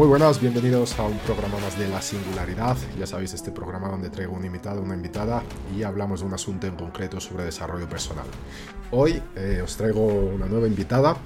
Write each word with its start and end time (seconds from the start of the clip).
Muy 0.00 0.08
buenas, 0.08 0.40
bienvenidos 0.40 0.98
a 0.98 1.02
un 1.02 1.18
programa 1.18 1.58
más 1.58 1.78
de 1.78 1.86
La 1.86 2.00
Singularidad. 2.00 2.74
Ya 2.98 3.06
sabéis, 3.06 3.34
este 3.34 3.50
programa 3.50 3.90
donde 3.90 4.08
traigo 4.08 4.32
un 4.34 4.42
invitado, 4.42 4.80
una 4.80 4.94
invitada 4.94 5.42
y 5.76 5.82
hablamos 5.82 6.20
de 6.20 6.26
un 6.26 6.32
asunto 6.32 6.66
en 6.66 6.74
concreto 6.74 7.20
sobre 7.20 7.44
desarrollo 7.44 7.86
personal. 7.86 8.24
Hoy 8.92 9.22
eh, 9.36 9.60
os 9.62 9.76
traigo 9.76 10.06
una 10.06 10.46
nueva 10.46 10.68
invitada. 10.68 11.18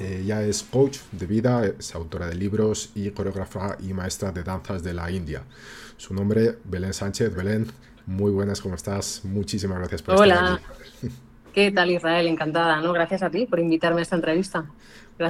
Ella 0.00 0.42
es 0.42 0.62
coach 0.62 1.00
de 1.12 1.26
vida, 1.26 1.66
es 1.66 1.94
autora 1.94 2.28
de 2.28 2.34
libros 2.34 2.92
y 2.94 3.10
coreógrafa 3.10 3.76
y 3.78 3.92
maestra 3.92 4.32
de 4.32 4.42
danzas 4.42 4.82
de 4.82 4.94
la 4.94 5.10
India. 5.10 5.42
Su 5.98 6.14
nombre, 6.14 6.56
Belén 6.64 6.94
Sánchez. 6.94 7.36
Belén, 7.36 7.66
muy 8.06 8.30
buenas, 8.30 8.62
¿cómo 8.62 8.74
estás? 8.74 9.20
Muchísimas 9.24 9.80
gracias 9.80 10.00
por 10.00 10.14
estar 10.14 10.54
aquí. 10.54 11.10
¿Qué 11.52 11.72
tal 11.72 11.90
Israel? 11.90 12.26
Encantada, 12.26 12.80
¿no? 12.80 12.92
Gracias 12.92 13.22
a 13.22 13.28
ti 13.28 13.44
por 13.44 13.58
invitarme 13.58 14.00
a 14.00 14.02
esta 14.02 14.16
entrevista. 14.16 14.64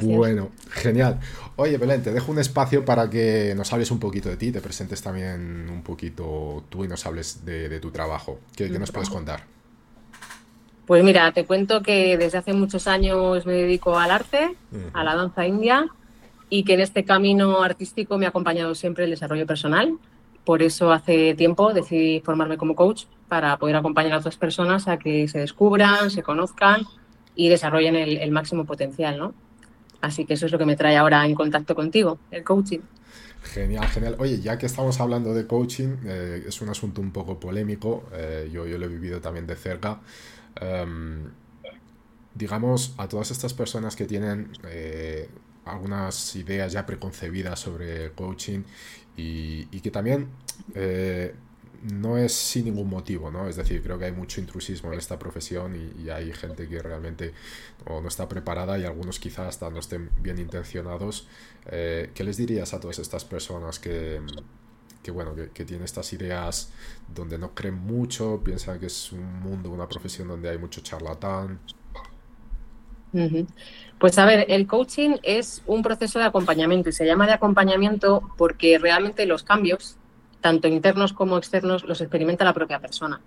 Bueno, 0.02 0.50
genial. 0.70 1.18
Oye, 1.56 1.76
Belén, 1.76 2.02
te 2.02 2.12
dejo 2.12 2.30
un 2.30 2.38
espacio 2.38 2.84
para 2.84 3.10
que 3.10 3.54
nos 3.56 3.72
hables 3.72 3.90
un 3.90 3.98
poquito 3.98 4.28
de 4.28 4.36
ti, 4.36 4.52
te 4.52 4.60
presentes 4.60 5.02
también 5.02 5.68
un 5.68 5.82
poquito 5.82 6.64
tú 6.68 6.84
y 6.84 6.88
nos 6.88 7.04
hables 7.06 7.44
de, 7.44 7.80
tu 7.80 7.90
trabajo. 7.90 8.38
¿Qué, 8.56 8.68
nos 8.68 8.92
puedes 8.92 9.10
contar? 9.10 9.44
Pues 10.86 11.04
mira, 11.04 11.32
te 11.32 11.44
cuento 11.44 11.82
que 11.82 12.16
desde 12.16 12.38
hace 12.38 12.52
muchos 12.52 12.86
años 12.86 13.44
me 13.46 13.52
dedico 13.52 13.98
al 13.98 14.10
arte, 14.10 14.56
a 14.92 15.04
la 15.04 15.14
danza 15.14 15.46
india, 15.46 15.86
y 16.48 16.64
que 16.64 16.74
en 16.74 16.80
este 16.80 17.04
camino 17.04 17.62
artístico 17.62 18.16
me 18.16 18.26
ha 18.26 18.30
acompañado 18.30 18.74
siempre 18.74 19.04
el 19.04 19.10
desarrollo 19.10 19.46
personal. 19.46 19.98
Por 20.44 20.62
eso 20.62 20.92
hace 20.92 21.34
tiempo 21.34 21.72
decidí 21.72 22.20
formarme 22.20 22.56
como 22.56 22.74
coach 22.74 23.04
para 23.28 23.56
poder 23.58 23.76
acompañar 23.76 24.14
a 24.14 24.18
otras 24.18 24.36
personas 24.36 24.88
a 24.88 24.98
que 24.98 25.28
se 25.28 25.38
descubran, 25.38 26.10
se 26.10 26.22
conozcan 26.22 26.86
y 27.36 27.48
desarrollen 27.48 27.96
el, 27.96 28.16
el 28.16 28.30
máximo 28.30 28.64
potencial, 28.64 29.18
¿no? 29.18 29.34
Así 30.00 30.24
que 30.24 30.34
eso 30.34 30.46
es 30.46 30.52
lo 30.52 30.58
que 30.58 30.66
me 30.66 30.76
trae 30.76 30.96
ahora 30.96 31.24
en 31.26 31.34
contacto 31.34 31.74
contigo, 31.74 32.18
el 32.30 32.44
coaching. 32.44 32.80
Genial, 33.42 33.86
genial. 33.88 34.16
Oye, 34.18 34.40
ya 34.40 34.58
que 34.58 34.66
estamos 34.66 35.00
hablando 35.00 35.34
de 35.34 35.46
coaching, 35.46 35.96
eh, 36.04 36.44
es 36.46 36.60
un 36.60 36.68
asunto 36.68 37.00
un 37.00 37.10
poco 37.10 37.40
polémico, 37.40 38.04
eh, 38.12 38.48
yo, 38.52 38.66
yo 38.66 38.78
lo 38.78 38.86
he 38.86 38.88
vivido 38.88 39.20
también 39.20 39.46
de 39.46 39.56
cerca. 39.56 40.00
Em, 40.60 41.30
digamos, 42.34 42.94
a 42.98 43.08
todas 43.08 43.30
estas 43.30 43.54
personas 43.54 43.96
que 43.96 44.06
tienen 44.06 44.52
eh, 44.64 45.28
algunas 45.64 46.36
ideas 46.36 46.72
ya 46.72 46.86
preconcebidas 46.86 47.58
sobre 47.60 48.12
coaching 48.12 48.60
y, 49.16 49.68
y 49.70 49.80
que 49.80 49.90
también 49.90 50.28
no 51.82 52.18
es 52.18 52.32
sin 52.34 52.66
ningún 52.66 52.88
motivo, 52.88 53.30
¿no? 53.30 53.48
Es 53.48 53.56
decir, 53.56 53.82
creo 53.82 53.98
que 53.98 54.06
hay 54.06 54.12
mucho 54.12 54.40
intrusismo 54.40 54.92
en 54.92 54.98
esta 54.98 55.18
profesión 55.18 55.74
y, 55.74 56.10
hay 56.10 56.32
gente 56.32 56.68
que 56.68 56.80
realmente 56.80 57.32
no 57.86 58.06
está 58.06 58.28
preparada 58.28 58.78
y 58.78 58.84
algunos 58.84 59.18
quizás 59.18 59.48
hasta 59.48 59.70
no 59.70 59.78
estén 59.78 60.10
bien 60.20 60.38
intencionados. 60.38 61.28
Eh, 61.66 62.10
¿Qué 62.14 62.24
les 62.24 62.36
dirías 62.36 62.74
a 62.74 62.80
todas 62.80 62.98
estas 62.98 63.24
personas 63.24 63.78
que, 63.78 64.20
bueno, 65.12 65.34
que, 65.34 65.64
tienen 65.64 65.84
estas 65.84 66.12
ideas 66.12 66.72
donde 67.14 67.38
no 67.38 67.54
creen 67.54 67.76
mucho, 67.76 68.42
piensan 68.44 68.78
que 68.78 68.86
es 68.86 69.12
un 69.12 69.40
mundo, 69.40 69.70
una 69.70 69.88
profesión 69.88 70.28
donde 70.28 70.50
hay 70.50 70.58
mucho 70.58 70.80
charlatán? 70.80 71.60
Pues 73.98 74.18
a 74.18 74.24
ver, 74.24 74.46
el 74.48 74.66
coaching 74.66 75.16
es 75.22 75.62
un 75.66 75.82
proceso 75.82 76.18
de 76.18 76.26
acompañamiento 76.26 76.90
y 76.90 76.92
se 76.92 77.06
llama 77.06 77.26
de 77.26 77.32
acompañamiento 77.32 78.22
porque 78.36 78.78
realmente 78.78 79.26
los 79.26 79.42
cambios 79.42 79.96
tanto 80.40 80.68
internos 80.68 81.12
como 81.12 81.38
externos, 81.38 81.84
los 81.84 82.00
experimenta 82.00 82.44
la 82.44 82.54
propia 82.54 82.78
persona. 82.78 83.20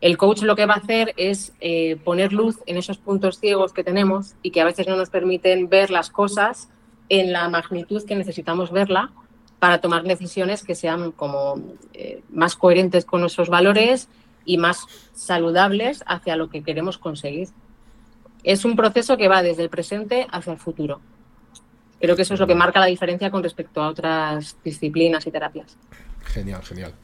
El 0.00 0.18
coach 0.18 0.42
lo 0.42 0.56
que 0.56 0.66
va 0.66 0.74
a 0.74 0.78
hacer 0.78 1.14
es 1.16 1.54
eh, 1.60 1.96
poner 2.04 2.32
luz 2.32 2.58
en 2.66 2.76
esos 2.76 2.98
puntos 2.98 3.38
ciegos 3.40 3.72
que 3.72 3.82
tenemos 3.82 4.34
y 4.42 4.50
que 4.50 4.60
a 4.60 4.64
veces 4.64 4.86
no 4.86 4.96
nos 4.96 5.08
permiten 5.08 5.68
ver 5.68 5.90
las 5.90 6.10
cosas 6.10 6.68
en 7.08 7.32
la 7.32 7.48
magnitud 7.48 8.04
que 8.04 8.14
necesitamos 8.14 8.70
verla 8.70 9.10
para 9.58 9.80
tomar 9.80 10.02
decisiones 10.02 10.64
que 10.64 10.74
sean 10.74 11.12
como 11.12 11.60
eh, 11.94 12.22
más 12.30 12.56
coherentes 12.56 13.06
con 13.06 13.22
nuestros 13.22 13.48
valores 13.48 14.08
y 14.44 14.58
más 14.58 14.86
saludables 15.14 16.04
hacia 16.06 16.36
lo 16.36 16.50
que 16.50 16.62
queremos 16.62 16.98
conseguir. 16.98 17.48
Es 18.44 18.64
un 18.64 18.76
proceso 18.76 19.16
que 19.16 19.28
va 19.28 19.42
desde 19.42 19.62
el 19.62 19.70
presente 19.70 20.26
hacia 20.30 20.52
el 20.52 20.58
futuro. 20.58 21.00
Creo 22.00 22.14
que 22.14 22.22
eso 22.22 22.34
es 22.34 22.40
lo 22.40 22.46
que 22.46 22.54
marca 22.54 22.80
la 22.80 22.86
diferencia 22.86 23.30
con 23.30 23.42
respecto 23.42 23.82
a 23.82 23.88
otras 23.88 24.56
disciplinas 24.62 25.26
y 25.26 25.30
terapias. 25.30 25.76
Genial, 26.26 26.62
genial. 26.62 26.94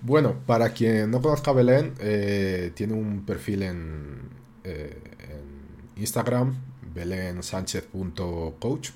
Bueno, 0.00 0.40
para 0.46 0.72
quien 0.72 1.10
no 1.10 1.20
conozca 1.20 1.50
a 1.50 1.54
Belén, 1.54 1.94
eh, 2.00 2.70
tiene 2.74 2.94
un 2.94 3.24
perfil 3.26 3.62
en, 3.62 4.30
eh, 4.64 4.96
en 5.20 6.00
Instagram, 6.00 6.54
belensánchez.coach. 6.94 8.90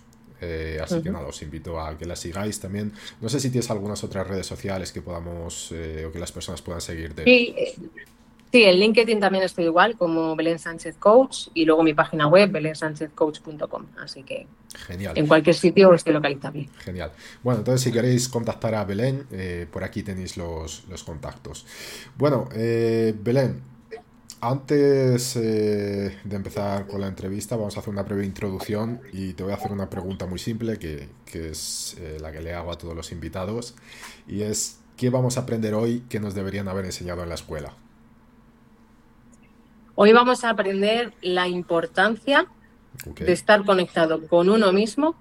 Eh, 0.44 0.80
así 0.82 1.00
que 1.02 1.10
nada, 1.10 1.26
os 1.28 1.40
invito 1.42 1.80
a 1.80 1.96
que 1.96 2.04
la 2.04 2.16
sigáis 2.16 2.58
también. 2.58 2.92
No 3.20 3.28
sé 3.28 3.38
si 3.38 3.50
tienes 3.50 3.70
algunas 3.70 4.02
otras 4.02 4.26
redes 4.26 4.46
sociales 4.46 4.90
que 4.90 5.00
podamos 5.00 5.70
o 5.70 6.10
que 6.12 6.18
las 6.18 6.32
personas 6.32 6.62
puedan 6.62 6.80
seguir. 6.80 7.14
Sí, 7.24 7.54
Sí, 8.52 8.64
en 8.64 8.76
LinkedIn 8.76 9.18
también 9.18 9.44
estoy 9.44 9.64
igual, 9.64 9.96
como 9.96 10.36
Belén 10.36 10.58
Sánchez 10.58 10.96
Coach, 10.98 11.48
y 11.54 11.64
luego 11.64 11.82
mi 11.82 11.94
página 11.94 12.26
web, 12.26 12.50
belensánchezcoach.com. 12.50 13.86
Así 13.98 14.22
que 14.24 14.46
Genial. 14.86 15.16
en 15.16 15.26
cualquier 15.26 15.56
sitio 15.56 15.94
estoy 15.94 16.12
localizable. 16.12 16.68
Genial. 16.80 17.12
Bueno, 17.42 17.60
entonces 17.60 17.80
si 17.80 17.90
queréis 17.90 18.28
contactar 18.28 18.74
a 18.74 18.84
Belén, 18.84 19.26
eh, 19.32 19.66
por 19.72 19.84
aquí 19.84 20.02
tenéis 20.02 20.36
los, 20.36 20.84
contactos. 21.06 21.64
Bueno, 22.18 22.50
eh, 22.52 23.14
Belén, 23.18 23.62
antes 24.42 25.34
eh, 25.36 26.18
de 26.22 26.36
empezar 26.36 26.86
con 26.86 27.00
la 27.00 27.06
entrevista, 27.06 27.56
vamos 27.56 27.78
a 27.78 27.80
hacer 27.80 27.90
una 27.90 28.02
breve 28.02 28.26
introducción 28.26 29.00
y 29.14 29.32
te 29.32 29.44
voy 29.44 29.52
a 29.52 29.56
hacer 29.56 29.72
una 29.72 29.88
pregunta 29.88 30.26
muy 30.26 30.38
simple 30.38 30.78
que, 30.78 31.08
que 31.24 31.48
es 31.48 31.96
la 32.20 32.30
que 32.30 32.42
le 32.42 32.52
hago 32.52 32.70
a 32.70 32.76
todos 32.76 32.94
los 32.94 33.12
invitados, 33.12 33.74
y 34.28 34.42
es, 34.42 34.78
¿qué 34.98 35.08
vamos 35.08 35.38
a 35.38 35.42
aprender 35.42 35.72
hoy 35.72 36.04
que 36.10 36.20
nos 36.20 36.34
deberían 36.34 36.68
haber 36.68 36.84
enseñado 36.84 37.22
en 37.22 37.30
la 37.30 37.36
escuela? 37.36 37.74
Hoy 39.94 40.12
vamos 40.12 40.42
a 40.44 40.50
aprender 40.50 41.12
la 41.20 41.48
importancia 41.48 42.46
de 43.04 43.32
estar 43.32 43.64
conectado 43.64 44.26
con 44.26 44.48
uno 44.48 44.72
mismo 44.72 45.14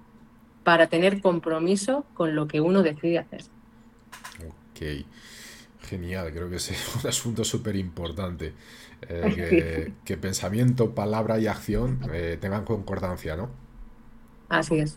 para 0.64 0.86
tener 0.86 1.20
compromiso 1.20 2.06
con 2.14 2.34
lo 2.34 2.48
que 2.48 2.60
uno 2.60 2.82
decide 2.82 3.18
hacer. 3.18 3.42
Ok, 4.46 5.04
genial, 5.82 6.32
creo 6.32 6.48
que 6.48 6.56
es 6.56 6.72
un 7.02 7.08
asunto 7.08 7.44
súper 7.44 7.76
importante. 7.76 8.54
Eh, 9.08 9.92
que, 10.04 10.16
pensamiento, 10.16 10.94
palabra 10.94 11.38
y 11.38 11.48
acción 11.48 12.00
eh, 12.12 12.38
tengan 12.40 12.64
concordancia, 12.64 13.36
¿no? 13.36 13.50
Así 14.48 14.78
es. 14.78 14.96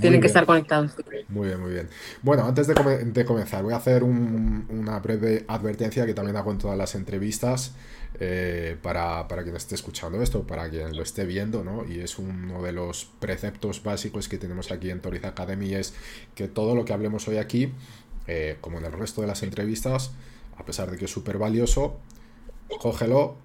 Tienen 0.00 0.20
que 0.20 0.26
estar 0.26 0.44
conectados. 0.44 0.94
Muy 1.28 1.48
bien, 1.48 1.60
muy 1.60 1.70
bien. 1.70 1.88
Bueno, 2.22 2.44
antes 2.44 2.66
de, 2.66 3.24
comenzar, 3.24 3.62
voy 3.62 3.72
a 3.72 3.76
hacer 3.76 4.04
una 4.04 4.98
breve 4.98 5.46
advertencia 5.48 6.04
que 6.04 6.12
también 6.12 6.36
hago 6.36 6.52
en 6.52 6.58
todas 6.58 6.76
las 6.76 6.94
entrevistas 6.94 7.74
eh, 8.18 8.76
para, 8.82 9.28
para, 9.28 9.42
quien 9.42 9.56
esté 9.56 9.74
escuchando 9.74 10.22
esto, 10.22 10.46
para 10.46 10.70
quien 10.70 10.96
lo 10.96 11.02
esté 11.02 11.24
viendo, 11.26 11.62
¿no? 11.62 11.84
Y 11.86 12.00
es 12.00 12.18
uno 12.18 12.62
de 12.62 12.72
los 12.72 13.04
preceptos 13.20 13.82
básicos 13.82 14.28
que 14.28 14.38
tenemos 14.38 14.72
aquí 14.72 14.90
en 14.90 15.00
Toriz 15.00 15.24
Academy, 15.24 15.74
es 15.74 15.94
que 16.34 16.48
todo 16.48 16.74
lo 16.74 16.84
que 16.84 16.92
hablemos 16.92 17.28
hoy 17.28 17.36
aquí, 17.36 17.72
eh, 18.26 18.56
como 18.60 18.78
en 18.78 18.86
el 18.86 18.92
resto 18.92 19.20
de 19.20 19.26
las 19.26 19.42
entrevistas, 19.42 20.12
a 20.56 20.64
pesar 20.64 20.90
de 20.90 20.96
que 20.96 21.04
es 21.04 21.10
súper 21.10 21.38
valioso, 21.38 21.98
cógelo, 22.80 23.36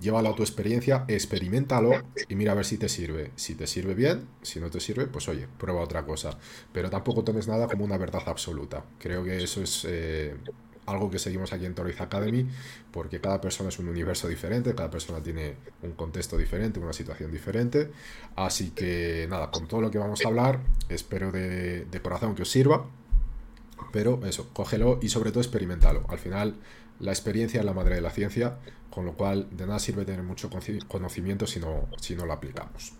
llévalo 0.00 0.30
a 0.30 0.34
tu 0.34 0.42
experiencia, 0.42 1.04
experimentalo 1.08 1.92
y 2.28 2.34
mira 2.34 2.52
a 2.52 2.54
ver 2.54 2.64
si 2.64 2.78
te 2.78 2.88
sirve. 2.88 3.32
Si 3.36 3.54
te 3.54 3.66
sirve 3.66 3.94
bien, 3.94 4.28
si 4.42 4.60
no 4.60 4.70
te 4.70 4.80
sirve, 4.80 5.06
pues 5.06 5.28
oye, 5.28 5.46
prueba 5.58 5.80
otra 5.80 6.04
cosa. 6.04 6.38
Pero 6.72 6.90
tampoco 6.90 7.24
tomes 7.24 7.48
nada 7.48 7.66
como 7.66 7.84
una 7.84 7.98
verdad 7.98 8.22
absoluta. 8.26 8.84
Creo 8.98 9.24
que 9.24 9.42
eso 9.42 9.62
es 9.62 9.84
eh, 9.88 10.36
algo 10.90 11.10
que 11.10 11.18
seguimos 11.18 11.52
aquí 11.52 11.66
en 11.66 11.74
Toriz 11.74 12.00
Academy, 12.00 12.46
porque 12.90 13.20
cada 13.20 13.40
persona 13.40 13.68
es 13.68 13.78
un 13.78 13.88
universo 13.88 14.28
diferente, 14.28 14.74
cada 14.74 14.90
persona 14.90 15.22
tiene 15.22 15.54
un 15.82 15.92
contexto 15.92 16.36
diferente, 16.36 16.80
una 16.80 16.92
situación 16.92 17.30
diferente. 17.30 17.90
Así 18.36 18.70
que 18.70 19.26
nada, 19.28 19.50
con 19.50 19.66
todo 19.66 19.80
lo 19.80 19.90
que 19.90 19.98
vamos 19.98 20.24
a 20.24 20.28
hablar, 20.28 20.60
espero 20.88 21.32
de, 21.32 22.00
corazón 22.02 22.34
que 22.34 22.42
os 22.42 22.50
sirva. 22.50 22.86
Pero 23.92 24.20
eso, 24.24 24.50
cógelo 24.52 24.98
y 25.02 25.08
sobre 25.08 25.30
todo 25.30 25.40
experimentalo. 25.40 26.04
Al 26.08 26.18
final, 26.18 26.54
la 27.00 27.12
experiencia 27.12 27.60
es 27.60 27.66
la 27.66 27.72
madre 27.72 27.96
de 27.96 28.00
la 28.00 28.10
ciencia, 28.10 28.58
con 28.90 29.06
lo 29.06 29.14
cual 29.14 29.48
de 29.50 29.66
nada 29.66 29.78
sirve 29.78 30.04
tener 30.04 30.22
mucho 30.22 30.50
conocimiento 30.88 31.46
si 31.46 31.60
no, 31.60 31.88
si 32.00 32.14
no 32.14 32.26
lo 32.26 32.32
aplicamos. 32.32 32.92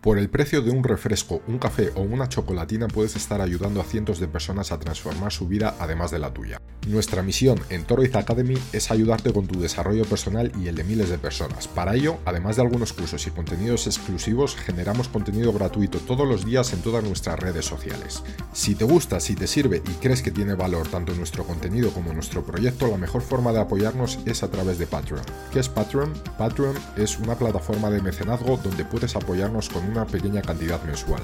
Por 0.00 0.16
el 0.16 0.30
precio 0.30 0.62
de 0.62 0.70
un 0.70 0.82
refresco, 0.82 1.42
un 1.46 1.58
café 1.58 1.90
o 1.94 2.00
una 2.00 2.26
chocolatina 2.26 2.88
puedes 2.88 3.16
estar 3.16 3.42
ayudando 3.42 3.82
a 3.82 3.84
cientos 3.84 4.18
de 4.18 4.28
personas 4.28 4.72
a 4.72 4.78
transformar 4.78 5.30
su 5.30 5.46
vida 5.46 5.74
además 5.78 6.10
de 6.10 6.18
la 6.18 6.32
tuya. 6.32 6.58
Nuestra 6.88 7.22
misión 7.22 7.60
en 7.68 7.84
Toroiz 7.84 8.16
Academy 8.16 8.56
es 8.72 8.90
ayudarte 8.90 9.30
con 9.34 9.46
tu 9.46 9.60
desarrollo 9.60 10.06
personal 10.06 10.50
y 10.58 10.68
el 10.68 10.76
de 10.76 10.84
miles 10.84 11.10
de 11.10 11.18
personas. 11.18 11.68
Para 11.68 11.94
ello, 11.94 12.16
además 12.24 12.56
de 12.56 12.62
algunos 12.62 12.94
cursos 12.94 13.26
y 13.26 13.30
contenidos 13.30 13.86
exclusivos, 13.86 14.56
generamos 14.56 15.08
contenido 15.08 15.52
gratuito 15.52 15.98
todos 15.98 16.26
los 16.26 16.46
días 16.46 16.72
en 16.72 16.80
todas 16.80 17.04
nuestras 17.04 17.38
redes 17.38 17.66
sociales. 17.66 18.22
Si 18.54 18.74
te 18.74 18.84
gusta, 18.84 19.20
si 19.20 19.34
te 19.34 19.46
sirve 19.46 19.82
y 19.86 19.92
crees 20.00 20.22
que 20.22 20.30
tiene 20.30 20.54
valor 20.54 20.88
tanto 20.88 21.12
nuestro 21.14 21.44
contenido 21.44 21.90
como 21.90 22.14
nuestro 22.14 22.42
proyecto, 22.42 22.86
la 22.86 22.96
mejor 22.96 23.20
forma 23.20 23.52
de 23.52 23.60
apoyarnos 23.60 24.18
es 24.24 24.42
a 24.42 24.50
través 24.50 24.78
de 24.78 24.86
Patreon. 24.86 25.22
¿Qué 25.52 25.60
es 25.60 25.68
Patreon? 25.68 26.14
Patreon 26.38 26.76
es 26.96 27.18
una 27.18 27.34
plataforma 27.34 27.90
de 27.90 28.00
mecenazgo 28.00 28.56
donde 28.56 28.86
puedes 28.86 29.14
apoyarnos 29.14 29.68
con 29.68 29.89
una 29.90 30.06
pequeña 30.06 30.42
cantidad 30.42 30.82
mensual. 30.82 31.22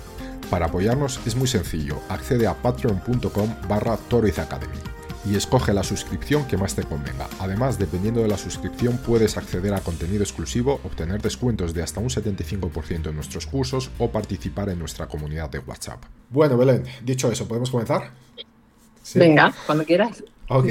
Para 0.50 0.66
apoyarnos 0.66 1.20
es 1.26 1.36
muy 1.36 1.48
sencillo, 1.48 2.00
accede 2.08 2.46
a 2.46 2.54
patreon.com 2.54 3.54
barra 3.68 3.94
Academy 3.94 4.78
y 5.28 5.34
escoge 5.34 5.72
la 5.72 5.82
suscripción 5.82 6.46
que 6.46 6.56
más 6.56 6.74
te 6.74 6.84
convenga. 6.84 7.28
Además, 7.40 7.78
dependiendo 7.78 8.22
de 8.22 8.28
la 8.28 8.38
suscripción, 8.38 8.96
puedes 8.98 9.36
acceder 9.36 9.74
a 9.74 9.80
contenido 9.80 10.22
exclusivo, 10.22 10.80
obtener 10.84 11.20
descuentos 11.20 11.74
de 11.74 11.82
hasta 11.82 12.00
un 12.00 12.08
75% 12.08 13.08
en 13.08 13.14
nuestros 13.14 13.46
cursos 13.46 13.90
o 13.98 14.10
participar 14.10 14.68
en 14.68 14.78
nuestra 14.78 15.08
comunidad 15.08 15.50
de 15.50 15.58
WhatsApp. 15.58 16.04
Bueno, 16.30 16.56
Belén, 16.56 16.84
dicho 17.04 17.30
eso, 17.30 17.48
¿podemos 17.48 17.70
comenzar? 17.70 18.12
Venga, 19.14 19.52
cuando 19.66 19.84
quieras. 19.84 20.22
Ok. 20.48 20.68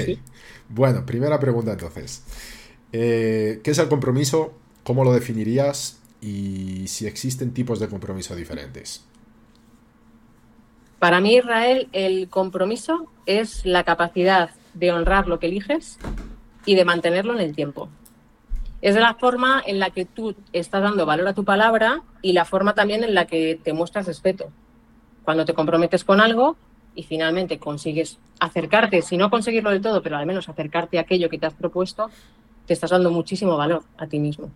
Bueno, 0.70 1.06
primera 1.06 1.40
pregunta 1.40 1.74
entonces. 1.74 2.24
Eh, 2.94 3.60
¿Qué 3.64 3.72
es 3.72 3.78
el 3.78 3.90
compromiso? 3.90 4.54
¿Cómo 4.84 5.04
lo 5.04 5.14
definirías? 5.14 5.98
Y 6.26 6.88
si 6.88 7.06
existen 7.06 7.54
tipos 7.54 7.80
de 7.80 7.88
compromiso 7.88 8.36
diferentes. 8.36 9.06
Para 10.98 11.22
mí, 11.22 11.36
Israel, 11.36 11.88
el 11.92 12.30
compromiso 12.30 13.12
es 13.28 13.64
la 13.64 13.84
capacidad 13.84 14.50
de 14.74 14.92
honrar 14.92 15.28
lo 15.28 15.40
que 15.40 15.48
eliges 15.48 16.00
y 16.66 16.74
de 16.74 16.84
mantenerlo 16.84 17.34
en 17.34 17.42
el 17.42 17.56
tiempo. 17.56 17.90
Es 18.82 18.96
la 18.96 19.14
forma 19.14 19.62
en 19.66 19.80
la 19.80 19.92
que 19.92 20.06
tú 20.06 20.36
estás 20.52 20.82
dando 20.82 21.06
valor 21.06 21.28
a 21.28 21.34
tu 21.34 21.46
palabra 21.46 22.02
y 22.24 22.34
la 22.34 22.46
forma 22.46 22.74
también 22.74 23.04
en 23.04 23.14
la 23.14 23.28
que 23.28 23.60
te 23.64 23.74
muestras 23.74 24.08
respeto. 24.08 24.50
Cuando 25.24 25.46
te 25.46 25.54
comprometes 25.54 26.04
con 26.04 26.22
algo 26.22 26.56
y 26.96 27.04
finalmente 27.04 27.60
consigues 27.60 28.18
acercarte, 28.40 29.04
si 29.04 29.16
no 29.16 29.30
conseguirlo 29.30 29.70
del 29.70 29.82
todo, 29.82 30.02
pero 30.02 30.18
al 30.18 30.26
menos 30.26 30.50
acercarte 30.50 30.98
a 30.98 31.02
aquello 31.02 31.30
que 31.30 31.38
te 31.38 31.46
has 31.46 31.54
propuesto, 31.54 32.10
te 32.66 32.74
estás 32.74 32.90
dando 32.90 33.12
muchísimo 33.12 33.58
valor 33.58 33.84
a 33.98 34.08
ti 34.08 34.18
mismo. 34.18 34.50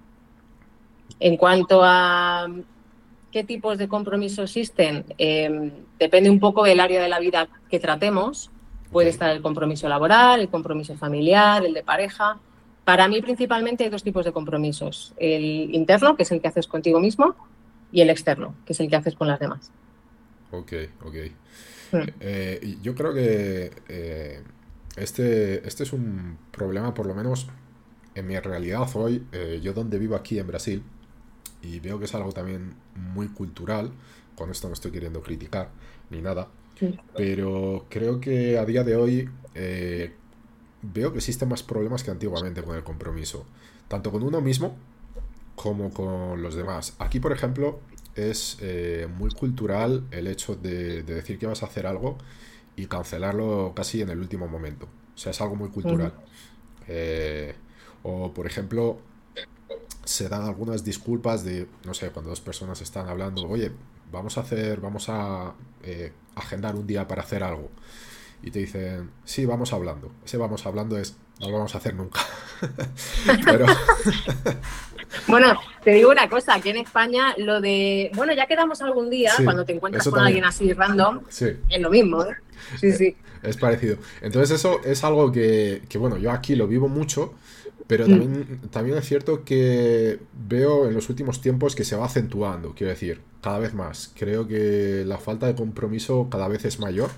En 1.20 1.38
cuanto 1.38 1.82
a 1.84 2.48
qué 3.32 3.44
tipos 3.44 3.78
de 3.78 3.88
compromiso 3.88 4.44
existen, 4.44 5.06
em, 5.18 5.72
depende 5.98 6.30
un 6.30 6.40
poco 6.40 6.64
del 6.64 6.80
área 6.80 7.02
de 7.02 7.10
la 7.10 7.20
vida 7.20 7.48
que 7.70 7.80
tratemos. 7.80 8.50
Puede 8.92 9.10
estar 9.10 9.30
el 9.30 9.42
compromiso 9.42 9.88
laboral, 9.88 10.42
el 10.42 10.50
compromiso 10.50 10.96
familiar, 10.96 11.66
el 11.66 11.74
de 11.74 11.84
pareja. 11.84 12.40
Para 12.86 13.08
mí 13.08 13.22
principalmente 13.22 13.84
hay 13.84 13.90
dos 13.90 14.04
tipos 14.04 14.26
de 14.26 14.32
compromisos. 14.32 15.14
El 15.18 15.76
interno, 15.76 16.16
que 16.16 16.24
es 16.24 16.32
el 16.32 16.42
que 16.42 16.48
haces 16.48 16.68
contigo 16.68 17.00
mismo, 17.00 17.36
y 17.92 18.02
el 18.02 18.10
externo, 18.10 18.56
que 18.66 18.74
es 18.74 18.80
el 18.80 18.90
que 18.90 18.96
haces 18.96 19.16
con 19.16 19.28
las 19.28 19.40
demás. 19.40 19.72
Ok, 20.52 20.74
ok. 21.06 21.16
Hmm. 21.92 22.10
Eh, 22.20 22.78
yo 22.82 22.96
creo 22.96 23.14
que 23.14 23.72
eh, 23.88 24.42
este, 24.96 25.68
este 25.68 25.84
es 25.84 25.94
un 25.94 26.38
problema, 26.52 26.94
por 26.94 27.06
lo 27.06 27.16
menos 27.16 27.48
en 28.16 28.28
mi 28.28 28.38
realidad 28.40 28.88
hoy, 28.96 29.24
eh, 29.32 29.60
yo 29.62 29.74
donde 29.74 29.98
vivo 29.98 30.16
aquí 30.16 30.40
en 30.40 30.48
Brasil, 30.48 30.84
y 31.62 31.80
veo 31.80 32.00
que 32.00 32.06
es 32.06 32.16
algo 32.16 32.32
también 32.32 32.74
muy 32.96 33.28
cultural, 33.28 33.92
con 34.36 34.52
esto 34.52 34.68
no 34.68 34.74
estoy 34.74 34.92
queriendo 34.92 35.22
criticar 35.22 35.70
ni 36.10 36.22
nada, 36.22 36.48
pero 37.16 37.86
creo 37.90 38.20
que 38.20 38.58
a 38.58 38.66
día 38.66 38.84
de 38.84 38.96
hoy 38.96 39.30
eh, 39.56 40.14
veo 40.82 41.12
que 41.12 41.18
existen 41.18 41.50
más 41.50 41.64
problemas 41.64 42.04
que 42.04 42.12
antiguamente 42.12 42.64
con 42.64 42.76
el 42.76 42.84
compromiso, 42.84 43.46
tanto 43.88 44.12
con 44.12 44.24
uno 44.24 44.42
mismo 44.42 44.78
como 45.56 45.92
con 45.94 46.42
los 46.42 46.56
demás. 46.56 46.96
Aquí, 47.00 47.20
por 47.20 47.34
ejemplo, 47.34 47.82
es 48.16 48.58
eh, 48.62 49.08
muy 49.18 49.32
cultural 49.32 50.06
el 50.12 50.28
hecho 50.28 50.56
de, 50.56 51.04
decir 51.04 51.38
que 51.38 51.48
vas 51.48 51.64
a 51.64 51.66
hacer 51.66 51.86
algo 51.86 52.18
y 52.76 52.86
cancelarlo 52.86 53.74
casi 53.76 54.02
en 54.02 54.10
el 54.10 54.20
último 54.20 54.48
momento. 54.48 54.88
O 55.16 55.18
sea, 55.18 55.32
es 55.32 55.42
algo 55.42 55.56
muy 55.56 55.70
cultural. 55.70 56.14
Eh, 56.88 57.54
o, 58.04 58.34
por 58.34 58.48
ejemplo, 58.48 59.00
se 60.10 60.28
dan 60.28 60.42
algunas 60.42 60.84
disculpas 60.84 61.44
de, 61.44 61.68
no 61.86 61.94
sé, 61.94 62.10
cuando 62.10 62.32
dos 62.32 62.42
personas 62.42 62.82
están 62.82 63.08
hablando, 63.08 63.48
oye, 63.48 63.72
vamos 64.12 64.40
a 64.40 64.42
hacer, 64.42 64.82
vamos 64.82 65.08
a 65.08 65.54
eh, 65.84 66.12
agendar 66.34 66.76
un 66.76 66.88
día 66.88 67.08
para 67.08 67.22
hacer 67.22 67.44
algo. 67.44 67.70
Y 68.42 68.50
te 68.50 68.58
dicen, 68.58 69.12
sí, 69.24 69.46
vamos 69.46 69.72
hablando. 69.72 70.12
Ese 70.26 70.38
vamos 70.38 70.66
hablando 70.66 70.98
es, 70.98 71.16
no 71.40 71.50
lo 71.50 71.58
vamos 71.58 71.76
a 71.76 71.78
hacer 71.78 71.94
nunca. 71.94 72.22
Pero... 73.46 73.68
bueno, 75.28 75.60
te 75.84 75.92
digo 75.92 76.10
una 76.10 76.28
cosa, 76.28 76.56
aquí 76.56 76.70
en 76.70 76.78
España 76.78 77.36
lo 77.38 77.62
de, 77.62 78.10
bueno, 78.16 78.34
ya 78.34 78.48
quedamos 78.48 78.82
algún 78.82 79.12
día, 79.12 79.34
cuando 79.44 79.64
te 79.64 79.74
encuentras 79.74 80.08
con 80.08 80.22
alguien 80.22 80.44
así 80.44 80.74
random, 80.74 81.20
es 81.30 81.80
lo 81.80 81.92
mismo. 81.92 82.24
¿eh? 82.24 82.36
Sí, 82.80 82.94
sí. 82.94 83.16
Es 83.44 83.58
parecido. 83.58 83.98
Entonces 84.22 84.58
eso 84.58 84.82
es 84.84 85.04
algo 85.04 85.32
que, 85.32 85.84
que, 85.88 86.00
bueno, 86.00 86.18
yo 86.18 86.32
aquí 86.32 86.56
lo 86.56 86.68
vivo 86.68 86.88
mucho 86.88 87.36
pero 87.90 88.06
mm. 88.06 88.10
también, 88.10 88.62
también 88.70 88.98
es 89.00 89.06
cierto 89.08 89.44
que 89.44 90.20
veo 90.48 90.88
en 90.88 90.94
los 90.94 91.10
últimos 91.10 91.42
tiempos 91.42 91.76
que 91.76 91.84
se 91.84 91.96
va 91.96 92.06
acentuando, 92.06 92.76
quiero 92.76 92.92
decir, 92.92 93.22
cada 93.42 93.58
vez 93.58 93.74
más. 93.74 94.14
Creo 94.16 94.48
que 94.48 95.04
la 95.08 95.18
falta 95.18 95.48
de 95.48 95.56
compromiso 95.56 96.28
cada 96.30 96.48
vez 96.48 96.66
es 96.66 96.80
mayor. 96.80 97.10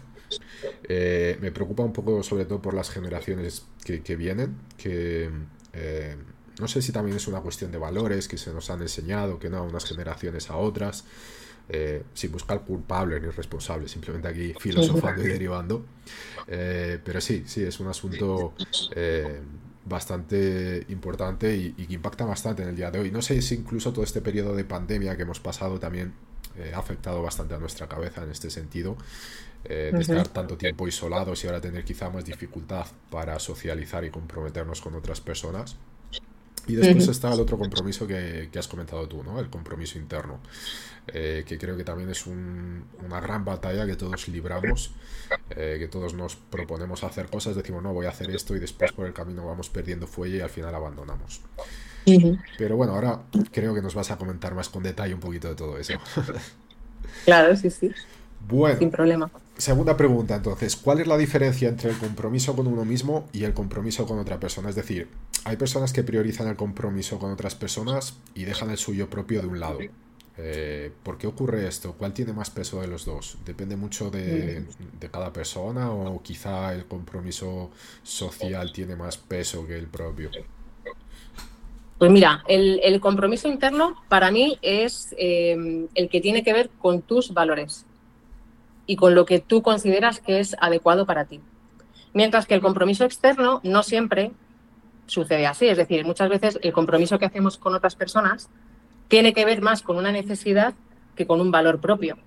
Eh, 0.88 1.38
me 1.42 1.52
preocupa 1.52 1.84
un 1.84 1.92
poco 1.92 2.24
sobre 2.24 2.46
todo 2.46 2.62
por 2.62 2.74
las 2.74 2.90
generaciones 2.90 3.66
que, 3.84 4.16
vienen, 4.16 4.56
que 4.78 5.30
eh, 5.74 6.16
no 6.58 6.70
sé 6.70 6.82
si 6.82 6.94
también 6.94 7.18
es 7.18 7.28
una 7.28 7.42
cuestión 7.42 7.70
de 7.70 7.78
valores 7.78 8.30
que 8.30 8.38
se 8.38 8.54
nos 8.54 8.70
han 8.70 8.82
enseñado, 8.82 9.40
que 9.40 9.50
no 9.50 9.58
a 9.58 9.62
unas 9.64 9.84
generaciones 9.84 10.50
a 10.50 10.56
otras, 10.56 11.04
eh, 11.68 12.04
sin 12.14 12.32
buscar 12.32 12.62
culpables 12.62 13.22
ni 13.22 13.28
responsables, 13.28 13.92
simplemente 13.92 14.30
aquí 14.30 14.54
filosofando 14.58 15.22
y 15.22 15.28
derivando. 15.28 15.86
pero 16.48 17.20
sí, 17.20 17.44
sí, 17.46 17.62
es 17.62 17.78
un 17.82 17.90
asunto 17.90 18.54
bastante 19.86 20.86
importante 20.90 21.56
y, 21.56 21.72
que 21.72 21.94
impacta 21.94 22.26
bastante 22.26 22.64
en 22.64 22.70
el 22.70 22.76
día 22.76 22.92
de 22.92 23.00
hoy. 23.00 23.12
No 23.12 23.22
sé 23.22 23.42
si 23.42 23.56
incluso 23.56 23.92
todo 23.92 24.04
este 24.04 24.22
periodo 24.22 24.56
de 24.56 24.64
pandemia 24.64 25.16
que 25.16 25.24
hemos 25.24 25.40
pasado 25.40 25.80
también 25.80 26.14
eh, 26.58 26.72
ha 26.76 26.80
afectado 26.80 27.22
bastante 27.22 27.56
a 27.56 27.58
nuestra 27.58 27.88
cabeza 27.88 28.24
en 28.24 28.32
este 28.32 28.50
sentido, 28.50 28.98
eh, 29.64 29.92
de 29.94 30.02
estar 30.02 30.28
tanto 30.28 30.58
tiempo 30.58 30.88
isolados 30.88 31.44
y 31.44 31.48
ahora 31.48 31.62
tener 31.62 31.84
quizá 31.84 32.10
más 32.10 32.26
dificultad 32.26 32.86
para 33.10 33.40
socializar 33.40 34.04
y 34.04 34.10
comprometernos 34.10 34.82
con 34.82 34.96
otras 34.96 35.22
personas. 35.22 35.78
Y 36.68 36.76
después 36.76 37.08
está 37.08 37.34
el 37.34 37.40
otro 37.40 37.58
compromiso 37.58 38.06
que, 38.06 38.50
has 38.56 38.68
comentado 38.68 39.08
tú, 39.08 39.24
¿no? 39.24 39.40
El 39.40 39.50
compromiso 39.50 39.98
interno, 39.98 40.40
eh, 41.08 41.44
que 41.46 41.58
creo 41.58 41.76
que 41.76 41.84
también 41.84 42.10
es 42.10 42.26
una 42.28 43.20
gran 43.20 43.44
batalla 43.44 43.86
que 43.86 43.96
todos 43.96 44.28
libramos, 44.28 44.94
eh, 45.50 45.78
que 45.80 45.88
todos 45.88 46.14
nos 46.14 46.36
proponemos 46.36 47.04
hacer 47.04 47.28
cosas, 47.28 47.56
decimos, 47.56 47.84
no, 47.84 47.94
voy 47.94 48.06
a 48.06 48.10
hacer 48.10 48.30
esto 48.32 48.56
y 48.56 48.60
después 48.60 48.92
por 48.92 49.08
el 49.08 49.14
camino 49.14 49.46
vamos 49.46 49.70
perdiendo 49.70 50.08
fuelle 50.08 50.38
y 50.38 50.42
al 50.42 50.50
final 50.50 50.74
abandonamos. 50.76 51.42
Pero 52.58 52.78
bueno, 52.78 52.94
ahora 52.94 53.22
creo 53.52 53.74
que 53.74 53.82
nos 53.82 53.94
vas 53.94 54.12
a 54.12 54.18
comentar 54.18 54.56
más 54.56 54.70
con 54.70 54.84
detalle 54.84 55.14
un 55.14 55.20
poquito 55.20 55.50
de 55.50 55.56
todo 55.56 55.78
eso. 55.78 55.94
claro, 57.26 57.56
sí, 57.56 57.70
sí. 57.70 57.92
Bueno. 58.48 58.80
Sin 58.80 58.92
problema. 58.92 59.30
Segunda 59.58 59.96
pregunta, 59.96 60.36
entonces, 60.36 60.76
¿cuál 60.76 61.02
es 61.02 61.08
la 61.08 61.18
diferencia 61.18 61.70
entre 61.70 61.92
el 61.92 61.98
compromiso 61.98 62.56
con 62.56 62.66
uno 62.66 62.84
mismo 62.84 63.28
y 63.32 63.44
el 63.44 63.54
compromiso 63.54 64.08
con 64.08 64.18
otra 64.18 64.40
persona? 64.40 64.70
Es 64.70 64.76
decir, 64.76 65.08
hay 65.44 65.56
personas 65.56 65.94
que 65.94 66.04
priorizan 66.04 66.48
el 66.48 66.56
compromiso 66.56 67.20
con 67.20 67.32
otras 67.32 67.54
personas 67.54 68.18
y 68.34 68.46
dejan 68.46 68.72
el 68.72 68.78
suyo 68.78 69.10
propio 69.10 69.42
de 69.42 69.48
un 69.48 69.60
lado. 69.60 69.80
Eh, 70.38 70.92
¿Por 71.04 71.18
qué 71.18 71.28
ocurre 71.28 71.68
esto? 71.68 71.94
¿Cuál 71.94 72.14
tiene 72.14 72.34
más 72.34 72.50
peso 72.50 72.82
de 72.82 72.88
los 72.88 73.06
dos? 73.06 73.38
¿Depende 73.46 73.76
mucho 73.76 74.10
de, 74.10 74.66
cada 75.12 75.34
persona 75.34 75.92
o 75.92 76.22
quizá 76.22 76.74
el 76.74 76.86
compromiso 76.86 77.72
social 78.02 78.72
tiene 78.72 78.96
más 78.96 79.18
peso 79.18 79.68
que 79.68 79.78
el 79.78 79.88
propio? 79.88 80.32
Pues 81.98 82.10
mira, 82.10 82.44
el, 82.48 83.00
compromiso 83.00 83.48
interno 83.48 83.96
para 84.10 84.32
mí 84.32 84.58
es 84.62 85.14
eh, 85.18 85.88
el 85.94 86.10
que 86.10 86.22
tiene 86.22 86.44
que 86.44 86.54
ver 86.54 86.70
con 86.80 87.02
tus 87.02 87.34
valores 87.34 87.86
y 88.88 88.96
con 88.96 89.14
lo 89.14 89.26
que 89.26 89.40
tú 89.40 89.62
consideras 89.62 90.20
que 90.20 90.40
es 90.40 90.56
adecuado 90.60 91.06
para 91.06 91.26
ti. 91.26 91.42
Mientras 92.14 92.46
que 92.46 92.56
el 92.56 92.62
compromiso 92.62 93.06
externo 93.06 93.62
no 93.64 93.84
siempre 93.84 94.32
sucede 95.06 95.46
así. 95.46 95.68
Es 95.68 95.78
decir, 95.78 96.06
muchas 96.06 96.30
veces 96.30 96.60
el 96.62 96.74
compromiso 96.74 97.20
que 97.20 97.26
hacemos 97.26 97.58
con 97.58 97.76
otras 97.76 97.96
personas 97.96 98.50
tiene 99.12 99.34
que 99.34 99.44
ver 99.44 99.62
más 99.62 99.82
con 99.82 99.98
una 99.98 100.10
necesidad 100.14 100.74
que 101.18 101.28
con 101.28 101.42
un 101.42 101.52
valor 101.52 101.82
propio. 101.82 102.18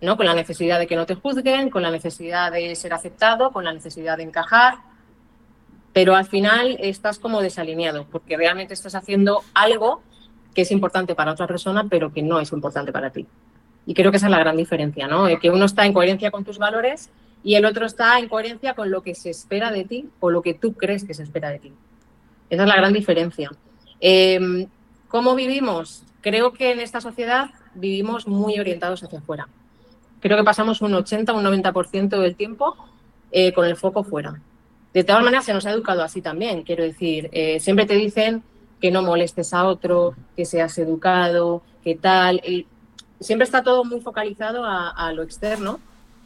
¿no? 0.00 0.16
Con 0.16 0.26
la 0.26 0.34
necesidad 0.34 0.80
de 0.80 0.88
que 0.88 0.96
no 0.96 1.06
te 1.06 1.14
juzguen, 1.14 1.70
con 1.70 1.80
la 1.80 1.92
necesidad 1.92 2.50
de 2.50 2.74
ser 2.74 2.92
aceptado, 2.92 3.52
con 3.52 3.64
la 3.64 3.72
necesidad 3.72 4.16
de 4.16 4.24
encajar. 4.24 4.78
Pero 5.92 6.16
al 6.16 6.26
final 6.26 6.76
estás 6.80 7.20
como 7.20 7.40
desalineado, 7.40 8.04
porque 8.10 8.36
realmente 8.36 8.74
estás 8.74 8.96
haciendo 8.96 9.44
algo 9.54 10.02
que 10.56 10.62
es 10.62 10.72
importante 10.72 11.14
para 11.14 11.30
otra 11.30 11.46
persona, 11.46 11.86
pero 11.88 12.12
que 12.12 12.20
no 12.20 12.40
es 12.40 12.50
importante 12.50 12.90
para 12.90 13.10
ti. 13.10 13.28
Y 13.86 13.94
creo 13.94 14.10
que 14.10 14.16
esa 14.16 14.26
es 14.26 14.32
la 14.32 14.40
gran 14.40 14.56
diferencia, 14.56 15.06
¿no? 15.06 15.28
Que 15.38 15.50
uno 15.50 15.66
está 15.66 15.86
en 15.86 15.92
coherencia 15.92 16.32
con 16.32 16.42
tus 16.42 16.58
valores 16.58 17.10
y 17.44 17.54
el 17.54 17.64
otro 17.64 17.86
está 17.86 18.18
en 18.18 18.28
coherencia 18.28 18.74
con 18.74 18.90
lo 18.90 19.04
que 19.04 19.14
se 19.14 19.30
espera 19.30 19.70
de 19.70 19.84
ti 19.84 20.08
o 20.18 20.30
lo 20.30 20.42
que 20.42 20.54
tú 20.54 20.72
crees 20.72 21.04
que 21.04 21.14
se 21.14 21.22
espera 21.22 21.50
de 21.50 21.60
ti. 21.60 21.72
Esa 22.50 22.62
es 22.64 22.68
la 22.68 22.76
gran 22.76 22.92
diferencia. 22.92 23.52
Em, 24.00 24.66
¿Cómo 25.12 25.34
vivimos? 25.34 26.04
Creo 26.22 26.54
que 26.54 26.72
en 26.72 26.80
esta 26.80 27.02
sociedad 27.02 27.50
vivimos 27.74 28.26
muy 28.26 28.58
orientados 28.58 29.02
hacia 29.02 29.18
afuera. 29.18 29.46
Creo 30.20 30.38
que 30.38 30.42
pasamos 30.42 30.80
un 30.80 30.94
80 30.94 31.34
o 31.34 31.36
un 31.36 31.44
90% 31.44 32.18
del 32.18 32.34
tiempo 32.34 32.74
eh, 33.30 33.52
con 33.52 33.66
el 33.66 33.76
foco 33.76 34.04
fuera. 34.04 34.40
De 34.94 35.04
todas 35.04 35.22
maneras, 35.22 35.44
se 35.44 35.52
nos 35.52 35.66
ha 35.66 35.70
educado 35.70 36.02
así 36.02 36.22
también. 36.22 36.62
Quiero 36.62 36.82
decir, 36.82 37.28
eh, 37.32 37.60
siempre 37.60 37.84
te 37.84 37.92
dicen 37.92 38.42
que 38.80 38.90
no 38.90 39.02
molestes 39.02 39.52
a 39.52 39.66
otro, 39.66 40.14
que 40.34 40.46
seas 40.46 40.78
educado, 40.78 41.62
que 41.84 41.94
tal. 41.94 42.40
Siempre 43.20 43.44
está 43.44 43.62
todo 43.62 43.84
muy 43.84 44.00
focalizado 44.00 44.64
a, 44.64 45.12
lo 45.12 45.22
externo, 45.22 45.78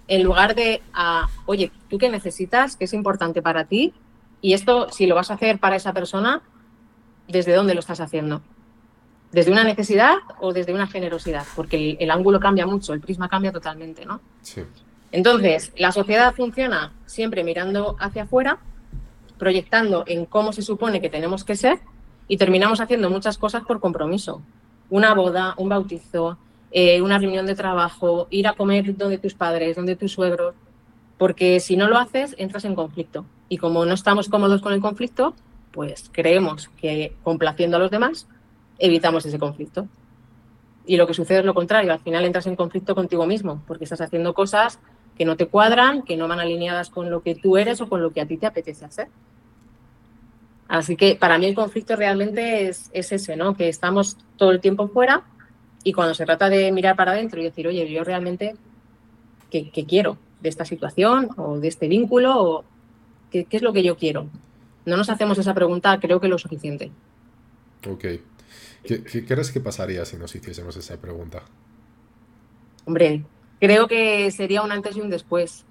en 0.06 0.22
lugar 0.22 0.54
de 0.54 0.80
a, 0.92 1.26
oye, 1.46 1.72
¿tú 1.90 1.98
qué 1.98 2.08
necesitas? 2.08 2.76
¿Qué 2.76 2.84
es 2.84 2.94
importante 2.94 3.42
para 3.42 3.64
ti? 3.64 3.94
Y 4.40 4.52
esto, 4.52 4.88
si 4.92 5.08
lo 5.08 5.16
vas 5.16 5.32
a 5.32 5.34
hacer 5.34 5.58
para 5.58 5.74
esa 5.74 5.92
persona, 5.92 6.40
¿desde 7.26 7.52
dónde 7.52 7.74
lo 7.74 7.80
estás 7.80 7.98
haciendo? 7.98 8.42
¿Desde 9.33 9.50
una 9.50 9.64
necesidad 9.64 10.16
o 10.40 10.52
desde 10.52 10.73
una 10.73 10.87
generosidad? 10.87 11.45
Porque 11.54 11.97
el, 11.99 12.11
ángulo 12.11 12.40
cambia 12.40 12.66
mucho, 12.66 12.92
el 12.92 13.00
prisma 13.00 13.28
cambia 13.28 13.52
totalmente, 13.52 14.06
¿no? 14.06 14.21
Sí. 14.42 14.62
Entonces, 15.12 15.73
la 15.76 15.92
sociedad 15.92 16.35
funciona 16.35 16.92
siempre 17.06 17.45
mirando 17.45 17.97
hacia 17.99 18.25
afuera, 18.25 18.59
proyectando 19.38 20.04
en 20.06 20.26
cómo 20.26 20.52
se 20.52 20.62
supone 20.62 21.00
que 21.00 21.11
tenemos 21.11 21.45
que 21.45 21.56
ser 21.56 21.80
y 22.28 22.37
terminamos 22.37 22.80
haciendo 22.80 23.11
muchas 23.11 23.38
cosas 23.38 23.62
por 23.64 23.80
compromiso. 23.80 24.42
Una 24.90 25.14
boda, 25.14 25.54
un 25.59 25.68
bautizo, 25.68 26.38
eh, 26.71 27.00
una 27.00 27.18
reunión 27.18 27.47
de 27.47 27.54
trabajo, 27.54 28.26
ir 28.30 28.47
a 28.47 28.54
comer 28.54 28.97
donde 28.97 29.18
tus 29.18 29.35
padres, 29.35 29.76
donde 29.76 29.97
tus 29.97 30.12
suegros, 30.12 30.54
porque 31.18 31.61
si 31.61 31.76
no 31.76 31.88
lo 31.88 31.99
haces, 31.99 32.35
entras 32.38 32.64
en 32.64 32.75
conflicto. 32.75 33.25
Y 33.49 33.59
como 33.59 33.85
no 33.85 33.95
estamos 33.95 34.28
cómodos 34.28 34.61
con 34.61 34.73
el 34.73 34.80
conflicto, 34.80 35.35
pues 35.73 36.11
creemos 36.12 36.68
que 36.76 37.14
complaciendo 37.23 37.76
a 37.76 37.80
los 37.80 37.90
demás, 37.90 38.26
evitamos 38.78 39.25
ese 39.26 39.38
conflicto. 39.38 39.88
Y 40.87 40.97
lo 40.97 41.06
que 41.06 41.14
sucede 41.14 41.40
es 41.40 41.45
lo 41.45 41.54
contrario, 41.54 41.92
al 41.92 41.99
final 41.99 42.25
entras 42.25 42.47
en 42.47 42.56
conflicto 42.56 42.95
contigo 42.95 43.26
mismo, 43.26 43.62
porque 43.66 43.85
estás 43.85 44.00
haciendo 44.00 44.35
cosas 44.35 44.78
que 45.16 45.25
no 45.25 45.37
te 45.37 45.47
cuadran, 45.47 46.02
que 46.02 46.16
no 46.16 46.28
van 46.28 46.40
alineadas 46.40 46.90
con 46.90 47.11
lo 47.11 47.23
que 47.23 47.35
tú 47.35 47.56
eres 47.56 47.80
o 47.80 47.88
con 47.88 48.02
lo 48.02 48.12
que 48.12 48.21
a 48.21 48.26
ti 48.26 48.37
te 48.37 48.47
apetece 48.47 48.85
hacer. 48.85 49.09
Así 50.68 50.97
que 50.97 51.16
para 51.16 51.38
mí 51.38 51.47
el 51.47 51.54
conflicto 51.54 51.97
realmente 51.97 52.68
es, 52.68 52.90
es 52.92 53.12
ese, 53.12 53.37
¿no? 53.37 53.56
Que 53.56 53.68
estamos 53.68 54.16
todo 54.37 54.50
el 54.50 54.61
tiempo 54.61 54.88
fuera 54.88 55.25
y 55.87 55.92
cuando 55.92 56.14
se 56.14 56.25
trata 56.25 56.49
de 56.49 56.73
mirar 56.73 56.97
para 56.97 57.12
adentro 57.12 57.40
y 57.40 57.45
decir, 57.45 57.68
oye, 57.68 57.88
yo 57.88 58.02
realmente, 58.02 58.56
¿qué, 59.50 59.71
quiero 59.71 60.18
de 60.40 60.49
esta 60.49 60.64
situación 60.64 61.28
o 61.37 61.61
de 61.61 61.68
este 61.68 61.87
vínculo? 61.87 62.42
O, 62.42 62.64
¿qué, 63.30 63.47
es 63.49 63.62
lo 63.62 63.73
que 63.73 63.85
yo 63.85 63.97
quiero? 63.97 64.26
No 64.85 64.97
nos 64.97 65.09
hacemos 65.11 65.38
esa 65.38 65.54
pregunta, 65.54 66.00
creo 66.00 66.21
que 66.21 66.26
lo 66.26 66.38
suficiente. 66.38 66.90
Ok. 67.88 68.04
¿Qué, 68.86 69.02
¿Qué, 69.02 69.24
crees 69.24 69.50
que 69.50 69.60
pasaría 69.60 70.04
si 70.04 70.16
nos 70.16 70.34
hiciésemos 70.34 70.76
esa 70.76 70.96
pregunta? 71.00 71.42
Hombre, 72.84 73.24
creo 73.60 73.88
que 73.88 74.30
sería 74.30 74.62
un 74.62 74.72
antes 74.72 74.96
y 74.96 75.00
un 75.00 75.10
después. 75.10 75.64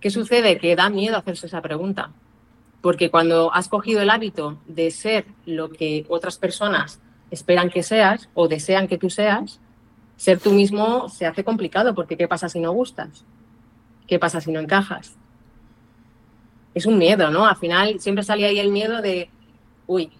¿Qué 0.00 0.10
sucede? 0.10 0.58
Que 0.58 0.76
da 0.76 0.88
miedo 0.88 1.16
hacerse 1.16 1.46
esa 1.46 1.60
pregunta. 1.60 2.12
Porque 2.80 3.10
cuando 3.10 3.52
has 3.52 3.68
cogido 3.68 4.00
el 4.00 4.10
hábito 4.10 4.58
de 4.66 4.90
ser 4.90 5.26
lo 5.44 5.70
que 5.70 6.06
otras 6.08 6.38
personas 6.38 7.00
esperan 7.30 7.70
que 7.70 7.82
seas 7.82 8.28
o 8.34 8.48
desean 8.48 8.88
que 8.88 8.96
tú 8.98 9.10
seas, 9.10 9.60
ser 10.16 10.38
tú 10.38 10.52
mismo 10.52 11.08
se 11.08 11.26
hace 11.26 11.44
complicado 11.44 11.94
porque 11.94 12.16
¿qué 12.16 12.28
pasa 12.28 12.48
si 12.48 12.60
no 12.60 12.72
gustas? 12.72 13.24
¿Qué 14.06 14.18
pasa 14.18 14.40
si 14.40 14.50
no 14.52 14.60
encajas? 14.60 15.16
Es 16.74 16.86
un 16.86 16.98
miedo, 16.98 17.30
¿no? 17.30 17.46
Al 17.46 17.56
final 17.56 18.00
siempre 18.00 18.24
sale 18.24 18.46
ahí 18.46 18.58
el 18.58 18.70
miedo 18.70 19.02
de, 19.02 19.30
uy, 19.86 20.10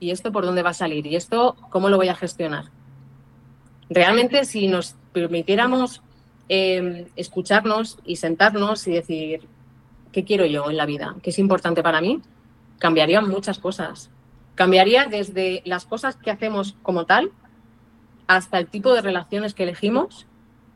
¿y 0.00 0.10
esto 0.10 0.32
por 0.32 0.44
dónde 0.44 0.62
va 0.62 0.70
a 0.70 0.74
salir? 0.74 1.06
¿Y 1.06 1.16
esto 1.16 1.56
cómo 1.70 1.88
lo 1.88 1.96
voy 1.96 2.08
a 2.08 2.14
gestionar? 2.14 2.66
Realmente 3.88 4.44
si 4.44 4.68
nos 4.68 4.96
permitiéramos 5.12 6.02
em, 6.48 7.06
escucharnos 7.16 7.98
y 8.04 8.16
sentarnos 8.16 8.86
y 8.86 8.92
decir, 8.92 9.48
¿qué 10.12 10.24
quiero 10.24 10.46
yo 10.46 10.70
en 10.70 10.76
la 10.76 10.86
vida? 10.86 11.16
¿Qué 11.22 11.30
es 11.30 11.38
importante 11.38 11.82
para 11.82 12.00
mí? 12.00 12.22
Cambiarían 12.78 13.28
muchas 13.28 13.58
cosas. 13.58 14.10
Cambiaría 14.54 15.06
desde 15.06 15.62
las 15.64 15.84
cosas 15.84 16.16
que 16.16 16.30
hacemos 16.30 16.76
como 16.82 17.06
tal 17.06 17.32
hasta 18.26 18.58
el 18.58 18.68
tipo 18.68 18.92
de 18.94 19.02
relaciones 19.02 19.54
que 19.54 19.64
elegimos 19.64 20.26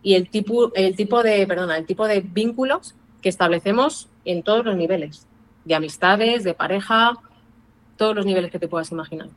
y 0.02 0.14
el 0.14 0.28
tipo, 0.28 0.72
el 0.74 0.96
tipo 0.96 1.22
de, 1.22 1.46
perdona, 1.46 1.76
el 1.76 1.86
tipo 1.86 2.06
de 2.06 2.20
vínculos 2.20 2.94
que 3.22 3.28
establecemos 3.28 4.08
en 4.24 4.42
todos 4.42 4.64
los 4.64 4.76
niveles, 4.76 5.26
de 5.64 5.74
amistades, 5.74 6.44
de 6.44 6.54
pareja, 6.54 7.14
todos 7.98 8.16
los 8.16 8.24
niveles 8.24 8.50
que 8.50 8.58
te 8.58 8.68
puedas 8.68 8.90
imaginar. 8.90 9.28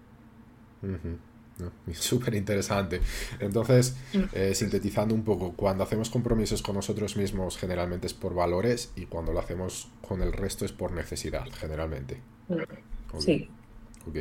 Súper 1.93 2.35
interesante. 2.35 3.01
Entonces, 3.39 3.97
mm. 4.13 4.19
eh, 4.33 4.55
sintetizando 4.55 5.13
un 5.13 5.23
poco, 5.23 5.53
cuando 5.53 5.83
hacemos 5.83 6.09
compromisos 6.09 6.61
con 6.61 6.75
nosotros 6.75 7.17
mismos 7.17 7.57
generalmente 7.57 8.07
es 8.07 8.13
por 8.13 8.33
valores 8.33 8.91
y 8.95 9.05
cuando 9.05 9.33
lo 9.33 9.39
hacemos 9.39 9.89
con 10.07 10.21
el 10.21 10.31
resto 10.31 10.63
es 10.65 10.71
por 10.71 10.93
necesidad, 10.93 11.45
generalmente. 11.59 12.21
Sí. 13.19 13.49
Ok. 14.07 14.17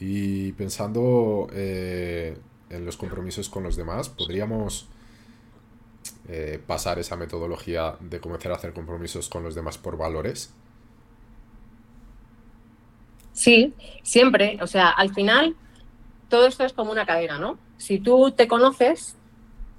Y 0.00 0.52
pensando 0.52 1.48
eh, 1.52 2.36
en 2.70 2.84
los 2.84 2.96
compromisos 2.96 3.48
con 3.48 3.62
los 3.62 3.76
demás, 3.76 4.08
¿podríamos 4.08 4.88
eh, 6.28 6.60
pasar 6.66 6.98
esa 6.98 7.16
metodología 7.16 7.96
de 8.00 8.20
comenzar 8.20 8.52
a 8.52 8.56
hacer 8.56 8.72
compromisos 8.72 9.28
con 9.28 9.42
los 9.42 9.54
demás 9.54 9.78
por 9.78 9.96
valores? 9.96 10.52
Sí, 13.40 13.72
siempre. 14.02 14.58
O 14.60 14.66
sea, 14.66 14.90
al 14.90 15.14
final 15.14 15.56
todo 16.28 16.46
esto 16.46 16.62
es 16.62 16.74
como 16.74 16.92
una 16.92 17.06
cadena, 17.06 17.38
¿no? 17.38 17.56
Si 17.78 17.98
tú 17.98 18.32
te 18.32 18.46
conoces 18.46 19.16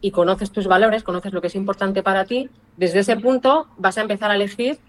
y 0.02 0.10
conoces 0.10 0.52
tus 0.52 0.66
valores, 0.66 1.04
conoces 1.04 1.32
lo 1.32 1.42
que 1.42 1.48
es 1.48 1.54
importante 1.54 2.02
para 2.02 2.26
ti, 2.26 2.50
desde 2.76 3.02
ese 3.02 3.18
punto 3.18 3.68
vas 3.78 4.00
a 4.00 4.02
empezar 4.02 4.32
a 4.32 4.36
elegir 4.36 4.80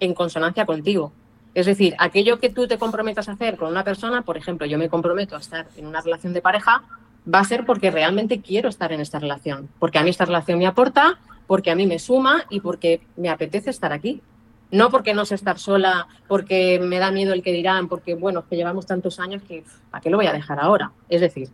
en 0.00 0.14
consonancia 0.14 0.64
contigo. 0.64 1.12
Es 1.52 1.66
decir, 1.66 1.94
aquello 1.98 2.38
que 2.40 2.48
tú 2.48 2.66
te 2.66 2.78
comprometas 2.78 3.28
a 3.28 3.32
hacer 3.32 3.58
con 3.58 3.68
una 3.68 3.84
persona, 3.84 4.22
por 4.22 4.38
ejemplo, 4.38 4.66
yo 4.66 4.78
me 4.78 4.88
comprometo 4.88 5.36
a 5.36 5.40
estar 5.40 5.66
en 5.76 5.86
una 5.86 6.00
relación 6.00 6.32
de 6.32 6.40
pareja, 6.40 6.84
va 7.32 7.40
a 7.40 7.44
ser 7.44 7.66
porque 7.66 7.90
realmente 7.90 8.40
quiero 8.40 8.70
estar 8.70 8.90
en 8.90 9.02
esta 9.02 9.18
relación, 9.18 9.68
porque 9.78 9.98
a 9.98 10.02
mí 10.02 10.08
esta 10.08 10.24
relación 10.24 10.58
me 10.58 10.66
aporta, 10.66 11.18
porque 11.46 11.70
a 11.70 11.74
mí 11.74 11.86
me 11.86 11.98
suma 11.98 12.46
y 12.48 12.60
porque 12.60 13.02
me 13.16 13.28
apetece 13.28 13.68
estar 13.68 13.92
aquí. 13.92 14.22
No 14.70 14.90
porque 14.90 15.14
no 15.14 15.24
sé 15.24 15.34
estar 15.34 15.58
sola, 15.58 16.08
porque 16.26 16.78
me 16.78 16.98
da 16.98 17.10
miedo 17.10 17.32
el 17.32 17.42
que 17.42 17.52
dirán, 17.52 17.88
porque 17.88 18.14
bueno, 18.14 18.46
que 18.48 18.56
llevamos 18.56 18.86
tantos 18.86 19.18
años 19.18 19.42
que 19.42 19.64
¿para 19.90 20.02
qué 20.02 20.10
lo 20.10 20.18
voy 20.18 20.26
a 20.26 20.32
dejar 20.32 20.60
ahora? 20.60 20.92
Es 21.08 21.20
decir, 21.20 21.48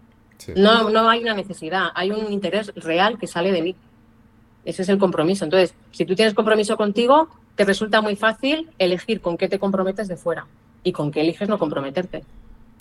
no, 0.57 0.91
no 0.91 1.09
hay 1.09 1.21
una 1.21 1.35
necesidad, 1.35 1.89
hay 1.95 2.11
un 2.11 2.33
interés 2.33 2.73
real 2.75 3.19
que 3.19 3.27
sale 3.27 3.53
de 3.53 3.63
mí. 3.63 3.77
Ese 4.65 4.83
es 4.83 4.89
el 4.89 4.99
compromiso. 4.99 5.45
Entonces, 5.45 5.75
si 5.93 6.05
tú 6.05 6.15
tienes 6.15 6.35
compromiso 6.35 6.77
contigo, 6.77 7.29
te 7.55 7.65
resulta 7.65 8.01
muy 8.01 8.17
fácil 8.17 8.71
elegir 8.79 9.21
con 9.21 9.37
qué 9.37 9.49
te 9.49 9.59
comprometes 9.59 10.09
de 10.09 10.17
fuera 10.17 10.47
y 10.83 10.93
con 10.93 11.11
qué 11.11 11.21
eliges 11.21 11.49
no 11.49 11.59
comprometerte. 11.59 12.25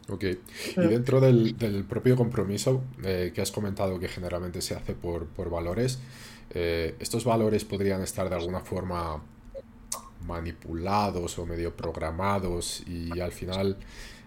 Ok. 0.10 0.24
Y 0.24 0.80
mm. 0.80 0.90
dentro 0.90 1.22
del, 1.22 1.86
propio 1.88 2.16
compromiso 2.16 2.82
eh, 3.04 3.32
que 3.34 3.42
has 3.42 3.52
comentado 3.52 4.00
que 4.00 4.08
generalmente 4.08 4.62
se 4.62 4.76
hace 4.76 4.94
por, 4.94 5.28
valores, 5.50 6.00
eh, 6.52 6.96
¿estos 7.00 7.24
valores 7.24 7.66
podrían 7.66 8.02
estar 8.02 8.30
de 8.30 8.36
alguna 8.36 8.62
forma 8.62 9.22
manipulados 10.26 11.38
o 11.40 11.46
medio 11.46 11.76
programados 11.76 12.84
y 12.88 13.20
al 13.20 13.32
final 13.32 13.78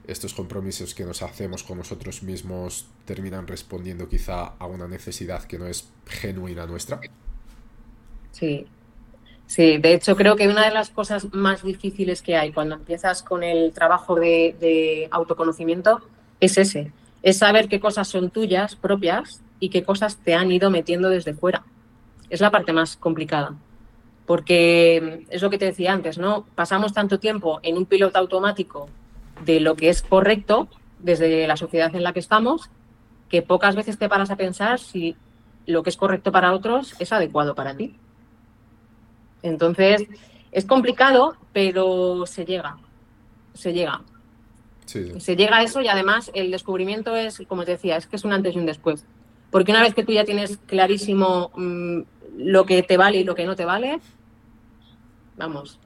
estos 0.07 0.35
compromisos 0.35 0.95
que 0.95 1.05
nos 1.05 1.23
hacemos 1.23 1.63
con 1.63 1.79
nosotros 1.79 2.23
mismos 2.23 2.89
terminan 3.05 3.47
respondiendo 3.47 4.09
quizá 4.09 4.55
a 4.59 4.67
una 4.67 4.87
necesidad 4.87 5.45
que 5.45 5.59
no 5.59 5.67
es 5.67 5.89
genuina 6.07 6.67
nuestra? 6.67 7.01
Sí, 8.33 8.67
Sí, 9.47 9.79
de 9.79 9.95
hecho 9.95 10.17
creo 10.17 10.35
que 10.35 10.49
una 10.49 10.65
de 10.65 10.73
las 10.73 10.91
cosas 10.91 11.33
más 11.33 11.63
difíciles 11.63 12.21
que 12.21 12.37
hay 12.37 12.53
cuando 12.53 12.75
empiezas 12.75 13.23
con 13.23 13.45
el 13.45 13.73
trabajo 13.73 14.17
de, 14.17 15.09
autoconocimiento 15.13 16.03
es 16.41 16.59
ese, 16.59 16.91
es 17.23 17.39
saber 17.39 17.69
qué 17.69 17.79
cosas 17.79 18.09
son 18.09 18.31
tuyas, 18.31 18.75
propias, 18.75 19.41
y 19.59 19.71
qué 19.71 19.83
cosas 19.85 20.19
te 20.19 20.35
han 20.35 20.53
ido 20.53 20.71
metiendo 20.71 21.09
desde 21.09 21.33
fuera. 21.33 21.65
Es 22.29 22.41
la 22.41 22.51
parte 22.51 22.73
más 22.73 22.97
complicada. 22.97 23.55
Porque 24.27 25.25
es 25.31 25.41
lo 25.43 25.51
que 25.51 25.59
te 25.59 25.67
decía 25.67 25.93
antes, 25.93 26.19
¿no? 26.19 26.47
Pasamos 26.55 26.93
tanto 26.93 27.21
tiempo 27.21 27.61
en 27.63 27.77
un 27.77 27.87
piloto 27.87 28.19
automático 28.19 28.89
de 29.45 29.61
lo 29.61 29.77
que 29.77 29.89
es 29.89 30.03
correcto 30.03 30.69
desde 30.99 31.47
la 31.47 31.57
sociedad 31.57 31.95
en 31.95 32.03
la 32.03 32.13
que 32.13 32.21
estamos, 32.21 32.71
que 33.29 33.43
pocas 33.43 33.77
veces 33.77 33.99
te 33.99 34.09
paras 34.09 34.31
a 34.31 34.37
pensar 34.37 34.79
si 34.79 35.17
lo 35.67 35.83
que 35.83 35.91
es 35.91 35.97
correcto 35.97 36.33
para 36.33 36.53
otros 36.53 36.95
es 36.99 37.13
adecuado 37.13 37.55
para 37.55 37.77
ti. 37.77 37.97
Entonces, 39.43 40.03
es 40.53 40.65
complicado, 40.65 41.37
pero 41.53 42.27
se 42.27 42.45
llega, 42.45 42.79
se 43.55 43.73
llega. 43.73 44.03
Se 44.87 45.35
llega 45.35 45.59
a 45.59 45.63
eso 45.63 45.81
y 45.81 45.89
además 45.89 46.31
el 46.33 46.53
descubrimiento 46.53 47.17
es, 47.17 47.43
como 47.49 47.65
te 47.65 47.73
decía, 47.73 47.97
es 47.97 48.07
que 48.07 48.17
es 48.17 48.25
un 48.25 48.33
antes 48.33 48.55
y 48.55 48.59
un 48.59 48.67
después. 48.67 49.05
Porque 49.51 49.73
una 49.73 49.83
vez 49.83 49.95
que 49.95 50.05
tú 50.05 50.13
ya 50.13 50.25
tienes 50.25 50.59
clarísimo 50.67 51.51
mm, 51.57 52.01
lo 52.39 52.65
que 52.67 52.83
te 52.85 52.97
vale 52.97 53.19
y 53.19 53.25
lo 53.25 53.35
que 53.35 53.47
no 53.47 53.57
te 53.57 53.65
vale, 53.65 54.01
vamos, 55.37 55.79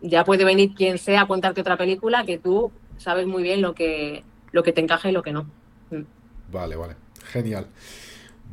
ya 0.00 0.24
puede 0.24 0.44
venir 0.44 0.74
quien 0.74 0.98
sea 0.98 1.22
a 1.22 1.26
contarte 1.26 1.60
otra 1.60 1.76
película 1.76 2.24
que 2.24 2.38
tú 2.38 2.72
sabes 2.98 3.26
muy 3.26 3.42
bien 3.42 3.62
lo 3.62 3.74
que, 3.74 4.24
lo 4.52 4.62
que 4.62 4.72
te 4.72 4.80
encaja 4.80 5.08
y 5.08 5.12
lo 5.12 5.22
que 5.22 5.32
no. 5.32 5.44
Mm. 5.90 6.02
Vale, 6.52 6.76
vale. 6.76 6.96
Genial. 7.24 7.66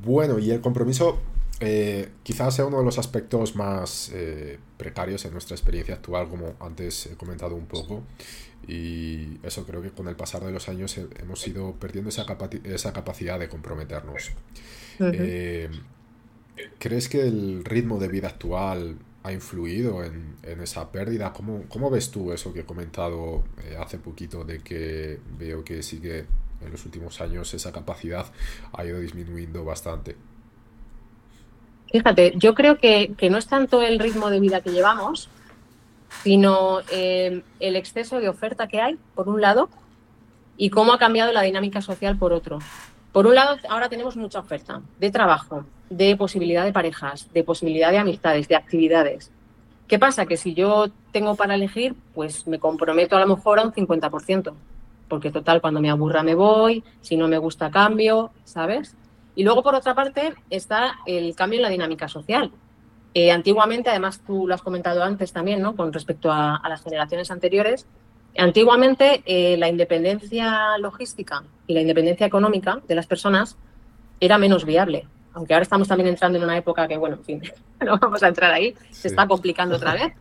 Bueno, 0.03 0.39
y 0.39 0.51
el 0.51 0.61
compromiso 0.61 1.19
eh, 1.59 2.09
quizás 2.23 2.55
sea 2.55 2.65
uno 2.65 2.79
de 2.79 2.85
los 2.85 2.97
aspectos 2.97 3.55
más 3.55 4.11
eh, 4.13 4.59
precarios 4.77 5.25
en 5.25 5.33
nuestra 5.33 5.55
experiencia 5.55 5.95
actual, 5.95 6.29
como 6.29 6.53
antes 6.59 7.07
he 7.07 7.15
comentado 7.15 7.55
un 7.55 7.65
poco. 7.65 8.03
Y 8.67 9.37
eso 9.43 9.65
creo 9.65 9.81
que 9.81 9.89
con 9.89 10.07
el 10.07 10.15
pasar 10.15 10.43
de 10.43 10.51
los 10.51 10.69
años 10.69 10.97
hemos 10.97 11.47
ido 11.47 11.73
perdiendo 11.73 12.09
esa, 12.09 12.25
esa 12.63 12.93
capacidad 12.93 13.39
de 13.39 13.49
comprometernos. 13.49 14.31
Eh, 14.99 15.69
¿Crees 16.77 17.09
que 17.09 17.21
el 17.21 17.63
ritmo 17.63 17.99
de 17.99 18.09
vida 18.09 18.27
actual 18.27 18.97
ha 19.23 19.31
influido 19.31 20.03
en, 20.03 20.38
esa 20.61 20.91
pérdida? 20.91 21.33
¿Cómo, 21.33 21.63
¿Cómo, 21.67 21.89
ves 21.89 22.11
tú 22.11 22.31
eso 22.31 22.53
que 22.53 22.61
he 22.61 22.65
comentado 22.65 23.43
hace 23.79 23.97
poquito 23.97 24.43
de 24.43 24.59
que 24.59 25.19
veo 25.38 25.63
que 25.63 25.83
sigue 25.83 26.25
en 26.61 26.71
los 26.71 26.85
últimos 26.85 27.21
años 27.21 27.53
esa 27.53 27.71
capacidad 27.71 28.25
ha 28.73 28.85
ido 28.85 28.99
disminuyendo 28.99 29.63
bastante? 29.65 30.15
Fíjate, 31.91 32.33
yo 32.35 32.53
creo 32.53 32.77
que, 32.77 33.15
no 33.29 33.38
es 33.38 33.47
tanto 33.47 33.81
el 33.81 33.99
ritmo 33.99 34.29
de 34.29 34.39
vida 34.39 34.61
que 34.61 34.71
llevamos, 34.71 35.29
sino 36.23 36.81
eh, 36.91 37.41
el 37.59 37.75
exceso 37.75 38.19
de 38.19 38.29
oferta 38.29 38.67
que 38.67 38.79
hay, 38.79 38.97
por 39.15 39.27
un 39.27 39.41
lado, 39.41 39.69
y 40.55 40.69
cómo 40.69 40.93
ha 40.93 40.99
cambiado 40.99 41.31
la 41.31 41.41
dinámica 41.41 41.81
social, 41.81 42.17
por 42.17 42.31
otro. 42.31 42.59
Por 43.11 43.25
un 43.25 43.33
lado, 43.33 43.57
ahora 43.69 43.89
tenemos 43.89 44.15
mucha 44.17 44.39
oferta 44.39 44.81
de 44.99 45.09
trabajo, 45.09 45.65
de 45.89 46.15
posibilidad 46.15 46.65
de 46.65 46.74
parejas, 46.74 47.31
de 47.34 47.43
posibilidad 47.43 47.91
de 47.91 47.98
amistades, 47.98 48.48
de 48.48 48.55
actividades. 48.55 49.31
¿Qué 49.88 49.98
pasa? 49.98 50.27
Que 50.27 50.38
si 50.38 50.53
yo 50.53 50.88
tengo 51.12 51.36
para 51.36 51.55
elegir, 51.55 51.96
pues 52.13 52.46
me 52.48 52.60
comprometo 52.60 53.15
a 53.15 53.19
lo 53.19 53.36
mejor 53.36 53.60
a 53.60 53.63
un 53.63 53.74
50%, 53.74 54.53
porque 55.08 55.31
total, 55.31 55.62
cuando 55.62 55.81
me 55.81 55.89
aburra 55.89 56.22
me 56.22 56.36
voy, 56.36 56.84
si 57.01 57.17
no 57.17 57.27
me 57.27 57.39
gusta 57.39 57.72
cambio, 57.72 58.31
¿sabes? 58.43 58.96
Y 59.36 59.43
luego, 59.43 59.63
por 59.63 59.74
otra 59.74 59.96
parte, 59.96 60.36
está 60.50 60.98
el 61.08 61.34
cambio 61.36 61.58
en 61.58 61.63
la 61.63 61.69
dinámica 61.69 62.08
social. 62.08 62.51
Eh, 63.13 63.31
antiguamente, 63.31 63.89
además 63.89 64.22
tú 64.25 64.48
lo 64.48 64.53
has 64.53 64.62
comentado 64.62 65.03
antes 65.03 65.34
también, 65.34 65.62
¿no? 65.62 65.75
Con 65.75 65.91
respecto 65.91 66.31
a, 66.31 66.62
las 66.69 66.84
generaciones 66.84 67.31
anteriores, 67.31 67.88
antiguamente 68.38 69.24
eh, 69.25 69.58
la 69.58 69.69
independencia 69.69 70.77
logística 70.77 71.43
y 71.65 71.74
la 71.74 71.81
independencia 71.81 72.27
económica 72.27 72.79
de 72.88 72.96
las 72.96 73.08
personas 73.08 73.58
era 74.19 74.38
menos 74.38 74.65
viable. 74.65 75.08
Aunque 75.33 75.53
ahora 75.53 75.63
estamos 75.63 75.88
también 75.88 76.09
entrando 76.09 76.38
en 76.38 76.43
una 76.43 76.57
época 76.57 76.88
que, 76.88 76.98
bueno, 76.98 77.17
en 77.17 77.24
fin, 77.24 77.41
no 77.86 77.98
vamos 77.98 78.24
a 78.24 78.27
entrar 78.27 78.51
ahí, 78.51 78.75
se 78.91 79.07
está 79.07 79.27
complicando 79.27 79.75
otra 79.75 79.93
vez. 79.93 80.13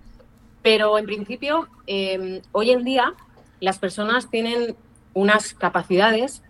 Pero 0.63 0.99
en 0.99 1.07
principio, 1.07 1.69
eh, 1.87 2.43
hoy 2.53 2.71
en 2.71 2.85
día, 2.85 3.15
las 3.61 3.79
personas 3.79 4.31
tienen 4.31 4.77
unas 5.15 5.55
capacidades 5.55 6.43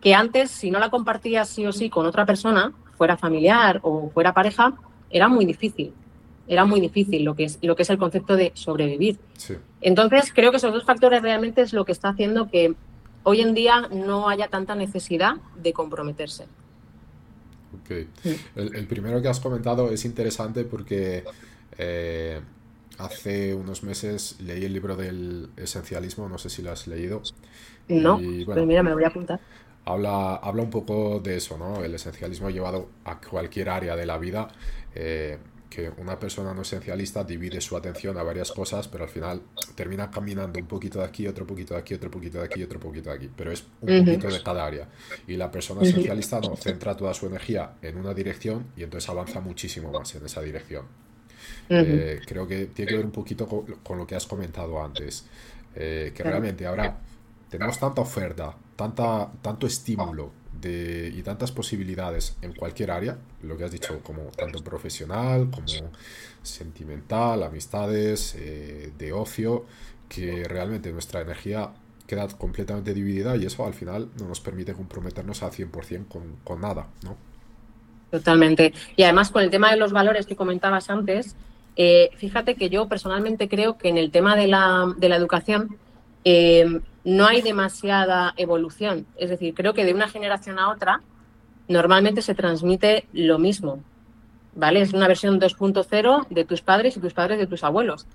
que 0.00 0.14
antes, 0.14 0.50
si 0.50 0.70
no 0.70 0.78
la 0.78 0.90
compartías 0.90 1.48
sí 1.48 1.66
o 1.66 1.72
sí 1.72 1.90
con 1.90 2.06
otra 2.06 2.24
persona, 2.24 2.72
fuera 2.96 3.16
familiar 3.16 3.80
o 3.82 4.10
fuera 4.10 4.32
pareja, 4.32 4.74
era 5.10 5.28
muy 5.28 5.44
difícil. 5.44 5.92
Era 6.46 6.64
muy 6.64 6.80
difícil 6.80 7.24
lo 7.24 7.34
que 7.34 7.44
es, 7.44 7.58
lo 7.62 7.76
que 7.76 7.82
es 7.82 7.90
el 7.90 7.98
concepto 7.98 8.36
de 8.36 8.52
sobrevivir. 8.54 9.18
Entonces, 9.80 10.32
creo 10.32 10.50
que 10.50 10.56
esos 10.56 10.72
dos 10.72 10.84
factores 10.84 11.20
realmente 11.20 11.62
es 11.62 11.72
lo 11.72 11.84
que 11.84 11.92
está 11.92 12.08
haciendo 12.08 12.48
que 12.48 12.74
hoy 13.22 13.42
en 13.42 13.54
día 13.54 13.88
no 13.90 14.28
haya 14.28 14.48
tanta 14.48 14.74
necesidad 14.74 15.36
de 15.56 15.72
comprometerse. 15.72 16.46
Ok. 17.74 17.90
El, 18.56 18.86
primero 18.86 19.20
que 19.20 19.28
has 19.28 19.40
comentado 19.40 19.90
es 19.90 20.04
interesante 20.04 20.64
porque 20.64 21.24
eh, 21.76 22.40
hace 22.98 23.54
unos 23.54 23.82
meses 23.82 24.36
leí 24.40 24.64
el 24.64 24.72
libro 24.72 24.96
del 24.96 25.50
esencialismo, 25.56 26.28
no 26.28 26.38
sé 26.38 26.50
si 26.50 26.62
lo 26.62 26.72
has 26.72 26.86
leído. 26.86 27.22
No, 27.88 28.20
pero 28.46 28.66
mira, 28.66 28.82
me 28.82 28.90
lo 28.90 28.96
voy 28.96 29.04
a 29.04 29.08
apuntar 29.08 29.40
habla, 29.88 30.36
habla 30.36 30.62
un 30.62 30.70
poco 30.70 31.20
de 31.20 31.36
eso, 31.36 31.56
¿no? 31.56 31.82
El 31.82 31.94
esencialismo 31.94 32.50
llevado 32.50 32.88
a 33.04 33.20
cualquier 33.20 33.70
área 33.70 33.96
de 33.96 34.06
la 34.06 34.18
vida. 34.18 34.48
Eh, 34.94 35.38
que 35.68 35.90
una 35.98 36.18
persona 36.18 36.54
no 36.54 36.62
esencialista 36.62 37.24
divide 37.24 37.60
su 37.60 37.76
atención 37.76 38.16
a 38.16 38.22
varias 38.22 38.50
cosas, 38.52 38.88
pero 38.88 39.04
al 39.04 39.10
final 39.10 39.42
termina 39.74 40.10
caminando 40.10 40.58
un 40.58 40.66
poquito 40.66 41.00
de 41.00 41.04
aquí, 41.04 41.26
otro 41.26 41.46
poquito 41.46 41.74
de 41.74 41.80
aquí, 41.80 41.94
otro 41.94 42.10
poquito 42.10 42.38
de 42.38 42.44
aquí, 42.44 42.62
otro 42.62 42.80
poquito 42.80 43.10
de 43.10 43.16
aquí, 43.16 43.30
pero 43.34 43.52
es 43.52 43.64
un 43.80 44.04
poquito 44.04 44.28
de 44.28 44.42
cada 44.42 44.66
área. 44.66 44.88
Y 45.26 45.36
la 45.36 45.50
persona 45.50 45.82
esencialista 45.82 46.40
no 46.40 46.56
centra 46.56 46.96
toda 46.96 47.12
su 47.12 47.26
energía 47.26 47.72
en 47.82 47.98
una 47.98 48.14
dirección 48.14 48.66
y 48.76 48.82
entonces 48.82 49.08
avanza 49.10 49.40
muchísimo 49.40 49.92
más 49.92 50.14
en 50.14 50.24
esa 50.24 50.40
dirección. 50.40 50.86
Eh, 51.68 52.20
creo 52.26 52.46
que 52.46 52.66
tiene 52.66 52.90
que 52.90 52.96
ver 52.96 53.04
un 53.04 53.12
poquito 53.12 53.46
con, 53.46 53.98
lo 53.98 54.06
que 54.06 54.14
has 54.14 54.26
comentado 54.26 54.82
antes, 54.82 55.26
eh, 55.74 56.12
que 56.14 56.22
realmente 56.22 56.66
ahora 56.66 56.98
tenemos 57.50 57.78
tanta 57.78 58.00
oferta, 58.00 58.54
tanta, 58.74 59.30
tanto 59.42 59.66
estímulo 59.66 60.32
de, 60.60 61.12
y 61.14 61.22
tantas 61.22 61.52
posibilidades 61.52 62.36
en 62.42 62.52
cualquier 62.52 62.90
área, 62.90 63.18
lo 63.42 63.56
que 63.56 63.64
has 63.64 63.70
dicho, 63.70 64.00
como 64.02 64.22
tanto 64.36 64.62
profesional, 64.62 65.50
como 65.50 65.66
sentimental, 66.42 67.42
amistades, 67.42 68.34
eh, 68.38 68.92
de 68.98 69.12
ocio, 69.12 69.66
que 70.08 70.44
realmente 70.44 70.92
nuestra 70.92 71.20
energía 71.20 71.70
queda 72.06 72.26
completamente 72.28 72.94
dividida 72.94 73.36
y 73.36 73.44
eso 73.44 73.66
al 73.66 73.74
final 73.74 74.08
no 74.18 74.28
nos 74.28 74.40
permite 74.40 74.72
comprometernos 74.72 75.42
al 75.42 75.50
100% 75.50 76.08
con, 76.08 76.36
con 76.42 76.60
nada, 76.60 76.86
¿no? 77.02 77.16
Totalmente. 78.10 78.72
Y 78.96 79.02
además 79.02 79.30
con 79.30 79.42
el 79.42 79.50
tema 79.50 79.70
de 79.70 79.76
los 79.76 79.92
valores 79.92 80.26
que 80.26 80.34
comentabas 80.34 80.88
antes, 80.88 81.36
eh, 81.76 82.10
fíjate 82.16 82.54
que 82.56 82.70
yo 82.70 82.88
personalmente 82.88 83.48
creo 83.48 83.76
que 83.76 83.88
en 83.88 83.98
el 83.98 84.10
tema 84.10 84.34
de 84.34 84.48
la, 84.48 84.92
de 84.96 85.08
la 85.08 85.16
educación, 85.16 85.76
eh, 86.24 86.80
no 87.04 87.26
hay 87.26 87.42
demasiada 87.42 88.34
evolución. 88.36 89.06
Es 89.16 89.30
decir, 89.30 89.54
creo 89.54 89.74
que 89.74 89.84
de 89.84 89.94
una 89.94 90.08
generación 90.08 90.58
a 90.58 90.70
otra 90.70 91.02
normalmente 91.68 92.22
se 92.22 92.34
transmite 92.34 93.06
lo 93.12 93.38
mismo. 93.38 93.82
¿Vale? 94.54 94.80
Es 94.80 94.92
una 94.92 95.06
versión 95.06 95.40
2.0 95.40 96.26
de 96.28 96.44
tus 96.44 96.62
padres 96.62 96.96
y 96.96 97.00
tus 97.00 97.12
padres 97.12 97.38
de 97.38 97.46
tus 97.46 97.62
abuelos. 97.62 98.06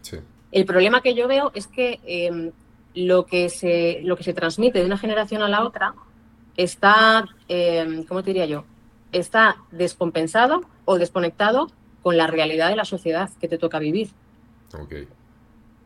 El 0.51 0.65
problema 0.65 1.01
que 1.01 1.15
yo 1.15 1.27
veo 1.27 1.51
es 1.53 1.67
que 1.67 1.99
em, 2.05 2.51
lo, 2.95 3.25
que 3.25 3.49
se, 3.49 4.01
lo 4.03 4.17
que 4.17 4.23
se 4.23 4.33
transmite 4.33 4.79
de 4.79 4.85
una 4.85 4.97
generación 4.97 5.41
a 5.41 5.47
la 5.47 5.63
otra 5.63 5.95
está, 6.57 7.25
eh, 7.47 8.03
¿cómo 8.07 8.23
te 8.23 8.31
diría 8.31 8.45
yo? 8.45 8.65
Está 9.11 9.57
descompensado 9.71 10.61
o 10.85 10.97
desconectado 10.97 11.71
con 12.01 12.17
la 12.17 12.27
realidad 12.27 12.69
de 12.69 12.75
la 12.75 12.85
sociedad 12.85 13.29
que 13.39 13.47
te 13.47 13.57
toca 13.57 13.79
vivir. 13.79 14.09
Okay. 14.77 15.07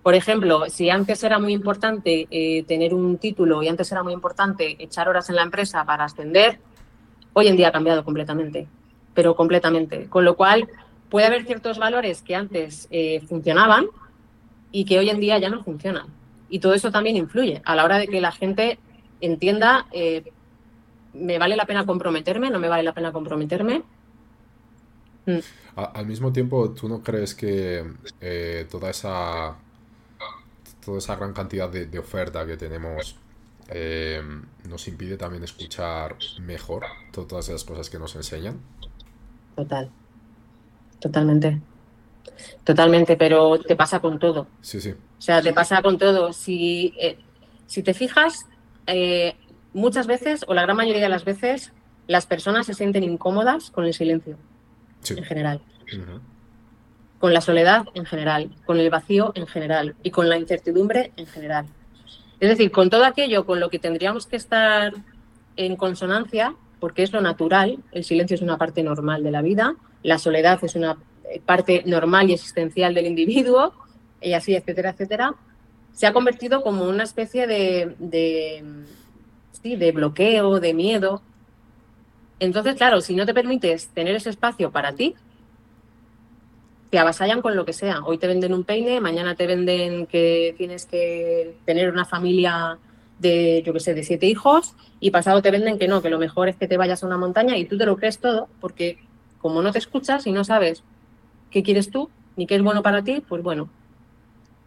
Por 0.08 0.16
ejemplo, 0.16 0.70
si 0.70 0.90
antes 0.90 1.22
era 1.26 1.38
muy 1.38 1.52
importante 1.52 2.30
eh, 2.32 2.64
tener 2.64 2.94
un 2.94 3.18
título 3.18 3.62
y 3.62 3.68
antes 3.68 3.92
era 3.92 4.04
muy 4.04 4.14
importante 4.14 4.82
echar 4.82 5.10
horas 5.10 5.30
en 5.30 5.36
la 5.36 5.42
empresa 5.42 5.84
para 5.84 6.06
ascender, 6.06 6.62
hoy 7.34 7.50
en 7.50 7.58
día 7.58 7.68
ha 7.68 7.72
cambiado 7.74 8.06
completamente, 8.06 8.70
pero 9.14 9.36
completamente. 9.36 10.08
Con 10.08 10.24
lo 10.24 10.38
cual, 10.38 10.70
puede 11.10 11.28
haber 11.28 11.44
ciertos 11.44 11.78
valores 11.78 12.22
que 12.22 12.36
antes 12.36 12.88
eh, 12.90 13.20
funcionaban 13.28 13.88
y 14.72 14.86
que 14.86 14.98
hoy 14.98 15.10
en 15.10 15.20
día 15.20 15.40
ya 15.40 15.50
no 15.50 15.62
funcionan. 15.62 16.08
Y 16.48 16.60
todo 16.60 16.74
eso 16.74 16.90
también 16.90 17.18
influye 17.18 17.62
a 17.66 17.76
la 17.76 17.84
hora 17.84 17.98
de 17.98 18.08
que 18.08 18.22
la 18.22 18.32
gente 18.32 18.80
entienda, 19.20 19.88
eh, 19.92 20.32
¿me 21.16 21.38
vale 21.38 21.58
la 21.58 21.66
pena 21.66 21.86
comprometerme? 21.86 22.50
¿No 22.50 22.60
me 22.60 22.70
vale 22.70 22.84
la 22.84 22.94
pena 22.94 23.12
comprometerme? 23.12 23.84
Mm. 25.26 25.40
Al 25.76 26.06
mismo 26.06 26.32
tiempo, 26.32 26.72
¿tú 26.72 26.88
no 26.88 27.04
crees 27.04 27.36
que 27.36 27.84
toda 28.72 28.90
esa 28.90 29.58
toda 30.88 31.00
esa 31.00 31.18
gran 31.18 31.34
cantidad 31.34 31.70
de, 31.70 32.00
oferta 32.00 32.48
que 32.48 32.56
tenemos 32.56 33.18
eh, 33.68 34.22
nos 34.70 34.88
impide 34.88 35.18
también 35.18 35.44
escuchar 35.44 36.16
mejor 36.40 36.86
todas 37.12 37.50
esas 37.50 37.66
cosas 37.66 37.90
que 37.90 38.00
nos 38.00 38.16
enseñan. 38.16 38.62
Total, 39.58 39.90
totalmente. 41.02 41.60
Totalmente, 42.64 43.18
pero 43.18 43.60
te 43.60 43.76
pasa 43.76 44.00
con 44.00 44.18
todo. 44.18 44.48
Sí, 44.62 44.80
sí. 44.80 44.92
O 44.92 45.22
sea, 45.22 45.42
te 45.42 45.52
pasa 45.52 45.82
con 45.82 45.98
todo. 45.98 46.32
Si, 46.32 46.94
eh, 47.02 47.18
si 47.66 47.84
te 47.84 47.94
fijas, 47.94 48.46
eh, 48.86 49.36
muchas 49.74 50.08
veces, 50.08 50.46
o 50.48 50.54
la 50.54 50.62
gran 50.62 50.78
mayoría 50.78 51.02
de 51.02 51.10
las 51.10 51.26
veces, 51.26 51.74
las 52.08 52.26
personas 52.28 52.66
se 52.66 52.74
sienten 52.74 53.04
incómodas 53.04 53.72
con 53.72 53.84
el 53.84 53.94
silencio, 53.94 54.38
en 55.10 55.24
general. 55.26 55.60
Con 57.20 57.34
la 57.34 57.42
soledad 57.42 57.86
en 57.94 58.06
general, 58.06 58.52
con 58.66 58.80
el 58.80 58.90
vacío 58.90 59.32
en 59.36 59.48
general 59.48 59.96
y 60.04 60.12
con 60.12 60.30
la 60.30 60.38
incertidumbre 60.38 61.12
en 61.18 61.26
general. 61.26 61.66
Es 62.40 62.50
decir, 62.50 62.72
con 62.72 62.90
todo 62.90 63.06
aquello 63.06 63.46
con 63.46 63.60
lo 63.60 63.70
que 63.70 63.80
tendríamos 63.80 64.28
que 64.28 64.36
estar 64.36 64.94
en 65.56 65.76
consonancia, 65.76 66.56
porque 66.80 67.02
es 67.02 67.12
lo 67.12 67.22
natural, 67.22 67.80
el 67.92 68.04
silencio 68.04 68.36
es 68.36 68.42
una 68.42 68.58
parte 68.58 68.84
normal 68.84 69.24
de 69.24 69.32
la 69.32 69.42
vida, 69.42 69.76
la 70.04 70.20
soledad 70.20 70.64
es 70.64 70.76
una 70.76 70.98
parte 71.46 71.84
normal 71.86 72.30
y 72.30 72.34
existencial 72.34 72.94
del 72.94 73.08
individuo, 73.08 73.74
y 74.22 74.34
así, 74.34 74.56
etcétera, 74.56 74.92
etcétera, 74.92 75.36
se 75.94 76.06
ha 76.06 76.14
convertido 76.14 76.62
como 76.62 76.86
una 76.88 77.04
especie 77.04 77.48
de, 77.48 77.96
de, 77.98 78.64
sí, 79.52 79.76
de 79.76 79.92
bloqueo, 79.92 80.60
de 80.60 80.74
miedo. 80.76 81.24
Entonces, 82.40 82.76
claro, 82.76 83.02
si 83.02 83.16
no 83.16 83.26
te 83.26 83.34
permites 83.34 83.88
tener 83.90 84.16
ese 84.16 84.30
espacio 84.30 84.72
para 84.72 84.94
ti, 84.94 85.16
te 86.90 87.00
avasallan 87.00 87.42
con 87.42 87.56
lo 87.56 87.66
que 87.66 87.74
sea. 87.74 88.02
Hoy 88.04 88.18
te 88.18 88.28
venden 88.28 88.54
un 88.54 88.64
peine, 88.64 89.02
mañana 89.02 89.36
te 89.36 89.48
venden 89.48 90.06
que 90.06 90.56
tienes 90.58 90.86
que 90.86 91.58
tener 91.66 91.92
una 91.92 92.06
familia 92.06 92.78
de, 93.20 93.64
yo 93.66 93.74
qué 93.74 93.80
sé, 93.80 93.94
de 93.94 94.04
siete 94.04 94.28
hijos 94.28 94.76
y 95.00 95.12
pasado 95.12 95.42
te 95.42 95.52
venden 95.52 95.80
que 95.80 95.88
no, 95.88 96.02
que 96.02 96.10
lo 96.10 96.20
mejor 96.20 96.50
es 96.50 96.56
que 96.56 96.68
te 96.68 96.78
vayas 96.78 97.04
a 97.04 97.08
una 97.08 97.18
montaña 97.18 97.58
y 97.58 97.66
tú 97.66 97.78
te 97.78 97.86
lo 97.86 97.98
crees 97.98 98.20
todo 98.20 98.48
porque 98.62 99.00
como 99.40 99.62
no 99.62 99.72
te 99.72 99.80
escuchas 99.80 100.28
y 100.28 100.32
no 100.32 100.44
sabes 100.44 100.84
qué 101.52 101.64
quieres 101.64 101.90
tú 101.90 102.10
ni 102.36 102.46
qué 102.46 102.56
es 102.56 102.62
bueno 102.62 102.84
para 102.84 103.04
ti, 103.04 103.24
pues 103.28 103.42
bueno, 103.42 103.70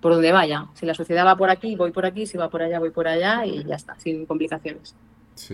por 0.00 0.12
donde 0.12 0.32
vaya. 0.32 0.66
Si 0.74 0.86
la 0.86 0.94
sociedad 0.94 1.24
va 1.24 1.36
por 1.36 1.50
aquí, 1.50 1.76
voy 1.76 1.92
por 1.92 2.04
aquí, 2.04 2.26
si 2.26 2.36
va 2.36 2.50
por 2.50 2.62
allá, 2.62 2.78
voy 2.80 2.90
por 2.90 3.06
allá 3.06 3.46
y 3.46 3.64
ya 3.64 3.76
está, 3.76 3.98
sin 3.98 4.26
complicaciones. 4.26 4.94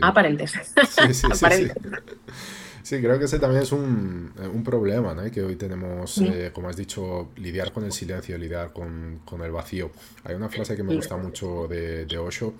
Aparentes. 0.00 0.52
Sí, 0.88 1.14
sí, 1.14 1.26
Aparentes. 1.30 1.76
Sí, 2.86 3.00
creo 3.00 3.18
que 3.18 3.24
ese 3.24 3.40
también 3.40 3.64
es 3.64 3.72
un, 3.72 4.32
un 4.54 4.62
problema, 4.62 5.12
¿no? 5.12 5.28
Que 5.28 5.42
hoy 5.42 5.56
tenemos, 5.56 6.18
eh, 6.18 6.52
como 6.54 6.68
has 6.68 6.76
dicho, 6.76 7.30
lidiar 7.34 7.72
con 7.72 7.84
el 7.84 7.90
silencio, 7.90 8.38
lidiar 8.38 8.72
con, 8.72 9.22
con, 9.24 9.42
el 9.42 9.50
vacío. 9.50 9.90
Hay 10.22 10.36
una 10.36 10.48
frase 10.48 10.76
que 10.76 10.84
me 10.84 10.94
gusta 10.94 11.16
mucho 11.16 11.66
de, 11.66 12.06
de, 12.06 12.16
Osho, 12.16 12.54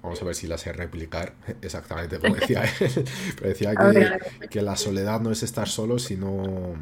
vamos 0.00 0.22
a 0.22 0.24
ver 0.24 0.36
si 0.36 0.46
la 0.46 0.56
sé 0.56 0.72
replicar 0.72 1.34
exactamente 1.62 2.20
como 2.20 2.36
decía 2.36 2.62
él, 2.80 3.04
pero 3.34 3.48
decía 3.48 3.74
que, 3.74 4.48
que, 4.48 4.62
la 4.62 4.76
soledad 4.76 5.20
no 5.20 5.32
es 5.32 5.42
estar 5.42 5.66
solo, 5.68 5.98
sino 5.98 6.76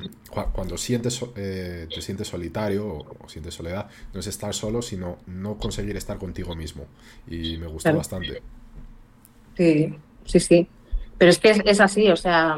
cuando 0.52 0.76
sientes, 0.76 1.24
eh, 1.36 1.86
te 1.88 2.02
sientes 2.02 2.28
solitario 2.28 2.86
o, 2.86 3.28
sientes 3.28 3.54
soledad, 3.54 3.88
no 4.12 4.20
es 4.20 4.26
estar 4.26 4.52
solo, 4.52 4.82
sino 4.82 5.20
no 5.26 5.56
conseguir 5.56 5.96
estar 5.96 6.18
contigo 6.18 6.54
mismo. 6.54 6.84
Y 7.26 7.56
me 7.56 7.66
gustó 7.66 7.96
bastante. 7.96 8.42
Sí, 9.56 9.98
sí, 10.26 10.38
sí. 10.38 10.68
Pero 11.20 11.32
es 11.32 11.38
que 11.38 11.62
es, 11.66 11.80
así, 11.82 12.08
o 12.08 12.16
sea, 12.16 12.56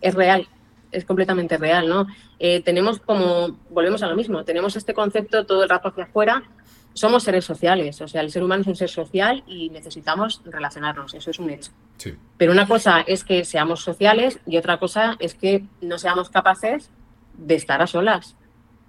es 0.00 0.14
real, 0.14 0.48
es 0.90 1.04
completamente 1.04 1.56
real, 1.56 1.88
¿no? 1.88 2.08
Eh, 2.40 2.60
tenemos 2.60 2.98
como, 2.98 3.56
volvemos 3.70 4.02
a 4.02 4.08
lo 4.08 4.16
mismo, 4.16 4.44
tenemos 4.44 4.74
este 4.74 4.92
concepto 4.92 5.46
todo 5.46 5.62
el 5.62 5.68
rato 5.68 5.90
hacia 5.90 6.02
afuera, 6.02 6.42
somos 6.92 7.22
seres 7.22 7.44
sociales, 7.44 8.00
o 8.00 8.08
sea, 8.08 8.22
el 8.22 8.32
ser 8.32 8.42
humano 8.42 8.62
es 8.62 8.66
un 8.66 8.74
ser 8.74 8.90
social 8.90 9.44
y 9.46 9.70
necesitamos 9.70 10.42
relacionarnos, 10.44 11.14
eso 11.14 11.30
es 11.30 11.38
un 11.38 11.50
hecho. 11.50 11.70
Pero 12.36 12.50
una 12.50 12.66
cosa 12.66 13.02
es 13.02 13.22
que 13.22 13.44
seamos 13.44 13.84
sociales 13.84 14.40
y 14.44 14.56
otra 14.56 14.80
cosa 14.80 15.14
es 15.20 15.36
que 15.36 15.64
no 15.80 15.96
seamos 15.96 16.30
capaces 16.30 16.90
de 17.38 17.54
estar 17.54 17.80
a 17.80 17.86
solas, 17.86 18.34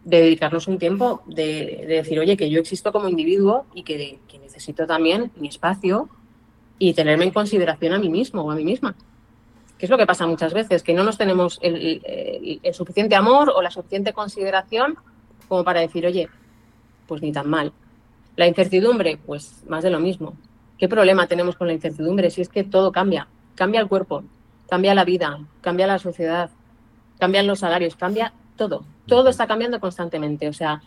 de 0.04 0.22
dedicarnos 0.22 0.68
un 0.68 0.80
tiempo, 0.80 1.22
de, 1.28 1.86
decir, 1.88 2.20
oye, 2.20 2.38
que 2.38 2.50
yo 2.50 2.60
existo 2.60 2.92
como 2.92 3.08
individuo 3.08 3.68
y 3.76 3.84
que 3.84 4.20
necesito 4.42 4.88
también 4.88 5.32
mi 5.36 5.50
espacio 5.50 6.10
y 6.78 6.94
tenerme 6.94 7.26
en 7.26 7.32
consideración 7.32 7.94
a 7.94 8.00
mí 8.00 8.10
mismo 8.10 8.44
o 8.44 8.52
a 8.52 8.56
mí 8.56 8.64
misma. 8.64 8.96
Que 9.78 9.86
es 9.86 9.90
lo 9.90 9.98
que 9.98 10.06
pasa 10.06 10.26
muchas 10.26 10.54
veces, 10.54 10.84
que 10.84 10.94
no 10.94 11.04
nos 11.04 11.18
tenemos 11.18 11.60
el, 11.62 12.02
suficiente 12.74 13.16
amor 13.16 13.52
o 13.54 13.62
la 13.62 13.72
suficiente 13.72 14.14
consideración 14.14 14.98
como 15.48 15.64
para 15.64 15.82
decir, 15.82 16.06
oye, 16.06 16.30
pues 17.08 17.22
ni 17.22 17.32
tan 17.32 17.50
mal. 17.50 17.72
La 18.36 18.48
incertidumbre, 18.48 19.18
pues 19.18 19.64
más 19.68 19.84
de 19.84 19.90
lo 19.90 20.00
mismo. 20.00 20.34
¿Qué 20.78 20.90
problema 20.90 21.28
tenemos 21.28 21.56
con 21.56 21.68
la 21.68 21.74
incertidumbre? 21.74 22.30
Si 22.30 22.42
es 22.42 22.50
que 22.50 22.64
todo 22.64 22.92
cambia, 22.92 23.28
cambia 23.56 23.80
el 23.80 23.88
cuerpo, 23.88 24.24
cambia 24.70 24.96
la 24.96 25.06
vida, 25.06 25.40
cambia 25.62 25.88
la 25.88 26.00
sociedad, 26.00 26.50
cambian 27.20 27.48
los 27.48 27.60
salarios, 27.60 27.96
cambia 27.96 28.34
todo. 28.58 28.86
Todo 29.06 29.30
está 29.30 29.48
cambiando 29.48 29.80
constantemente. 29.80 30.50
O 30.50 30.54
sea, 30.54 30.82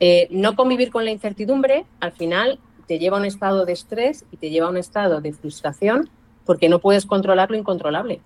eh, 0.00 0.26
no 0.30 0.56
convivir 0.56 0.90
con 0.90 1.04
la 1.04 1.10
incertidumbre, 1.10 1.84
al 2.00 2.12
final 2.12 2.58
te 2.86 2.98
lleva 2.98 3.16
a 3.16 3.20
un 3.20 3.26
estado 3.26 3.64
de 3.64 3.72
estrés 3.72 4.24
y 4.30 4.36
te 4.36 4.50
lleva 4.50 4.66
a 4.66 4.70
un 4.70 4.76
estado 4.76 5.20
de 5.20 5.32
frustración 5.32 6.10
porque 6.44 6.68
no 6.68 6.80
puedes 6.80 7.06
controlar 7.06 7.50
lo 7.50 7.56
incontrolable. 7.56 8.20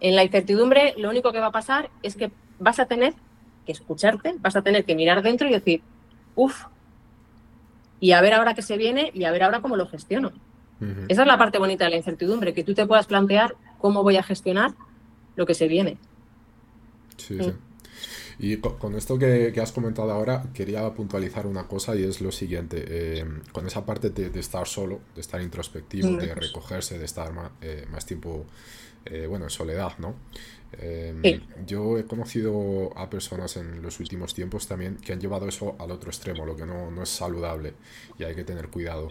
En 0.00 0.16
la 0.16 0.24
incertidumbre 0.24 0.94
lo 0.96 1.10
único 1.10 1.32
que 1.32 1.40
va 1.40 1.46
a 1.46 1.52
pasar 1.52 1.90
es 2.02 2.16
que 2.16 2.30
vas 2.58 2.78
a 2.78 2.86
tener 2.86 3.14
que 3.66 3.72
escucharte, 3.72 4.34
vas 4.38 4.56
a 4.56 4.62
tener 4.62 4.84
que 4.84 4.94
mirar 4.94 5.22
dentro 5.22 5.48
y 5.48 5.52
decir, 5.52 5.82
uff, 6.34 6.64
y 8.00 8.12
a 8.12 8.20
ver 8.20 8.32
ahora 8.32 8.54
qué 8.54 8.62
se 8.62 8.78
viene 8.78 9.10
y 9.12 9.24
a 9.24 9.30
ver 9.30 9.42
ahora 9.42 9.60
cómo 9.60 9.76
lo 9.76 9.86
gestiono. 9.86 10.32
Esa 11.08 11.22
es 11.22 11.28
la 11.28 11.36
parte 11.36 11.58
bonita 11.58 11.84
de 11.84 11.90
la 11.90 11.98
incertidumbre, 11.98 12.54
que 12.54 12.64
tú 12.64 12.72
te 12.72 12.86
puedas 12.86 13.06
plantear 13.06 13.54
cómo 13.78 14.02
voy 14.02 14.16
a 14.16 14.22
gestionar 14.22 14.72
lo 15.36 15.44
que 15.44 15.52
se 15.52 15.68
viene. 15.68 15.98
Sí, 17.18 17.38
sí. 17.38 17.52
Y 18.42 18.56
con, 18.56 18.94
esto 18.94 19.18
que, 19.18 19.52
has 19.60 19.70
comentado 19.70 20.10
ahora, 20.12 20.44
quería 20.54 20.88
puntualizar 20.94 21.46
una 21.46 21.68
cosa 21.68 21.94
y 21.94 22.04
es 22.04 22.22
lo 22.22 22.32
siguiente. 22.32 22.82
Eh, 22.88 23.24
con 23.52 23.66
esa 23.66 23.84
parte 23.84 24.08
de, 24.08 24.40
estar 24.40 24.66
solo, 24.66 25.00
de 25.14 25.20
estar 25.20 25.42
introspectivo, 25.42 26.16
de 26.16 26.34
recogerse, 26.34 26.98
de 26.98 27.04
estar 27.04 27.30
eh, 27.60 27.84
más, 27.90 28.06
tiempo, 28.06 28.46
eh, 29.04 29.26
bueno, 29.26 29.44
en 29.44 29.50
soledad, 29.50 29.92
¿no? 29.98 30.14
Yo 31.66 31.98
he 31.98 32.04
conocido 32.04 32.96
a 32.96 33.10
personas 33.10 33.58
en 33.58 33.82
los 33.82 34.00
últimos 34.00 34.32
tiempos 34.32 34.66
también 34.66 34.96
que 34.96 35.12
han 35.12 35.20
llevado 35.20 35.46
eso 35.46 35.76
al 35.78 35.90
otro 35.90 36.08
extremo, 36.10 36.46
lo 36.46 36.56
que 36.56 36.64
no, 36.64 36.90
no 36.90 37.02
es 37.02 37.10
saludable 37.10 37.74
y 38.18 38.24
hay 38.24 38.34
que 38.34 38.44
tener 38.44 38.68
cuidado. 38.68 39.08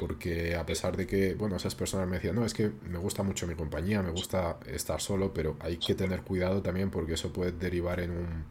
Porque 0.00 0.56
a 0.56 0.66
pesar 0.66 0.96
de 0.96 1.06
que, 1.06 1.34
bueno, 1.34 1.56
esas 1.56 1.74
personas 1.74 2.08
me 2.08 2.16
decían, 2.16 2.34
no, 2.34 2.44
es 2.44 2.52
que 2.52 2.70
me 2.88 2.98
gusta 2.98 3.22
mucho 3.22 3.46
mi 3.46 3.54
compañía, 3.54 4.02
me 4.02 4.10
gusta 4.10 4.58
estar 4.66 5.00
solo, 5.00 5.32
pero 5.32 5.56
hay 5.60 5.76
que 5.76 5.94
tener 5.94 6.22
cuidado 6.22 6.62
también 6.62 6.90
porque 6.90 7.14
eso 7.14 7.32
puede 7.32 7.52
derivar 7.52 8.00
en 8.00 8.10
un 8.10 8.44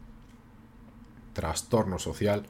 trastorno 1.32 1.98
social 1.98 2.46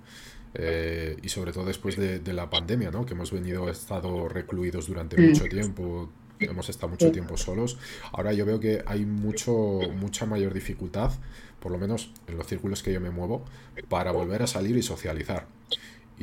eh, 0.54 1.16
y 1.22 1.28
sobre 1.28 1.52
todo 1.52 1.64
después 1.64 1.96
de, 1.96 2.20
la 2.32 2.50
pandemia, 2.50 2.90
¿no? 2.90 3.06
Que 3.06 3.14
hemos 3.14 3.32
venido, 3.32 3.68
estado 3.68 4.28
recluidos 4.28 4.86
durante 4.86 5.20
mucho 5.20 5.44
tiempo, 5.44 6.10
hemos 6.38 6.68
estado 6.68 6.88
mucho 6.88 7.10
tiempo 7.10 7.36
solos. 7.36 7.78
Ahora 8.12 8.32
yo 8.32 8.44
veo 8.44 8.60
que 8.60 8.82
hay 8.86 9.06
mucho, 9.06 9.80
mucha 9.96 10.26
mayor 10.26 10.52
dificultad, 10.52 11.12
por 11.60 11.72
lo 11.72 11.78
menos 11.78 12.12
en 12.26 12.36
los 12.36 12.46
círculos 12.46 12.82
que 12.82 12.92
yo 12.92 13.00
me 13.00 13.10
muevo, 13.10 13.44
para 13.88 14.12
volver 14.12 14.42
a 14.42 14.46
salir 14.46 14.76
y 14.76 14.82
socializar 14.82 15.46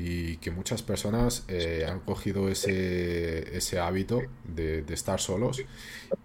y 0.02 0.38
que 0.38 0.52
muchas 0.52 0.82
personas 0.82 1.44
eh, 1.48 1.86
han 1.90 2.00
cogido 2.00 2.50
ese, 2.50 3.56
ese 3.58 3.80
hábito 3.80 4.22
de, 4.44 4.84
estar 4.90 5.20
solos 5.20 5.62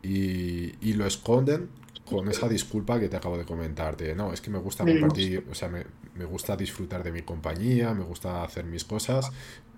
y, 0.02 0.74
y, 0.80 0.92
lo 0.94 1.06
esconden 1.06 1.68
con 2.04 2.28
esa 2.28 2.48
disculpa 2.48 3.00
que 3.00 3.08
te 3.08 3.16
acabo 3.16 3.37
de 3.37 3.44
comentar, 3.44 3.96
de 3.96 4.14
no, 4.14 4.32
es 4.32 4.40
que 4.40 4.50
me 4.50 4.58
gusta 4.58 4.84
compartir, 4.84 5.44
o 5.50 5.54
sea, 5.54 5.68
me, 5.68 5.84
me 6.14 6.24
gusta 6.24 6.56
disfrutar 6.56 7.02
de 7.02 7.10
mi 7.10 7.22
compañía, 7.22 7.94
me 7.94 8.04
gusta 8.04 8.44
hacer 8.44 8.64
mis 8.64 8.84
cosas, 8.84 9.30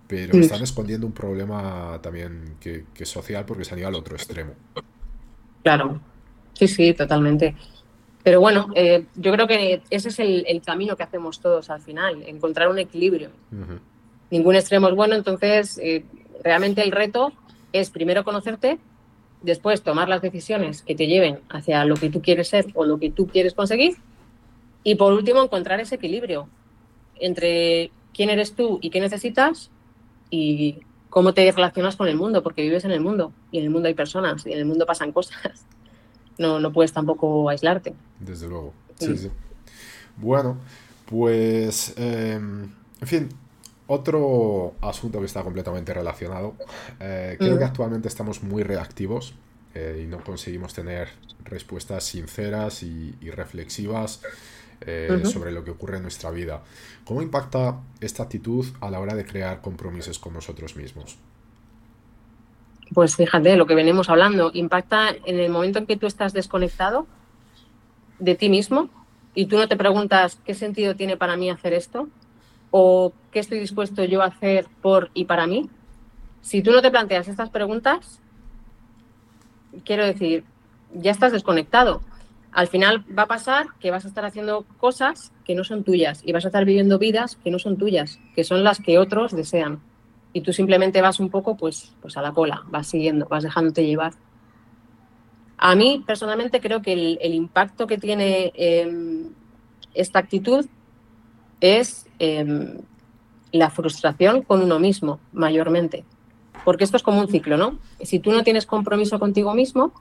pero 0.07 0.39
están 0.39 0.63
escondiendo 0.63 1.07
un 1.07 1.13
problema 1.13 1.99
también 2.03 2.57
que, 2.61 2.85
que 2.93 3.05
es 3.05 3.09
social 3.09 3.45
porque 3.47 3.65
se 3.65 3.75
han 3.75 3.79
ido 3.79 3.89
al 3.89 3.95
otro 3.95 4.17
extremo. 4.17 4.53
Claro, 5.63 6.01
sí, 6.53 6.69
sí, 6.69 6.93
totalmente. 6.95 7.55
Pero 8.27 8.41
bueno, 8.41 8.71
eh, 8.75 9.05
yo 9.15 9.31
creo 9.31 9.47
que 9.47 9.83
ese 9.89 10.09
es 10.09 10.19
el, 10.19 10.61
camino 10.61 10.97
que 10.97 11.05
hacemos 11.05 11.39
todos 11.39 11.71
al 11.71 11.81
final, 11.81 12.25
encontrar 12.27 12.69
un 12.69 12.81
equilibrio. 12.81 13.31
Ningún 14.33 14.57
extremo 14.57 14.89
es 14.89 14.97
bueno, 14.97 15.15
entonces 15.15 15.79
eh, 15.81 16.05
realmente 16.43 16.83
el 16.83 16.91
reto 16.91 17.33
es 17.73 17.91
primero 17.91 18.25
conocerte, 18.25 18.81
después 19.43 19.83
tomar 19.83 20.09
las 20.09 20.23
decisiones 20.23 20.83
que 20.83 20.97
te 20.97 21.07
lleven 21.07 21.39
hacia 21.51 21.85
lo 21.85 21.95
que 21.95 22.11
tú 22.11 22.21
quieres 22.21 22.49
ser 22.49 22.67
o 22.75 22.85
lo 22.85 22.99
que 22.99 23.13
tú 23.13 23.29
quieres 23.29 23.55
conseguir 23.55 23.95
y 24.83 24.97
por 24.97 25.13
último 25.13 25.41
encontrar 25.41 25.79
ese 25.79 25.95
equilibrio 25.95 26.49
entre 27.21 27.93
quién 28.13 28.31
eres 28.31 28.55
tú 28.55 28.81
y 28.83 28.91
qué 28.91 28.99
necesitas 28.99 29.71
y 30.31 30.81
cómo 31.11 31.33
te 31.33 31.53
relacionas 31.53 31.95
con 31.95 32.09
el 32.09 32.17
mundo, 32.17 32.43
porque 32.43 32.63
vives 32.63 32.85
en 32.85 32.91
el 32.91 33.01
mundo 33.01 33.33
y 33.53 33.59
en 33.59 33.65
el 33.67 33.71
mundo 33.71 33.87
hay 33.87 33.95
personas 33.95 34.45
y 34.49 34.53
en 34.53 34.59
el 34.59 34.65
mundo 34.65 34.85
pasan 34.85 35.13
cosas 35.13 35.65
no, 36.39 36.61
no 36.61 36.73
puedes 36.73 36.93
tampoco 36.93 37.49
aislarte. 37.49 37.95
Desde 38.21 38.49
luego, 38.49 38.73
sí, 38.99 39.17
sí. 39.17 39.31
Bueno, 40.17 40.57
pues, 41.07 41.95
em, 41.97 42.71
en 43.01 43.07
fin, 43.07 43.29
otro 43.87 44.75
asunto 44.81 45.21
que 45.21 45.27
está 45.27 45.43
completamente 45.43 45.95
relacionado. 45.95 46.55
Eh, 47.01 47.37
creo 47.39 47.59
que 47.59 47.65
actualmente 47.65 48.09
estamos 48.09 48.43
muy 48.43 48.63
reactivos 48.63 49.35
eh, 49.75 50.03
y 50.05 50.07
no 50.07 50.23
conseguimos 50.25 50.75
tener 50.75 51.09
respuestas 51.45 52.05
sinceras 52.05 52.83
y, 52.83 53.15
reflexivas 53.31 54.21
eh, 54.81 55.23
sobre 55.25 55.53
lo 55.53 55.63
que 55.63 55.71
ocurre 55.71 55.99
en 55.99 56.03
nuestra 56.03 56.31
vida. 56.31 56.63
¿Cómo 57.05 57.23
impacta 57.23 57.81
esta 58.01 58.25
actitud 58.25 58.67
a 58.81 58.91
la 58.91 59.01
hora 59.01 59.15
de 59.15 59.25
crear 59.25 59.61
compromisos 59.61 60.19
con 60.19 60.33
nosotros 60.33 60.77
mismos? 60.77 61.17
Pues 62.95 63.17
fíjate, 63.17 63.57
lo 63.57 63.67
que 63.67 63.75
venimos 63.75 64.09
hablando, 64.09 64.51
impacta 64.55 65.11
en 65.25 65.41
el 65.41 65.51
momento 65.51 65.79
en 65.79 65.87
que 65.87 65.97
tú 65.97 66.07
estás 66.07 66.33
desconectado 66.33 67.07
de 68.19 68.35
ti 68.35 68.49
mismo, 68.49 68.91
y 69.37 69.47
tú 69.47 69.59
no 69.59 69.69
te 69.69 69.77
preguntas 69.77 70.41
qué 70.45 70.55
sentido 70.55 70.97
tiene 70.97 71.17
para 71.17 71.37
mí 71.37 71.51
hacer 71.51 71.75
esto 71.75 72.09
o 72.71 73.13
qué 73.31 73.39
estoy 73.39 73.61
dispuesto 73.61 74.03
yo 74.03 74.23
a 74.23 74.27
hacer 74.27 74.67
por 74.81 75.11
y 75.15 75.27
para 75.27 75.47
mí, 75.47 75.69
si 76.41 76.63
tú 76.63 76.73
no 76.73 76.83
te 76.83 76.91
planteas 76.91 77.29
estas 77.29 77.51
preguntas, 77.51 78.19
quiero 79.85 80.05
decir, 80.05 80.45
ya 80.95 81.11
estás 81.11 81.33
desconectado. 81.33 82.01
Al 82.51 82.69
final 82.69 83.05
va 83.17 83.25
a 83.25 83.27
pasar 83.27 83.67
que 83.79 83.91
vas 83.91 84.07
a 84.07 84.09
estar 84.09 84.25
haciendo 84.25 84.65
cosas 84.79 85.33
que 85.45 85.55
no 85.55 85.65
son 85.65 85.85
tuyas 85.85 86.23
y 86.25 86.33
vas 86.33 86.47
a 86.47 86.49
estar 86.49 86.65
viviendo 86.65 86.99
vidas 86.99 87.37
que 87.37 87.51
no 87.51 87.59
son 87.59 87.77
tuyas, 87.77 88.19
que 88.35 88.43
son 88.43 88.65
las 88.65 88.81
que 88.81 88.99
otros 88.99 89.37
desean. 89.37 89.81
Y 90.37 90.43
tú 90.43 90.53
simplemente 90.53 91.01
vas 91.01 91.19
un 91.19 91.31
poco 91.31 91.57
pues, 91.57 91.95
pues 92.03 92.15
a 92.19 92.21
la 92.21 92.33
cola, 92.33 92.63
vas 92.69 92.89
siguiendo, 92.89 93.27
vas 93.27 93.43
dejándote 93.43 93.87
llevar. 93.87 94.13
A 95.57 95.75
mí 95.75 96.05
personalmente 96.07 96.61
creo 96.61 96.83
que 96.83 96.93
el, 96.93 97.33
impacto 97.33 97.87
que 97.87 97.97
tiene 97.97 98.53
em, 98.55 99.31
esta 99.95 100.19
actitud 100.19 100.67
es 101.63 102.07
em, 102.19 102.83
la 103.51 103.71
frustración 103.71 104.43
con 104.43 104.61
uno 104.61 104.79
mismo, 104.79 105.21
mayormente. 105.33 106.05
Porque 106.67 106.85
esto 106.85 106.99
es 106.99 107.03
como 107.03 107.23
un 107.23 107.29
ciclo, 107.29 107.57
¿no? 107.57 107.79
Si 108.03 108.19
tú 108.19 108.31
no 108.31 108.45
tienes 108.45 108.67
compromiso 108.67 109.19
contigo 109.19 109.55
mismo, 109.55 109.95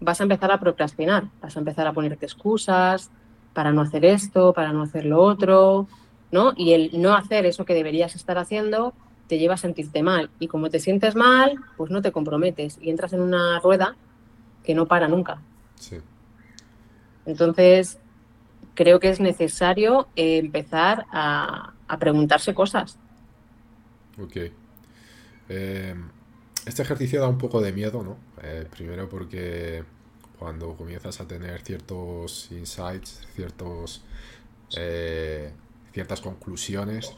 vas 0.00 0.20
a 0.20 0.24
empezar 0.24 0.52
a 0.52 0.60
procrastinar, 0.60 1.30
vas 1.40 1.56
a 1.56 1.60
empezar 1.60 1.86
a 1.86 1.94
ponerte 1.94 2.26
excusas 2.26 3.10
para 3.54 3.72
no 3.72 3.80
hacer 3.80 4.04
esto, 4.04 4.52
para 4.52 4.74
no 4.74 4.82
hacer 4.82 5.06
lo 5.06 5.22
otro, 5.22 5.88
¿no? 6.30 6.52
Y 6.58 6.74
el 6.74 7.00
no 7.00 7.14
hacer 7.14 7.46
eso 7.46 7.64
que 7.64 7.72
deberías 7.72 8.14
estar 8.16 8.36
haciendo 8.36 8.92
te 9.26 9.38
lleva 9.38 9.54
a 9.54 9.58
sentirte 9.58 10.02
mal. 10.02 10.30
Y 10.38 10.48
como 10.48 10.70
te 10.70 10.80
sientes 10.80 11.14
mal, 11.14 11.58
pues 11.76 11.90
no 11.90 12.02
te 12.02 12.12
comprometes 12.12 12.78
y 12.80 12.90
entras 12.90 13.12
en 13.12 13.20
una 13.20 13.60
rueda 13.60 13.96
que 14.64 14.74
no 14.74 14.86
para 14.86 15.08
nunca. 15.08 15.40
Sí. 15.76 15.98
Entonces, 17.24 17.98
creo 18.74 19.00
que 19.00 19.08
es 19.08 19.20
necesario 19.20 20.08
eh, 20.14 20.38
empezar 20.38 21.06
a, 21.12 21.72
preguntarse 21.98 22.54
cosas. 22.54 22.98
Ok. 24.20 24.36
Eh, 25.48 25.94
este 26.64 26.82
ejercicio 26.82 27.20
da 27.20 27.28
un 27.28 27.38
poco 27.38 27.60
de 27.60 27.72
miedo, 27.72 28.02
¿no? 28.02 28.16
Eh, 28.42 28.66
primero 28.70 29.08
porque 29.08 29.84
cuando 30.38 30.74
comienzas 30.76 31.20
a 31.20 31.26
tener 31.26 31.62
ciertos 31.62 32.50
insights, 32.50 33.26
ciertos, 33.34 34.02
ciertas 35.92 36.20
conclusiones, 36.20 37.16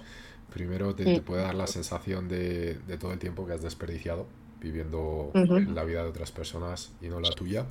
primero 0.53 0.95
te, 0.95 1.21
puede 1.21 1.43
dar 1.43 1.55
la 1.55 1.67
sensación 1.67 2.29
de, 2.29 2.79
de, 2.87 2.99
todo 2.99 3.13
el 3.13 3.19
tiempo 3.19 3.47
que 3.47 3.53
has 3.53 3.63
desperdiciado 3.63 4.27
viviendo 4.61 5.31
la 5.35 5.85
vida 5.85 6.03
de 6.03 6.09
otras 6.09 6.33
personas 6.33 6.93
y 7.01 7.09
no 7.09 7.21
la 7.21 7.31
tuya. 7.31 7.67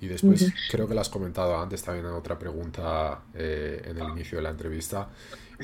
Y 0.00 0.06
después, 0.06 0.52
creo 0.70 0.86
que 0.86 0.94
lo 0.94 1.00
has 1.00 1.08
comentado 1.08 1.58
antes 1.58 1.82
también 1.82 2.06
en 2.06 2.12
otra 2.12 2.38
pregunta 2.38 3.22
eh, 3.34 3.82
en 3.86 3.98
el 3.98 4.08
inicio 4.10 4.38
de 4.38 4.42
la 4.42 4.50
entrevista, 4.50 5.08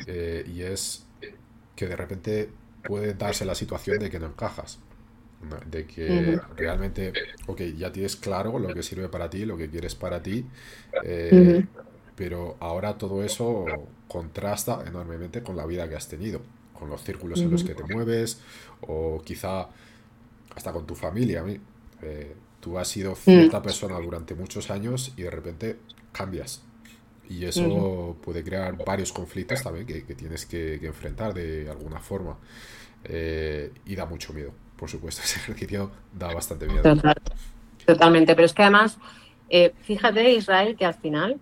eh, 0.06 0.44
y 0.46 0.62
es 0.62 1.04
que 1.76 1.86
de 1.86 1.96
repente 1.96 2.50
puede 2.84 3.14
darse 3.14 3.44
la 3.44 3.54
situación 3.54 3.98
de 3.98 4.10
que 4.10 4.18
no 4.18 4.26
encajas, 4.26 4.78
de 5.66 5.86
que 5.86 6.40
realmente, 6.56 7.12
ok, 7.46 7.60
ya 7.76 7.92
tienes 7.92 8.16
claro 8.16 8.58
lo 8.58 8.72
que 8.72 8.82
sirve 8.82 9.08
para 9.08 9.28
ti, 9.28 9.44
lo 9.44 9.58
que 9.58 9.68
quieres 9.68 9.94
para 9.94 10.22
ti, 10.22 10.46
eh, 11.04 11.66
pero 12.16 12.56
ahora 12.60 12.96
todo 12.96 13.22
eso 13.22 13.66
contrasta 14.12 14.84
enormemente 14.86 15.42
con 15.42 15.56
la 15.56 15.64
vida 15.64 15.88
que 15.88 15.96
has 15.96 16.06
tenido, 16.06 16.42
con 16.78 16.90
los 16.90 17.02
círculos 17.02 17.40
en 17.40 17.50
los 17.50 17.64
que 17.64 17.74
te 17.74 17.82
mueves, 17.82 18.42
o 18.82 19.22
quizá 19.24 19.68
hasta 20.54 20.70
con 20.70 20.86
tu 20.86 20.94
familia. 20.94 21.42
Eh, 22.02 22.34
tú 22.60 22.78
has 22.78 22.88
sido 22.88 23.14
cierta 23.14 23.60
mm. 23.60 23.62
persona 23.62 23.98
durante 23.98 24.34
muchos 24.34 24.70
años 24.70 25.14
y 25.16 25.22
de 25.22 25.30
repente 25.30 25.76
cambias. 26.12 26.62
Y 27.30 27.46
eso 27.46 28.16
puede 28.22 28.44
crear 28.44 28.76
varios 28.84 29.10
conflictos 29.12 29.62
también 29.62 29.86
que, 29.86 30.02
tienes 30.14 30.44
que, 30.44 30.74
enfrentar 30.74 31.32
de 31.32 31.70
alguna 31.70 32.00
forma. 32.00 32.36
Eh, 33.04 33.72
y 33.86 33.94
da 33.94 34.04
mucho 34.04 34.34
miedo, 34.34 34.52
por 34.76 34.90
supuesto. 34.90 35.22
Ese 35.24 35.38
ejercicio 35.38 35.90
da 36.12 36.34
bastante 36.34 36.66
miedo. 36.66 36.82
totalmente, 37.86 38.34
pero 38.34 38.44
es 38.44 38.52
que 38.52 38.62
además, 38.62 38.98
eh, 39.48 39.72
fíjate, 39.80 40.32
Israel, 40.32 40.76
que 40.76 40.84
al 40.84 40.94
final 40.94 41.40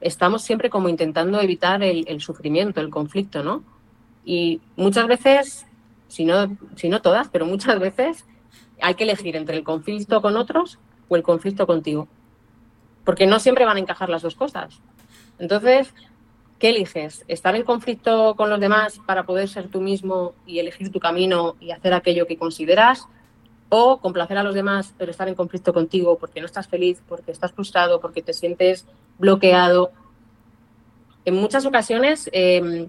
estamos 0.00 0.42
siempre 0.42 0.70
como 0.70 0.88
intentando 0.88 1.40
evitar 1.40 1.82
el, 1.82 2.20
sufrimiento, 2.20 2.80
el 2.80 2.90
conflicto, 2.90 3.42
¿no? 3.42 3.62
Y 4.24 4.60
muchas 4.76 5.06
veces 5.06 5.66
si 6.08 6.24
no, 6.24 6.56
si 6.76 6.88
no 6.88 7.00
todas, 7.02 7.28
pero 7.28 7.46
muchas 7.46 7.78
veces 7.78 8.24
hay 8.80 8.94
que 8.94 9.04
elegir 9.04 9.36
entre 9.36 9.56
el 9.56 9.64
conflicto 9.64 10.20
con 10.20 10.36
otros 10.36 10.78
o 11.08 11.16
el 11.16 11.22
conflicto 11.22 11.66
contigo. 11.66 12.08
Porque 13.04 13.26
no 13.26 13.40
siempre 13.40 13.64
van 13.64 13.76
a 13.76 13.80
encajar 13.80 14.08
las 14.08 14.22
dos 14.22 14.34
cosas. 14.34 14.80
Entonces, 15.38 15.94
¿qué 16.58 16.70
eliges? 16.70 17.24
¿Estar 17.28 17.54
en 17.56 17.62
conflicto 17.62 18.34
con 18.36 18.50
los 18.50 18.60
demás 18.60 19.00
para 19.06 19.24
poder 19.24 19.48
ser 19.48 19.68
tú 19.68 19.80
mismo 19.80 20.34
y 20.46 20.58
elegir 20.58 20.90
tu 20.90 21.00
camino 21.00 21.56
y 21.60 21.70
hacer 21.70 21.94
aquello 21.94 22.26
que 22.26 22.36
consideras? 22.36 23.06
¿O 23.70 23.98
complacer 23.98 24.38
a 24.38 24.42
los 24.42 24.54
demás 24.54 24.94
pero 24.96 25.10
estar 25.10 25.28
en 25.28 25.34
conflicto 25.34 25.74
contigo 25.74 26.18
porque 26.18 26.40
no 26.40 26.46
estás 26.46 26.68
feliz, 26.68 27.02
porque 27.06 27.32
estás 27.32 27.52
frustrado, 27.52 28.00
porque 28.00 28.22
te 28.22 28.32
sientes 28.32 28.86
bloqueado? 29.18 29.92
En 31.24 31.34
muchas 31.34 31.66
ocasiones 31.66 32.30
eh, 32.32 32.88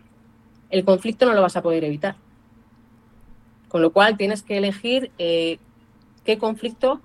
el 0.70 0.86
conflicto 0.86 1.26
no 1.26 1.34
lo 1.34 1.42
vas 1.42 1.58
a 1.58 1.62
poder 1.62 1.84
evitar 1.84 2.16
con 3.70 3.82
lo 3.82 3.94
cual 3.94 4.18
tienes 4.18 4.44
que 4.44 4.58
elegir 4.58 5.12
eh, 5.18 5.60
qué 6.26 6.38
conflicto 6.38 7.00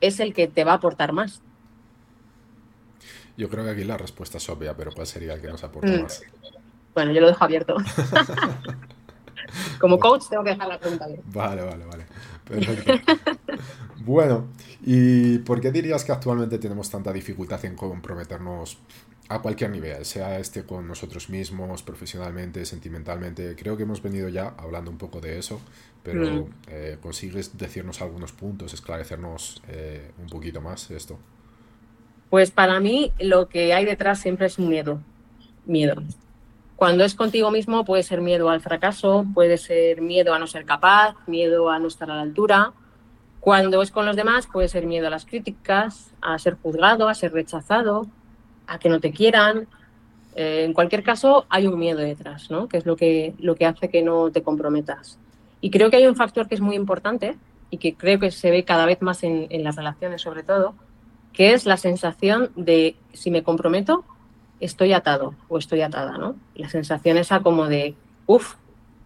es 0.00 0.20
el 0.20 0.34
que 0.34 0.48
te 0.48 0.64
va 0.64 0.72
a 0.72 0.74
aportar 0.74 1.12
más. 1.12 1.40
Yo 3.36 3.48
creo 3.48 3.64
que 3.64 3.70
aquí 3.70 3.84
la 3.84 3.96
respuesta 3.96 4.36
es 4.36 4.48
obvia, 4.50 4.76
pero 4.76 4.92
¿cuál 4.92 5.06
sería 5.06 5.34
el 5.34 5.40
que 5.40 5.48
nos 5.48 5.64
aporta 5.64 5.88
mm. 5.88 6.02
más? 6.02 6.22
Bueno, 6.92 7.12
yo 7.12 7.22
lo 7.22 7.28
dejo 7.28 7.42
abierto. 7.42 7.76
Como 9.80 9.98
coach 9.98 10.24
tengo 10.28 10.44
que 10.44 10.50
dejar 10.50 10.68
la 10.68 10.78
pregunta 10.78 11.06
abierta. 11.06 11.26
Vale, 11.32 11.62
vale, 11.62 11.86
vale. 11.86 12.06
Perfecto. 12.52 13.12
bueno, 14.04 14.48
¿y 14.84 15.38
por 15.38 15.60
qué 15.60 15.70
dirías 15.70 16.04
que 16.04 16.12
actualmente 16.12 16.58
tenemos 16.58 16.90
tanta 16.90 17.12
dificultad 17.12 17.64
en 17.64 17.76
comprometernos 17.76 18.78
a 19.32 19.40
cualquier 19.40 19.70
nivel, 19.70 20.04
sea 20.04 20.38
este 20.38 20.64
con 20.64 20.86
nosotros 20.86 21.30
mismos, 21.30 21.82
profesionalmente, 21.82 22.64
sentimentalmente. 22.66 23.54
Creo 23.56 23.76
que 23.76 23.84
hemos 23.84 24.02
venido 24.02 24.28
ya 24.28 24.54
hablando 24.58 24.90
un 24.90 24.98
poco 24.98 25.20
de 25.20 25.38
eso, 25.38 25.60
pero 26.02 26.44
mm. 26.44 26.50
eh, 26.68 26.98
¿consigues 27.00 27.56
decirnos 27.56 28.02
algunos 28.02 28.32
puntos, 28.32 28.74
esclarecernos 28.74 29.62
eh, 29.68 30.10
un 30.20 30.28
poquito 30.28 30.60
más 30.60 30.90
esto? 30.90 31.18
Pues 32.28 32.50
para 32.50 32.78
mí 32.80 33.12
lo 33.20 33.48
que 33.48 33.72
hay 33.72 33.84
detrás 33.84 34.20
siempre 34.20 34.46
es 34.46 34.58
un 34.58 34.68
miedo, 34.68 35.00
miedo. 35.64 36.02
Cuando 36.76 37.04
es 37.04 37.14
contigo 37.14 37.50
mismo 37.50 37.84
puede 37.84 38.02
ser 38.02 38.20
miedo 38.20 38.50
al 38.50 38.60
fracaso, 38.60 39.24
puede 39.34 39.58
ser 39.58 40.00
miedo 40.00 40.34
a 40.34 40.38
no 40.38 40.46
ser 40.46 40.64
capaz, 40.64 41.14
miedo 41.26 41.70
a 41.70 41.78
no 41.78 41.88
estar 41.88 42.10
a 42.10 42.16
la 42.16 42.22
altura. 42.22 42.72
Cuando 43.40 43.82
es 43.82 43.90
con 43.90 44.06
los 44.06 44.16
demás 44.16 44.46
puede 44.46 44.68
ser 44.68 44.86
miedo 44.86 45.06
a 45.06 45.10
las 45.10 45.26
críticas, 45.26 46.12
a 46.20 46.38
ser 46.38 46.56
juzgado, 46.62 47.08
a 47.08 47.14
ser 47.14 47.32
rechazado, 47.32 48.06
a 48.66 48.78
que 48.78 48.88
no 48.88 49.00
te 49.00 49.12
quieran. 49.12 49.68
Eh, 50.34 50.64
en 50.64 50.72
cualquier 50.72 51.02
caso, 51.02 51.46
hay 51.48 51.66
un 51.66 51.78
miedo 51.78 51.98
detrás, 51.98 52.50
¿no? 52.50 52.68
Que 52.68 52.78
es 52.78 52.86
lo 52.86 52.96
que, 52.96 53.34
lo 53.38 53.54
que 53.54 53.66
hace 53.66 53.88
que 53.88 54.02
no 54.02 54.30
te 54.30 54.42
comprometas. 54.42 55.18
Y 55.60 55.70
creo 55.70 55.90
que 55.90 55.96
hay 55.96 56.06
un 56.06 56.16
factor 56.16 56.48
que 56.48 56.56
es 56.56 56.60
muy 56.60 56.74
importante 56.74 57.36
y 57.72 57.78
que 57.78 57.94
creo 57.94 58.18
que 58.18 58.30
se 58.30 58.50
ve 58.50 58.64
cada 58.64 58.84
vez 58.84 59.00
más 59.00 59.22
en, 59.22 59.48
las 59.64 59.76
relaciones 59.76 60.20
sobre 60.20 60.42
todo, 60.42 60.74
que 61.32 61.54
es 61.54 61.64
la 61.64 61.78
sensación 61.78 62.50
de 62.54 62.96
si 63.14 63.30
me 63.30 63.42
comprometo, 63.42 64.04
estoy 64.64 64.92
atado 64.92 65.34
o 65.48 65.58
estoy 65.58 65.82
atada, 65.82 66.18
¿no? 66.18 66.36
La 66.54 66.68
sensación 66.68 67.18
esa 67.18 67.40
como 67.40 67.66
de, 67.66 67.94
uff, 68.26 68.54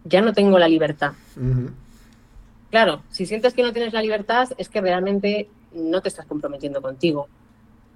ya 0.05 0.21
no 0.21 0.33
tengo 0.33 0.59
la 0.59 0.67
libertad. 0.67 1.13
Claro, 2.69 3.01
si 3.09 3.25
sientes 3.25 3.53
que 3.53 3.63
no 3.63 3.73
tienes 3.73 3.93
la 3.93 4.01
libertad 4.01 4.49
es 4.57 4.69
que 4.69 4.81
realmente 4.81 5.49
no 5.73 6.01
te 6.01 6.09
estás 6.09 6.25
comprometiendo 6.25 6.81
contigo 6.81 7.27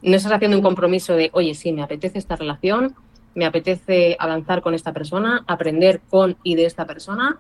no 0.02 0.16
estás 0.16 0.32
haciendo 0.32 0.58
un 0.58 0.64
compromiso 0.64 1.14
de, 1.14 1.30
oye, 1.34 1.54
sí, 1.54 1.72
me 1.72 1.84
apetece 1.84 2.18
esta 2.18 2.36
relación, 2.36 2.96
me 3.36 3.46
apetece 3.46 4.16
avanzar 4.20 4.62
con 4.62 4.74
esta 4.74 4.94
persona, 4.94 5.44
aprender 5.48 6.02
con 6.10 6.38
y 6.44 6.56
de 6.56 6.66
esta 6.66 6.86
persona, 6.86 7.40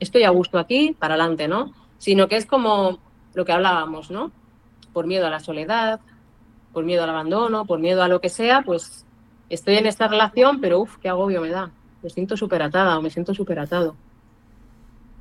estoy 0.00 0.24
a 0.24 0.30
gusto 0.30 0.58
aquí, 0.58 0.94
para 0.98 1.14
adelante, 1.14 1.48
¿no? 1.48 1.72
Sino 1.98 2.28
que 2.28 2.36
es 2.36 2.46
como 2.46 2.98
lo 3.34 3.44
que 3.44 3.52
hablábamos, 3.52 4.10
¿no? 4.10 4.30
Por 4.92 5.06
miedo 5.06 5.26
a 5.26 5.30
la 5.30 5.40
soledad, 5.40 6.00
por 6.72 6.84
miedo 6.84 7.02
al 7.02 7.10
abandono, 7.10 7.66
por 7.66 7.80
miedo 7.80 8.02
a 8.02 8.08
lo 8.08 8.20
que 8.20 8.28
sea, 8.28 8.62
pues 8.62 9.05
estoy 9.50 9.76
en 9.76 9.86
esta 9.86 10.08
relación, 10.08 10.60
pero 10.60 10.80
uff, 10.80 10.96
qué 10.98 11.08
agobio 11.08 11.40
me 11.40 11.50
da. 11.50 11.70
Me 12.02 12.10
siento 12.10 12.36
súper 12.36 12.62
atada 12.62 12.98
o 12.98 13.02
me 13.02 13.10
siento 13.10 13.34
súper 13.34 13.58
atado. 13.58 13.96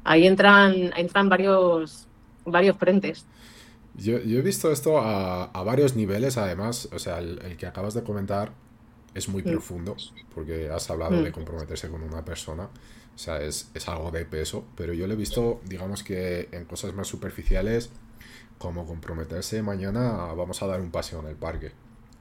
Ahí 0.04 0.28
entran, 0.28 0.92
entran 0.96 1.30
varios, 1.30 2.08
varios 2.46 2.78
frentes. 2.78 3.26
Yo, 3.98 4.18
he 4.18 4.42
visto 4.42 4.72
esto 4.72 5.00
a, 5.00 5.64
varios 5.64 5.96
niveles, 5.96 6.38
además, 6.38 6.90
o 6.94 7.00
sea, 7.00 7.20
el, 7.20 7.58
que 7.58 7.66
acabas 7.66 7.94
de 7.94 8.04
comentar 8.04 8.52
es 9.14 9.30
muy 9.30 9.42
mm. 9.42 9.46
profundo, 9.46 9.96
porque 10.34 10.70
has 10.70 10.90
hablado 10.90 11.22
de 11.22 11.30
mm. 11.30 11.34
comprometerse 11.34 11.90
con 11.90 12.04
una 12.04 12.26
persona, 12.26 12.70
o 13.16 13.18
sea, 13.18 13.42
es, 13.42 13.72
algo 13.88 14.12
de 14.12 14.26
peso, 14.26 14.66
pero 14.76 14.94
yo 14.94 15.08
lo 15.08 15.14
he 15.14 15.16
visto, 15.16 15.62
digamos 15.64 16.04
que 16.04 16.50
en 16.52 16.66
cosas 16.66 16.94
más 16.94 17.08
superficiales, 17.08 17.90
como 18.58 18.86
comprometerse 18.86 19.62
mañana 19.62 20.34
vamos 20.34 20.62
a 20.62 20.68
dar 20.68 20.82
un 20.82 20.92
paseo 20.92 21.22
en 21.22 21.28
el 21.28 21.36
parque. 21.36 21.72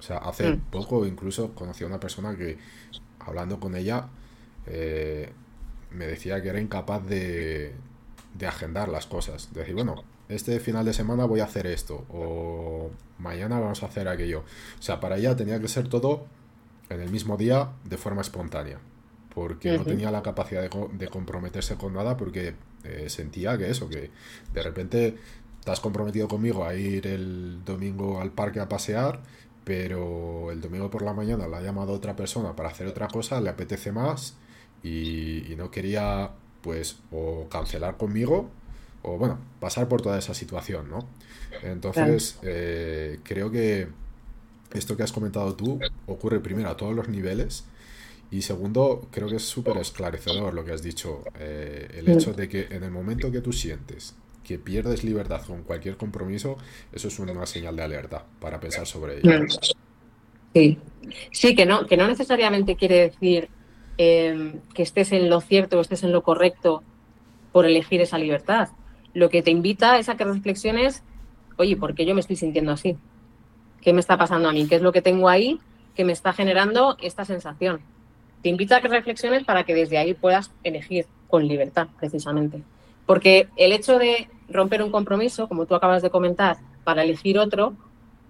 O 0.05 0.07
sea, 0.07 0.19
hace 0.19 0.51
mm. 0.51 0.61
poco 0.71 1.07
incluso 1.07 1.55
conocí 1.55 1.83
a 1.83 1.87
una 1.87 1.99
persona 1.99 2.37
que, 2.37 2.59
hablando 3.21 3.59
con 3.59 3.75
ella, 3.75 4.09
eh, 4.67 5.33
me 5.90 6.07
decía 6.07 6.43
que 6.43 6.51
era 6.51 6.61
incapaz 6.61 7.07
de, 7.07 7.73
de 8.35 8.47
agendar 8.47 8.90
las 8.90 9.07
cosas. 9.07 9.55
De 9.55 9.61
decir, 9.61 9.75
bueno, 9.75 10.05
este 10.29 10.61
final 10.61 10.85
de 10.85 10.93
semana 10.93 11.25
voy 11.25 11.40
a 11.40 11.45
hacer 11.45 11.67
esto, 11.67 12.05
o 12.11 12.90
mañana 13.19 13.59
vamos 13.59 13.83
a 13.83 13.87
hacer 13.87 14.07
aquello. 14.09 14.40
O 14.79 14.83
sea, 14.83 15.01
para 15.01 15.17
ella 15.17 15.35
tenía 15.37 15.59
que 15.59 15.69
ser 15.69 15.88
todo 15.88 16.27
en 16.90 17.01
el 17.01 17.11
mismo 17.11 17.38
día 17.38 17.71
de 17.85 17.97
forma 17.97 18.21
espontánea, 18.21 18.81
porque 19.35 19.79
no 19.79 19.85
tenía 19.85 20.11
la 20.11 20.23
capacidad 20.23 20.69
de, 20.71 21.09
comprometerse 21.09 21.77
con 21.77 21.95
nada, 21.95 22.19
porque 22.19 22.57
eh, 22.85 23.09
sentía 23.09 23.57
que 23.57 23.71
eso, 23.71 23.88
que 23.88 24.11
de 24.53 24.62
repente 24.62 25.17
estás 25.61 25.81
comprometido 25.81 26.29
conmigo 26.29 26.67
a 26.67 26.75
ir 26.75 27.07
el 27.07 27.64
domingo 27.64 28.21
al 28.21 28.33
parque 28.33 28.61
a 28.61 28.69
pasear, 28.69 29.23
pero 29.64 30.50
el 30.53 30.61
domingo 30.61 30.90
por 30.90 31.03
la 31.03 31.14
mañana 31.14 31.48
la 31.48 31.59
ha 31.59 31.62
llamado 31.62 31.92
otra 31.92 32.14
persona 32.14 32.55
para 32.55 32.68
hacer 32.68 32.87
otra 32.87 33.09
cosa, 33.09 33.40
le 33.40 33.50
apetece 33.50 33.92
más 33.92 34.37
y, 34.83 35.55
no 35.57 35.70
quería 35.70 36.31
pues 36.61 36.98
o 37.11 37.46
cancelar 37.48 37.96
conmigo 37.96 38.50
o 39.03 39.18
bueno, 39.18 39.38
pasar 39.61 39.88
por 39.88 40.00
toda 40.00 40.18
esa 40.18 40.35
situación, 40.35 40.88
¿no? 40.88 41.07
Entonces, 41.62 42.38
eh, 42.42 43.20
creo 43.22 43.50
que 43.50 43.88
esto 44.72 44.96
que 44.96 45.03
has 45.03 45.12
comentado 45.12 45.55
tú 45.55 45.79
ocurre 46.07 46.40
primero 46.40 46.70
a 46.70 46.77
todos 46.77 46.94
los 46.94 47.09
niveles 47.09 47.64
y 48.31 48.42
segundo, 48.42 49.07
creo 49.12 49.29
que 49.29 49.37
es 49.37 49.44
súper 49.44 49.77
esclarecedor 49.77 50.55
lo 50.55 50.64
que 50.64 50.72
has 50.72 50.83
dicho, 50.83 51.22
eh, 51.38 51.88
el 51.98 52.09
hecho 52.09 52.33
de 52.33 52.48
que 52.48 52.66
en 52.70 52.83
el 52.83 52.90
momento 52.90 53.31
que 53.31 53.40
tú 53.40 53.53
sientes 53.53 54.14
que 54.45 54.59
pierdes 54.59 55.03
libertad 55.03 55.43
con 55.47 55.63
cualquier 55.63 55.97
compromiso, 55.97 56.57
eso 56.93 57.09
es 57.09 57.19
una 57.19 57.47
señal 57.47 57.75
de 57.77 57.83
alerta 57.83 58.25
para 58.41 58.61
pensar 58.61 58.87
sobre 58.87 59.19
ello. 59.19 59.47
Sí, 60.55 60.79
sí 61.33 61.55
que, 61.57 61.67
no, 61.67 61.87
que 61.87 61.97
no 61.97 62.07
necesariamente 62.07 62.77
quiere 62.77 63.01
decir 63.01 63.49
em, 63.99 64.61
que 64.73 64.83
estés 64.83 65.11
en 65.13 65.29
lo 65.29 65.41
cierto 65.41 65.79
o 65.79 65.81
estés 65.81 66.05
en 66.05 66.13
lo 66.13 66.23
correcto 66.23 66.83
por 67.51 67.67
elegir 67.67 68.01
esa 68.01 68.19
libertad. 68.19 68.69
Lo 69.15 69.31
que 69.31 69.43
te 69.43 69.51
invita 69.51 69.99
es 69.99 70.09
a 70.09 70.17
que 70.17 70.25
reflexiones, 70.25 71.03
oye, 71.57 71.77
¿por 71.77 71.95
qué 71.95 72.05
yo 72.05 72.15
me 72.15 72.21
estoy 72.21 72.37
sintiendo 72.37 72.73
así? 72.73 72.97
¿Qué 73.81 73.93
me 73.93 74.01
está 74.01 74.17
pasando 74.17 74.49
a 74.49 74.53
mí? 74.53 74.67
¿Qué 74.69 74.77
es 74.77 74.83
lo 74.83 74.93
que 74.93 75.03
tengo 75.03 75.29
ahí 75.29 75.59
que 75.95 76.05
me 76.05 76.13
está 76.13 76.33
generando 76.33 76.97
esta 77.01 77.25
sensación? 77.25 77.81
Te 78.43 78.49
invito 78.49 78.75
a 78.75 78.81
que 78.81 78.89
reflexiones 78.89 79.45
para 79.45 79.65
que 79.65 79.75
desde 79.75 79.99
ahí 79.99 80.15
puedas 80.15 80.51
elegir 80.63 81.07
con 81.29 81.49
libertad, 81.49 81.89
precisamente. 81.99 82.63
Porque 83.07 83.49
el 83.57 83.73
hecho 83.73 83.99
de 83.99 84.29
romper 84.49 84.83
un 84.83 84.91
compromiso, 84.91 85.49
como 85.49 85.67
tú 85.67 85.75
acabas 85.75 86.03
de 86.03 86.11
comentar, 86.11 86.59
para 86.85 87.03
elegir 87.03 87.39
otro, 87.39 87.75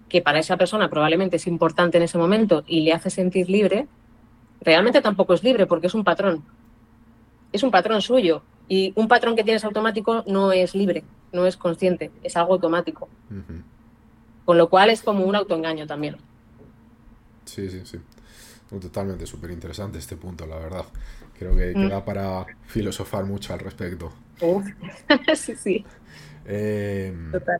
que 0.09 0.21
para 0.21 0.39
esa 0.39 0.57
persona 0.57 0.89
probablemente 0.89 1.37
es 1.37 1.47
importante 1.47 1.97
en 1.97 2.03
ese 2.03 2.17
momento 2.17 2.63
y 2.67 2.81
le 2.81 2.93
hace 2.93 3.09
sentir 3.09 3.49
libre, 3.49 3.87
realmente 4.61 5.01
tampoco 5.01 5.33
es 5.33 5.43
libre 5.43 5.65
porque 5.65 5.87
es 5.87 5.93
un 5.93 6.03
patrón. 6.03 6.43
Es 7.51 7.63
un 7.63 7.71
patrón 7.71 8.01
suyo. 8.01 8.41
Y 8.67 8.93
un 8.95 9.07
patrón 9.07 9.35
que 9.35 9.43
tienes 9.43 9.63
automático 9.63 10.23
no 10.25 10.51
es 10.51 10.73
libre, 10.73 11.03
no 11.31 11.45
es 11.45 11.55
consciente, 11.55 12.11
es 12.23 12.35
algo 12.35 12.53
automático. 12.53 13.07
Con 14.43 14.57
lo 14.57 14.69
cual 14.69 14.89
es 14.89 15.03
como 15.03 15.25
un 15.25 15.35
autoengaño 15.35 15.85
también. 15.85 16.17
Sí, 17.45 17.69
sí, 17.69 17.81
sí. 17.83 17.99
Totalmente, 18.69 19.25
súper 19.25 19.51
interesante 19.51 19.99
este 19.99 20.17
punto, 20.17 20.45
la 20.45 20.57
verdad. 20.57 20.85
Creo 21.37 21.55
que 21.55 21.73
queda 21.73 21.99
mm. 21.99 22.05
para 22.05 22.45
filosofar 22.65 23.25
mucho 23.25 23.53
al 23.53 23.59
respecto. 23.59 24.11
sí, 25.35 25.55
sí. 25.55 25.85
Em, 26.45 27.31
Total. 27.31 27.59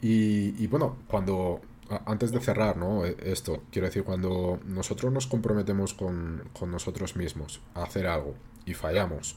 Y, 0.00 0.66
bueno, 0.66 0.98
cuando, 1.06 1.60
antes 2.06 2.32
de 2.32 2.40
cerrar, 2.40 2.76
¿no? 2.76 3.04
E, 3.06 3.16
esto, 3.22 3.62
quiero 3.70 3.86
decir, 3.86 4.02
cuando 4.02 4.58
nosotros 4.64 5.12
nos 5.12 5.26
comprometemos 5.26 5.94
con, 5.94 6.42
nosotros 6.66 7.16
mismos 7.16 7.60
a 7.74 7.84
hacer 7.84 8.06
algo 8.06 8.34
y 8.66 8.74
fallamos, 8.74 9.36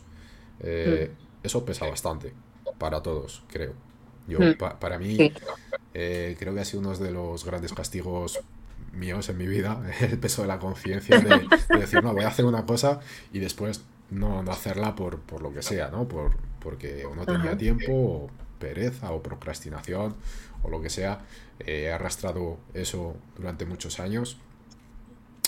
eh, 0.60 1.12
mm. 1.12 1.46
eso 1.46 1.66
pesa 1.66 1.88
bastante 1.88 2.34
para 2.80 3.02
todos, 3.02 3.44
creo. 3.48 3.74
Yo, 4.28 4.40
mm. 4.40 4.80
para 4.80 4.98
mí, 4.98 5.32
eh, 5.94 6.36
creo 6.40 6.54
que 6.56 6.62
ha 6.62 6.66
sido 6.66 6.80
uno 6.80 6.96
de 6.96 7.12
los 7.12 7.46
grandes 7.46 7.74
castigos 7.74 8.40
míos 8.96 9.30
en 9.30 9.38
mi 9.38 9.48
vida, 9.48 9.82
el 10.02 10.18
peso 10.18 10.42
de 10.42 10.48
la 10.48 10.60
conciencia 10.60 11.20
de, 11.20 11.48
decir, 11.78 12.04
no, 12.04 12.14
voy 12.14 12.24
a 12.24 12.30
hacer 12.30 12.46
una 12.46 12.66
cosa 12.66 13.00
y 13.32 13.40
después 13.40 13.84
no, 14.10 14.44
no 14.44 14.52
hacerla 14.52 14.96
por, 14.96 15.20
por, 15.20 15.42
lo 15.42 15.54
que 15.54 15.62
sea, 15.62 15.90
¿no? 15.90 16.08
Por, 16.08 16.36
porque 16.60 17.06
no 17.16 17.26
tenía 17.26 17.58
tiempo, 17.58 17.92
o 17.94 18.30
pereza, 18.60 19.12
o 19.12 19.22
procrastinación, 19.22 20.16
o 20.64 20.70
lo 20.70 20.82
que 20.82 20.90
sea. 20.90 21.26
Eh, 21.60 21.84
he 21.84 21.92
arrastrado 21.92 22.58
eso 22.74 23.16
durante 23.38 23.66
muchos 23.66 24.00
años 24.00 24.38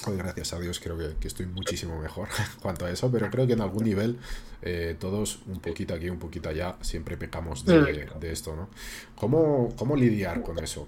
Hoy, 0.05 0.15
gracias 0.15 0.53
a 0.53 0.59
Dios, 0.59 0.79
creo 0.79 0.97
que, 0.97 1.27
estoy 1.27 1.47
muchísimo 1.47 1.99
mejor 1.99 2.29
cuanto 2.61 2.85
a 2.85 2.91
eso, 2.91 3.11
pero 3.11 3.29
creo 3.29 3.47
que 3.47 3.53
en 3.53 3.61
algún 3.61 3.83
nivel 3.83 4.19
eh, 4.61 4.95
todos, 4.99 5.39
un 5.47 5.59
poquito 5.59 5.93
aquí, 5.93 6.09
un 6.09 6.19
poquito 6.19 6.49
allá, 6.49 6.75
siempre 6.81 7.17
pecamos 7.17 7.65
de, 7.65 8.07
esto, 8.21 8.55
¿no? 8.55 8.69
¿Cómo, 9.15 9.73
¿Cómo, 9.75 9.95
lidiar 9.95 10.43
con 10.43 10.59
eso? 10.59 10.87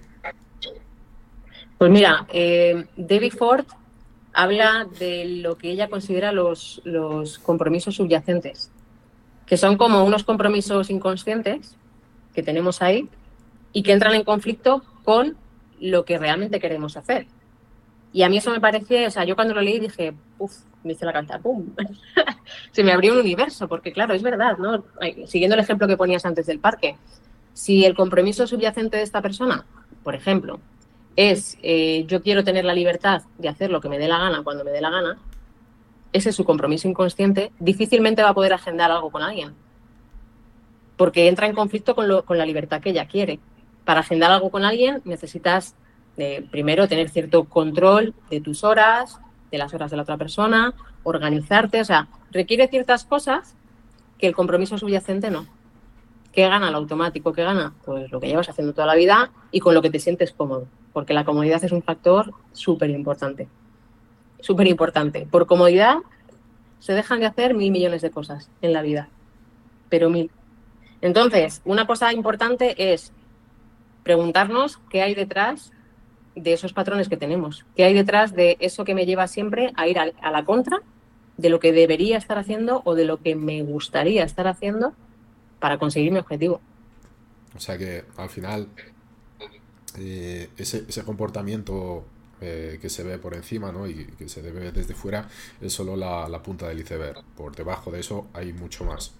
Pues 1.80 1.92
mira, 1.92 2.28
eh, 2.28 2.88
Debbie 2.98 3.32
Ford 3.32 3.66
habla 4.34 4.86
de 5.00 5.40
lo 5.42 5.58
que 5.58 5.72
ella 5.72 5.90
considera 5.90 6.34
los, 6.34 6.82
los 6.84 7.40
compromisos 7.40 7.96
subyacentes, 7.96 8.70
que 9.46 9.56
son 9.56 9.78
como 9.78 10.04
unos 10.04 10.26
compromisos 10.26 10.90
inconscientes 10.90 11.78
que 12.34 12.44
tenemos 12.44 12.82
ahí 12.82 13.08
y 13.72 13.82
que 13.82 13.94
entran 13.94 14.14
en 14.14 14.26
conflicto 14.26 14.84
con 15.06 15.38
lo 15.80 16.04
que 16.04 16.18
realmente 16.18 16.60
queremos 16.60 16.98
hacer. 16.98 17.28
Y 18.12 18.24
a 18.24 18.30
mí 18.30 18.40
eso 18.40 18.52
me 18.52 18.60
parecía, 18.60 19.08
o 19.08 19.12
sea, 19.12 19.24
yo 19.24 19.38
cuando 19.38 19.54
lo 19.54 19.62
leí 19.62 19.80
dije, 19.80 20.14
uff, 20.38 20.58
me 20.84 20.92
hice 20.92 21.06
la 21.06 21.14
cabeza, 21.14 21.40
¡pum! 21.40 21.66
Se 22.72 22.84
me 22.84 22.92
abrió 22.92 23.14
un 23.14 23.20
universo, 23.20 23.70
porque 23.70 23.94
claro, 23.94 24.14
es 24.14 24.22
verdad, 24.22 24.58
¿no? 24.58 24.84
Siguiendo 25.28 25.56
el 25.56 25.62
ejemplo 25.62 25.88
que 25.88 25.96
ponías 25.96 26.26
antes 26.26 26.46
del 26.46 26.60
parque, 26.60 26.98
si 27.54 27.86
el 27.86 27.96
compromiso 27.96 28.46
subyacente 28.48 28.98
de 28.98 29.04
esta 29.04 29.22
persona, 29.22 29.66
por 30.04 30.14
ejemplo, 30.14 30.60
es 31.20 31.58
eh, 31.64 32.06
yo 32.08 32.22
quiero 32.22 32.46
tener 32.46 32.64
la 32.64 32.74
libertad 32.74 33.24
de 33.38 33.50
hacer 33.50 33.72
lo 33.72 33.82
que 33.82 33.90
me 33.90 34.00
dé 34.00 34.08
la 34.08 34.20
gana 34.20 34.42
cuando 34.42 34.64
me 34.64 34.72
dé 34.72 34.80
la 34.80 34.90
gana, 34.90 35.18
ese 36.14 36.30
es 36.30 36.36
su 36.36 36.46
compromiso 36.46 36.88
inconsciente, 36.88 37.52
difícilmente 37.60 38.24
va 38.24 38.30
a 38.30 38.34
poder 38.34 38.54
agendar 38.54 38.90
algo 38.90 39.12
con 39.12 39.22
alguien. 39.22 39.54
Porque 40.96 41.28
entra 41.28 41.48
en 41.48 41.56
conflicto 41.56 41.94
con, 41.94 42.22
con 42.22 42.38
la 42.38 42.46
libertad 42.46 42.80
que 42.80 42.92
ella 42.92 43.06
quiere. 43.06 43.40
Para 43.84 44.00
agendar 44.00 44.32
algo 44.32 44.50
con 44.50 44.64
alguien 44.64 45.02
necesitas 45.04 45.76
primero 46.52 46.88
tener 46.88 47.10
cierto 47.10 47.46
control 47.46 48.14
de 48.30 48.40
tus 48.40 48.64
horas, 48.64 49.20
de 49.52 49.58
las 49.58 49.74
horas 49.74 49.92
de 49.92 49.98
la 49.98 50.04
otra 50.04 50.18
persona, 50.18 50.74
organizarte, 51.04 51.82
o 51.82 51.86
sea, 51.86 52.08
requiere 52.32 52.70
ciertas 52.70 53.04
cosas 53.04 53.56
que 54.18 54.28
el 54.28 54.36
compromiso 54.36 54.78
subyacente 54.78 55.32
no. 55.32 55.48
¿Qué 56.32 56.48
gana 56.48 56.70
el 56.70 56.76
automático? 56.76 57.34
¿Qué 57.34 57.44
gana? 57.44 57.74
Pues 57.84 58.10
lo 58.10 58.20
que 58.22 58.28
llevas 58.28 58.50
haciendo 58.50 58.74
toda 58.74 58.88
la 58.88 58.96
vida 58.96 59.32
y 59.52 59.60
con 59.60 59.74
lo 59.74 59.82
que 59.82 59.90
te 59.90 60.00
sientes 60.00 60.32
cómodo, 60.32 60.68
porque 60.94 61.14
la 61.14 61.26
comodidad 61.26 61.64
es 61.64 61.72
un 61.72 61.84
factor 61.84 62.34
súper 62.52 62.90
importante. 62.90 63.48
Súper 64.42 64.68
importante. 64.68 65.28
Por 65.30 65.48
comodidad 65.48 65.98
se 66.80 66.94
dejan 66.94 67.20
de 67.20 67.26
hacer 67.26 67.54
mil 67.54 67.72
millones 67.72 68.02
de 68.02 68.12
cosas 68.12 68.50
en 68.62 68.74
la 68.74 68.82
vida, 68.82 69.10
pero 69.90 70.10
mil. 70.10 70.32
Entonces, 71.02 71.62
una 71.66 71.88
cosa 71.88 72.14
importante 72.14 72.94
es 72.94 73.14
preguntarnos 74.04 74.80
qué 74.90 75.02
hay 75.02 75.16
detrás 75.16 75.72
de 76.36 76.54
esos 76.54 76.74
patrones 76.74 77.10
que 77.10 77.18
tenemos. 77.18 77.66
¿Qué 77.76 77.84
hay 77.84 77.94
detrás 77.94 78.34
de 78.34 78.58
eso 78.60 78.86
que 78.86 78.96
me 78.96 79.06
lleva 79.06 79.28
siempre 79.28 79.72
a 79.76 79.88
ir 79.88 80.00
a, 80.00 80.32
la 80.32 80.46
contra 80.46 80.80
de 81.38 81.50
lo 81.50 81.60
que 81.60 81.72
debería 81.72 82.18
estar 82.18 82.38
haciendo 82.38 82.82
o 82.86 82.96
de 82.96 83.06
lo 83.06 83.18
que 83.18 83.36
me 83.36 83.62
gustaría 83.64 84.24
estar 84.24 84.48
haciendo 84.48 84.94
para 85.60 85.78
conseguir 85.78 86.12
mi 86.12 86.20
objetivo? 86.20 86.62
O 87.56 87.60
sea 87.60 87.78
que 87.78 88.06
al 88.18 88.30
final 88.30 88.68
eh, 89.98 90.50
ese, 90.58 91.04
comportamiento 91.04 92.04
eh, 92.42 92.80
que 92.82 92.90
se 92.90 93.04
ve 93.04 93.18
por 93.18 93.34
encima 93.34 93.72
¿no? 93.72 93.88
y 93.88 94.06
que 94.18 94.30
se 94.30 94.42
ve 94.42 94.72
desde 94.72 94.94
fuera 94.94 95.28
es 95.62 95.74
solo 95.74 95.96
la, 95.96 96.42
punta 96.44 96.68
del 96.68 96.80
iceberg. 96.80 97.24
Por 97.36 97.56
debajo 97.56 97.92
de 97.92 98.00
eso 98.00 98.28
hay 98.34 98.54
mucho 98.54 98.86
más. 98.86 99.14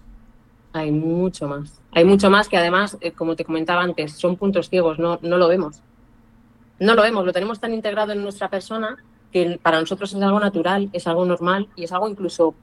Hay 0.72 0.92
mucho 0.92 1.48
más. 1.48 1.80
Hay 1.92 2.04
mucho 2.04 2.30
más 2.30 2.48
que 2.48 2.56
además, 2.56 2.96
eh, 3.00 3.12
como 3.12 3.34
te 3.34 3.44
comentaba 3.44 3.82
antes, 3.82 4.12
son 4.12 4.36
puntos 4.36 4.68
ciegos, 4.68 4.98
no, 4.98 5.18
no 5.22 5.36
lo 5.36 5.48
vemos 5.48 5.82
no 6.80 6.94
lo 6.94 7.02
vemos, 7.02 7.24
lo 7.24 7.32
tenemos 7.32 7.60
tan 7.60 7.72
integrado 7.74 8.12
en 8.12 8.22
nuestra 8.22 8.48
persona 8.48 8.96
que 9.30 9.60
para 9.62 9.78
nosotros 9.78 10.12
es 10.12 10.20
algo 10.20 10.40
natural, 10.40 10.88
es 10.92 11.06
algo 11.06 11.24
normal 11.24 11.68
y 11.76 11.84
es 11.84 11.92
algo 11.92 12.08
incluso 12.08 12.54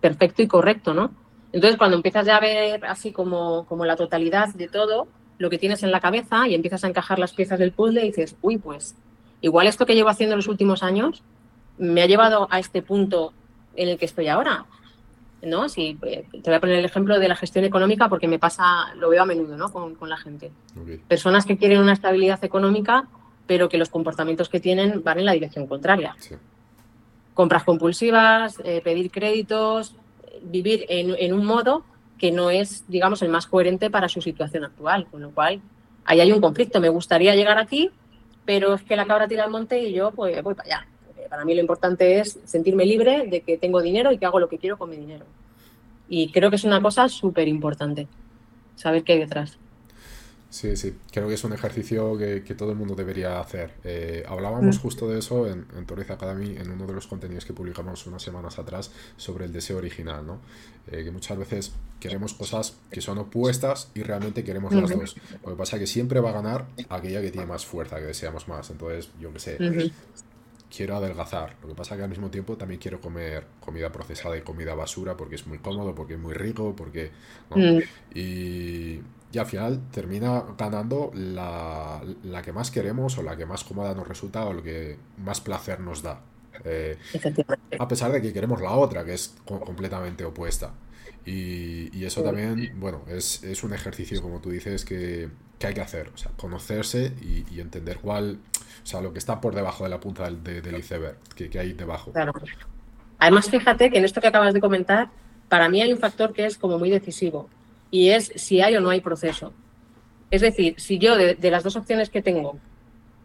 perfecto 0.00 0.42
y 0.42 0.48
correcto, 0.48 0.94
¿no? 0.94 1.12
Entonces, 1.52 1.78
cuando 1.78 1.96
empiezas 1.96 2.26
ya 2.26 2.36
a 2.36 2.40
ver 2.40 2.84
así 2.86 3.12
como, 3.12 3.66
como 3.66 3.84
la 3.84 3.94
totalidad 3.94 4.52
de 4.54 4.68
todo, 4.68 5.06
lo 5.38 5.50
que 5.50 5.58
tienes 5.58 5.82
en 5.82 5.90
la 5.90 6.00
cabeza 6.00 6.48
y 6.48 6.54
empiezas 6.54 6.84
a 6.84 6.88
encajar 6.88 7.18
las 7.18 7.32
piezas 7.32 7.58
del 7.58 7.72
puzzle 7.72 8.02
y 8.02 8.08
dices, 8.08 8.36
uy, 8.42 8.58
pues 8.58 8.94
igual 9.40 9.66
esto 9.66 9.86
que 9.86 9.94
llevo 9.94 10.08
haciendo 10.08 10.34
en 10.34 10.38
los 10.38 10.48
últimos 10.48 10.82
años 10.82 11.22
me 11.78 12.02
ha 12.02 12.06
llevado 12.06 12.48
a 12.50 12.58
este 12.58 12.82
punto 12.82 13.32
en 13.76 13.88
el 13.88 13.98
que 13.98 14.04
estoy 14.04 14.28
ahora. 14.28 14.66
¿no? 15.42 15.68
Si, 15.68 15.96
eh, 16.02 16.26
te 16.30 16.50
voy 16.50 16.54
a 16.54 16.60
poner 16.60 16.80
el 16.80 16.84
ejemplo 16.84 17.18
de 17.20 17.28
la 17.28 17.36
gestión 17.36 17.64
económica 17.64 18.08
porque 18.08 18.26
me 18.26 18.40
pasa, 18.40 18.92
lo 18.96 19.08
veo 19.10 19.22
a 19.22 19.26
menudo 19.26 19.56
¿no? 19.56 19.70
con, 19.70 19.96
la 20.08 20.16
gente. 20.16 20.50
Personas 21.06 21.46
que 21.46 21.56
quieren 21.56 21.80
una 21.80 21.92
estabilidad 21.92 22.44
económica 22.44 23.08
pero 23.48 23.68
que 23.68 23.78
los 23.78 23.88
comportamientos 23.88 24.48
que 24.48 24.60
tienen 24.60 25.02
van 25.02 25.18
en 25.18 25.24
la 25.24 25.32
dirección 25.32 25.66
contraria. 25.66 26.14
Compras 27.34 27.64
compulsivas, 27.64 28.60
eh, 28.62 28.82
pedir 28.84 29.10
créditos, 29.10 29.96
vivir 30.42 30.84
en, 30.88 31.32
un 31.32 31.44
modo 31.44 31.82
que 32.18 32.32
no 32.32 32.50
es, 32.50 32.84
digamos, 32.88 33.22
el 33.22 33.28
más 33.28 33.46
coherente 33.46 33.90
para 33.90 34.08
su 34.08 34.20
situación 34.20 34.64
actual, 34.64 35.06
con 35.06 35.22
lo 35.22 35.30
cual 35.30 35.60
ahí 36.04 36.20
hay 36.20 36.32
un 36.32 36.40
conflicto. 36.40 36.80
Me 36.80 36.88
gustaría 36.88 37.34
llegar 37.34 37.58
aquí, 37.58 37.90
pero 38.44 38.74
es 38.74 38.82
que 38.82 38.96
la 38.96 39.06
cabra 39.06 39.28
tira 39.28 39.44
al 39.44 39.50
monte 39.50 39.78
y 39.78 39.92
yo 39.92 40.10
pues 40.10 40.42
voy 40.42 40.54
para 40.54 40.66
allá. 40.66 40.86
Para 41.28 41.44
mí 41.44 41.54
lo 41.54 41.60
importante 41.60 42.20
es 42.20 42.38
sentirme 42.44 42.86
libre 42.86 43.26
de 43.26 43.42
que 43.42 43.58
tengo 43.58 43.82
dinero 43.82 44.12
y 44.12 44.18
que 44.18 44.26
hago 44.26 44.40
lo 44.40 44.48
que 44.48 44.58
quiero 44.58 44.78
con 44.78 44.90
mi 44.90 44.96
dinero. 44.96 45.26
Y 46.08 46.32
creo 46.32 46.50
que 46.50 46.56
es 46.56 46.64
una 46.64 46.80
cosa 46.80 47.08
súper 47.08 47.48
importante, 47.48 48.08
saber 48.76 49.04
qué 49.04 49.12
hay 49.12 49.18
detrás. 49.18 49.58
Sí, 50.50 50.76
sí, 50.76 50.94
creo 51.12 51.28
que 51.28 51.34
es 51.34 51.44
un 51.44 51.52
ejercicio 51.52 52.16
que, 52.16 52.40
todo 52.56 52.70
el 52.70 52.76
mundo 52.76 52.94
debería 52.94 53.38
hacer. 53.38 53.74
Eh, 53.84 54.24
hablábamos 54.26 54.78
mm. 54.78 54.80
justo 54.80 55.08
de 55.08 55.18
eso 55.18 55.46
en, 55.46 55.66
en 55.76 56.10
Academy, 56.10 56.56
en 56.56 56.70
uno 56.70 56.86
de 56.86 56.94
los 56.94 57.06
contenidos 57.06 57.44
que 57.44 57.52
publicamos 57.52 58.06
unas 58.06 58.22
semanas 58.22 58.58
atrás 58.58 58.90
sobre 59.18 59.44
el 59.44 59.52
deseo 59.52 59.76
original, 59.76 60.26
¿no? 60.26 60.40
Eh, 60.90 61.04
que 61.04 61.10
muchas 61.10 61.36
veces 61.36 61.72
queremos 62.00 62.32
cosas 62.32 62.78
que 62.90 63.02
son 63.02 63.18
opuestas 63.18 63.90
y 63.94 64.02
realmente 64.02 64.42
queremos 64.42 64.72
las 64.72 64.90
dos. 64.90 65.16
Lo 65.44 65.50
que 65.50 65.56
pasa 65.56 65.76
es 65.76 65.80
que 65.80 65.86
siempre 65.86 66.20
va 66.20 66.30
a 66.30 66.32
ganar 66.32 66.66
aquella 66.88 67.20
que 67.20 67.30
tiene 67.30 67.46
más 67.46 67.66
fuerza, 67.66 67.96
que 67.96 68.06
deseamos 68.06 68.48
más. 68.48 68.70
Entonces, 68.70 69.10
yo 69.20 69.30
qué 69.34 69.38
sé, 69.40 69.58
quiero 70.74 70.96
adelgazar. 70.96 71.56
Lo 71.60 71.68
que 71.68 71.74
pasa 71.74 71.94
es 71.94 71.98
que 71.98 72.04
al 72.04 72.10
mismo 72.10 72.30
tiempo 72.30 72.56
también 72.56 72.80
quiero 72.80 73.02
comer 73.02 73.44
comida 73.60 73.92
procesada 73.92 74.36
y 74.38 74.40
comida 74.40 74.74
basura 74.74 75.14
porque 75.14 75.34
es 75.34 75.46
muy 75.46 75.58
cómodo, 75.58 75.94
porque 75.94 76.14
es 76.14 76.20
muy 76.20 76.32
rico, 76.32 76.74
porque... 76.74 77.10
Mm. 77.54 77.78
Y 78.14 79.00
y 79.30 79.38
al 79.38 79.46
final 79.46 79.80
termina 79.90 80.42
ganando 80.56 81.10
la, 81.14 82.00
que 82.42 82.52
más 82.52 82.70
queremos 82.70 83.18
o 83.18 83.22
la 83.22 83.36
que 83.36 83.44
más 83.44 83.62
cómoda 83.62 83.94
nos 83.94 84.08
resulta 84.08 84.46
o 84.46 84.52
lo 84.52 84.62
que 84.62 84.96
más 85.18 85.40
placer 85.40 85.80
nos 85.80 86.02
da. 86.02 86.20
Eh, 86.64 86.96
a 87.78 87.86
pesar 87.86 88.10
de 88.10 88.22
que 88.22 88.32
queremos 88.32 88.60
la 88.60 88.72
otra, 88.72 89.04
que 89.04 89.14
es 89.14 89.36
completamente 89.44 90.24
opuesta. 90.24 90.72
Y, 91.26 92.04
eso 92.04 92.22
también, 92.22 92.72
bueno, 92.80 93.02
es, 93.06 93.62
un 93.62 93.74
ejercicio, 93.74 94.22
como 94.22 94.40
tú 94.40 94.50
dices, 94.50 94.86
que, 94.86 95.28
hay 95.62 95.74
que 95.74 95.80
hacer. 95.82 96.10
O 96.14 96.16
sea, 96.16 96.30
conocerse 96.32 97.12
y, 97.20 97.60
entender 97.60 97.98
cuál, 97.98 98.38
o 98.82 98.86
sea, 98.86 99.02
lo 99.02 99.12
que 99.12 99.18
está 99.18 99.42
por 99.42 99.54
debajo 99.54 99.84
de 99.84 99.90
la 99.90 100.00
punta 100.00 100.24
del, 100.24 100.42
del 100.42 100.76
iceberg, 100.78 101.18
que, 101.34 101.50
que 101.50 101.58
hay 101.58 101.74
debajo. 101.74 102.12
Claro. 102.12 102.32
Además, 103.18 103.50
fíjate 103.50 103.90
que 103.90 103.98
en 103.98 104.06
esto 104.06 104.22
que 104.22 104.28
acabas 104.28 104.54
de 104.54 104.60
comentar, 104.60 105.10
para 105.50 105.68
mí 105.68 105.82
hay 105.82 105.92
un 105.92 105.98
factor 105.98 106.32
que 106.32 106.46
es 106.46 106.56
como 106.56 106.78
muy 106.78 106.88
decisivo 106.88 107.50
y 107.90 108.10
es 108.10 108.32
si 108.36 108.60
hay 108.60 108.76
o 108.76 108.80
no 108.80 108.90
hay 108.90 109.00
proceso. 109.00 109.52
Es 110.30 110.42
decir, 110.42 110.74
si 110.78 110.98
yo 110.98 111.16
de, 111.16 111.36
las 111.50 111.64
dos 111.64 111.76
opciones 111.76 112.10
que 112.10 112.22
tengo, 112.22 112.58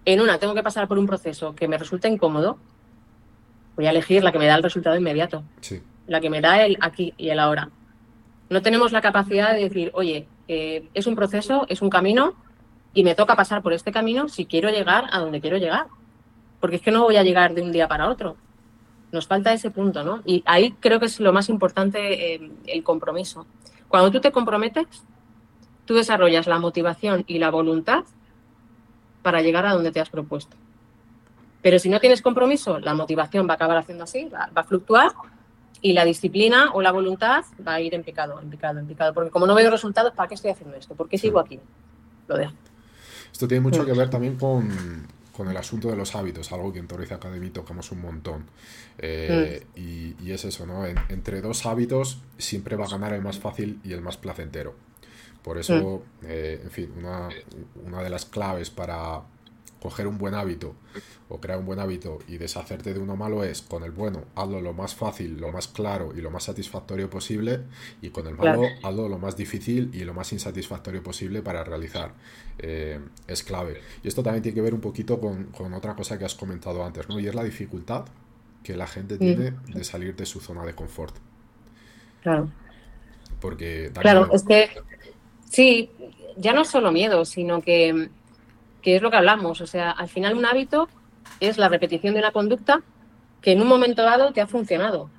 en 0.05 0.21
una 0.21 0.37
tengo 0.37 0.53
que 0.53 0.63
pasar 0.63 0.87
por 0.87 0.97
un 0.97 1.07
proceso 1.07 1.53
que 1.55 1.67
me 1.67 1.77
resulta 1.77 2.07
incómodo, 2.07 2.57
voy 3.75 3.87
a 3.87 3.89
elegir 3.89 4.23
la 4.23 4.31
que 4.31 4.39
me 4.39 4.45
da 4.45 4.55
el 4.55 4.63
resultado 4.63 4.95
inmediato, 4.95 5.43
la 6.07 6.21
que 6.21 6.29
me 6.29 6.41
da 6.41 6.63
el 6.65 6.77
aquí 6.81 7.13
y 7.17 7.29
el 7.29 7.39
ahora. 7.39 7.69
No 8.49 8.61
tenemos 8.61 8.91
la 8.91 9.01
capacidad 9.01 9.53
de 9.53 9.63
decir, 9.63 9.91
oye, 9.93 10.27
eh, 10.47 10.87
es 10.93 11.07
un 11.07 11.15
proceso, 11.15 11.65
es 11.69 11.81
un 11.81 11.89
camino 11.89 12.35
y 12.93 13.03
me 13.03 13.15
toca 13.15 13.35
pasar 13.35 13.61
por 13.61 13.73
este 13.73 13.91
camino 13.91 14.29
si 14.29 14.45
quiero 14.45 14.69
llegar 14.69 15.05
a 15.11 15.19
donde 15.19 15.41
quiero 15.41 15.57
llegar. 15.57 15.87
Porque 16.59 16.77
es 16.77 16.81
que 16.81 16.91
no 16.91 17.03
voy 17.03 17.17
a 17.17 17.23
llegar 17.23 17.53
de 17.53 17.61
un 17.61 17.71
día 17.71 17.87
para 17.87 18.09
otro. 18.09 18.37
Nos 19.11 19.27
falta 19.27 19.53
ese 19.53 19.71
punto, 19.71 20.03
¿no? 20.03 20.21
Y 20.25 20.43
ahí 20.45 20.73
creo 20.79 20.99
que 20.99 21.07
es 21.07 21.19
lo 21.19 21.33
más 21.33 21.49
importante 21.49 22.35
eh, 22.35 22.51
el 22.67 22.83
compromiso. 22.83 23.45
Cuando 23.93 24.09
tú 24.09 24.21
te 24.21 24.31
comprometes, 24.31 24.87
tú 25.85 25.93
desarrollas 25.93 26.47
la 26.47 26.57
motivación 26.57 27.25
y 27.27 27.37
la 27.37 27.51
voluntad 27.51 28.05
para 29.21 29.43
llegar 29.43 29.67
a 29.67 29.73
donde 29.73 29.91
te 29.91 29.99
has 29.99 30.09
propuesto. 30.09 30.57
Pero 31.61 31.77
si 31.77 31.89
no 31.89 31.99
tienes 31.99 32.23
compromiso, 32.23 32.79
la 32.79 32.95
motivación 32.95 33.47
va 33.47 33.51
a 33.51 33.55
acabar 33.57 33.77
haciendo 33.77 34.05
así, 34.05 34.29
va, 34.29 34.49
a 34.51 34.63
fluctuar 34.63 35.11
y 35.79 35.93
la 35.93 36.05
disciplina 36.05 36.71
o 36.73 36.81
la 36.81 36.91
voluntad 36.91 37.45
va 37.67 37.75
a 37.75 37.81
ir 37.81 37.93
en 37.93 38.01
picado, 38.01 38.41
en 38.41 38.49
picado, 38.49 38.79
en 38.79 38.87
picado. 38.87 39.13
Porque 39.13 39.29
como 39.29 39.45
no 39.45 39.53
veo 39.53 39.69
resultados, 39.69 40.11
¿para 40.13 40.27
qué 40.27 40.33
estoy 40.33 40.49
haciendo 40.49 40.75
esto? 40.75 40.95
¿Por 40.95 41.07
qué 41.07 41.19
sigo 41.19 41.37
aquí? 41.37 41.59
Lo 42.27 42.35
dejo. 42.35 42.53
Esto 43.31 43.47
tiene 43.47 43.61
mucho 43.61 43.85
que 43.85 43.93
ver 43.93 44.09
también 44.09 44.37
con, 44.37 44.71
con 45.33 45.49
el 45.49 45.57
asunto 45.57 45.89
de 45.89 45.97
los 45.97 46.15
hábitos, 46.15 46.51
algo 46.51 46.71
que 46.71 46.79
en 46.79 46.87
Torres 46.87 47.11
Academy 47.11 47.49
tocamos 47.49 47.91
un 47.91 48.01
montón. 48.01 48.45
Eh, 48.99 49.65
mm. 49.75 50.23
y, 50.25 50.31
es 50.31 50.45
eso, 50.45 50.65
¿no? 50.65 50.85
entre 50.85 51.41
dos 51.41 51.65
hábitos 51.65 52.21
siempre 52.37 52.75
va 52.75 52.85
a 52.85 52.89
ganar 52.89 53.13
el 53.13 53.21
más 53.21 53.39
fácil 53.39 53.79
y 53.83 53.93
el 53.93 54.01
más 54.01 54.17
placentero. 54.17 54.75
Por 55.43 55.57
eso, 55.57 56.03
mm. 56.21 56.25
eh, 56.27 56.61
en 56.63 56.71
fin, 56.71 56.93
una, 56.97 57.29
una 57.83 58.01
de 58.01 58.09
las 58.09 58.25
claves 58.25 58.69
para 58.69 59.23
coger 59.83 60.07
un 60.07 60.17
buen 60.17 60.33
hábito 60.33 60.75
o 61.27 61.41
crear 61.41 61.59
un 61.59 61.65
buen 61.65 61.77
hábito 61.77 62.19
y 62.29 62.37
deshacerte 62.37 62.93
de 62.93 63.01
uno 63.01 63.17
malo 63.17 63.43
es 63.43 63.61
con 63.61 63.83
el 63.83 63.91
bueno 63.91 64.23
hazlo 64.33 64.61
lo 64.61 64.71
más 64.71 64.95
fácil, 64.95 65.41
lo 65.41 65.51
más 65.51 65.67
claro 65.67 66.13
y 66.15 66.21
lo 66.21 66.31
más 66.31 66.45
satisfactorio 66.45 67.09
posible 67.09 67.63
y 68.01 68.09
con 68.09 68.25
el 68.27 68.35
malo 68.35 68.61
hazlo 68.81 69.09
lo 69.09 69.17
más 69.17 69.35
difícil 69.35 69.89
y 69.93 70.05
lo 70.05 70.13
más 70.13 70.31
insatisfactorio 70.31 71.03
posible 71.03 71.41
para 71.41 71.65
realizar. 71.65 72.13
Eh, 72.59 72.97
es 73.27 73.43
clave. 73.43 73.81
Y 74.01 74.07
esto 74.07 74.23
también 74.23 74.41
tiene 74.41 74.55
que 74.55 74.61
ver 74.61 74.73
un 74.73 74.79
poquito 74.79 75.19
con, 75.19 75.73
otra 75.73 75.97
cosa 75.97 76.17
que 76.17 76.23
has 76.23 76.35
comentado 76.35 76.85
antes, 76.85 77.09
¿no? 77.09 77.19
Y 77.19 77.27
es 77.27 77.35
la 77.35 77.43
dificultad 77.43 78.05
que 78.63 78.77
la 78.77 78.87
gente 78.87 79.17
tiene 79.17 79.51
de 79.67 79.83
salir 79.83 80.15
de 80.15 80.25
su 80.25 80.39
zona 80.39 80.63
de 80.63 80.73
confort. 80.73 81.13
Claro. 82.21 82.49
Porque... 83.41 83.91
Claro, 83.99 84.31
es 84.31 84.43
que 84.43 84.69
sí, 85.49 85.91
ya 86.37 86.53
no 86.53 86.63
solo 86.63 86.93
miedo, 86.93 87.25
sino 87.25 87.61
que 87.61 88.09
que 88.83 88.97
es 88.97 89.01
lo 89.01 89.09
que 89.09 89.17
hablamos. 89.17 89.61
O 89.61 89.65
sea, 89.67 89.91
al 89.91 90.09
final 90.09 90.35
un 90.37 90.45
hábito 90.45 90.87
es 91.39 91.57
la 91.57 91.69
repetición 91.69 92.13
de 92.13 92.19
una 92.19 92.31
conducta 92.31 92.83
que 93.41 93.53
en 93.53 93.61
un 93.61 93.67
momento 93.67 94.03
dado 94.03 94.31
te 94.31 94.41
ha 94.41 94.47
funcionado, 94.47 95.09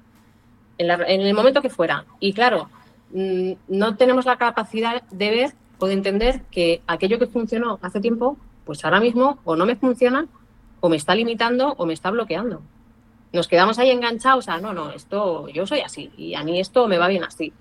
en, 0.78 1.20
el 1.20 1.34
momento 1.34 1.62
que 1.62 1.70
fuera. 1.70 2.04
Y 2.20 2.32
claro, 2.32 2.68
mm, 3.12 3.52
no 3.68 3.96
tenemos 3.96 4.24
la 4.24 4.36
capacidad 4.36 5.02
de 5.10 5.30
ver 5.30 5.52
o 5.78 5.86
de 5.86 5.94
entender 5.94 6.42
que 6.50 6.82
aquello 6.86 7.18
que 7.18 7.26
funcionó 7.26 7.78
hace 7.82 8.00
tiempo, 8.00 8.36
pues 8.64 8.84
ahora 8.84 9.00
mismo 9.00 9.38
o 9.44 9.56
no 9.56 9.66
me 9.66 9.76
funciona, 9.76 10.26
o 10.80 10.88
me 10.88 10.96
está 10.96 11.14
limitando, 11.14 11.74
o 11.78 11.86
me 11.86 11.94
está 11.94 12.10
bloqueando. 12.10 12.62
Nos 13.32 13.48
quedamos 13.48 13.78
ahí 13.78 13.90
enganchados 13.90 14.48
a, 14.48 14.58
no, 14.58 14.72
no, 14.72 14.90
esto, 14.90 15.48
yo 15.48 15.66
soy 15.66 15.80
así, 15.80 16.10
y 16.16 16.34
a 16.34 16.44
mí 16.44 16.60
esto 16.60 16.86
me 16.88 16.98
va 16.98 17.08
bien 17.08 17.24
así. 17.24 17.52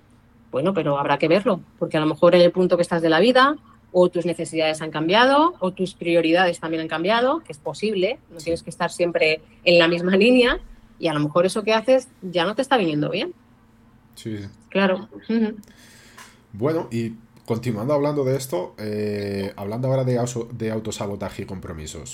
Bueno, 0.52 0.74
pero 0.74 1.00
habrá 1.00 1.18
que 1.18 1.28
verlo, 1.28 1.62
porque 1.80 1.98
a 1.98 2.00
lo 2.02 2.06
mejor 2.06 2.36
en 2.36 2.42
el 2.42 2.52
punto 2.52 2.76
que 2.76 2.84
estás 2.84 3.02
de 3.02 3.10
la 3.10 3.20
vida, 3.20 3.56
o 3.94 4.10
tus 4.10 4.26
necesidades 4.26 4.82
han 4.82 4.92
cambiado, 4.92 5.54
o 5.60 5.72
tus 5.72 5.94
prioridades 5.94 6.60
también 6.60 6.82
han 6.82 6.88
cambiado, 6.90 7.40
que 7.40 7.54
es 7.54 7.60
posible, 7.60 8.20
no 8.32 8.38
tienes 8.38 8.64
que 8.64 8.72
estar 8.72 8.92
siempre 8.92 9.42
en 9.64 9.80
la 9.80 9.88
misma 9.88 10.18
línea, 10.18 10.60
y 11.00 11.08
a 11.08 11.14
lo 11.14 11.20
mejor 11.20 11.46
eso 11.46 11.64
que 11.64 11.74
haces 11.74 12.08
ya 12.22 12.44
no 12.44 12.56
te 12.56 12.62
está 12.62 12.76
viniendo 12.76 13.10
bien. 13.10 13.34
Sí. 14.16 14.40
Claro. 14.70 15.08
Bueno, 16.52 16.88
y 16.92 17.14
continuando 17.46 17.94
hablando 17.94 18.24
de 18.24 18.36
esto, 18.36 18.74
eh, 18.78 19.54
hablando 19.56 19.88
ahora 19.88 20.04
de, 20.04 20.20
de 20.54 20.72
autosabotaje 20.72 21.44
y 21.44 21.46
compromisos. 21.46 22.14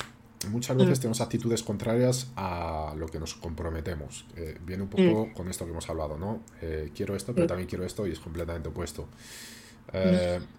Muchas 0.49 0.77
veces 0.77 0.99
mm. 0.99 1.01
tenemos 1.01 1.21
actitudes 1.21 1.63
contrarias 1.63 2.31
a 2.37 2.93
lo 2.97 3.07
que 3.07 3.19
nos 3.19 3.35
comprometemos. 3.35 4.25
Eh, 4.37 4.57
viene 4.65 4.83
un 4.83 4.89
poco 4.89 5.27
mm. 5.27 5.33
con 5.33 5.49
esto 5.49 5.65
que 5.65 5.71
hemos 5.71 5.89
hablado, 5.89 6.17
¿no? 6.17 6.41
Eh, 6.61 6.91
quiero 6.95 7.15
esto, 7.15 7.33
pero 7.33 7.47
también 7.47 7.67
quiero 7.67 7.85
esto 7.85 8.07
y 8.07 8.11
es 8.11 8.19
completamente 8.19 8.69
opuesto. 8.69 9.07
Mm. 9.93 10.58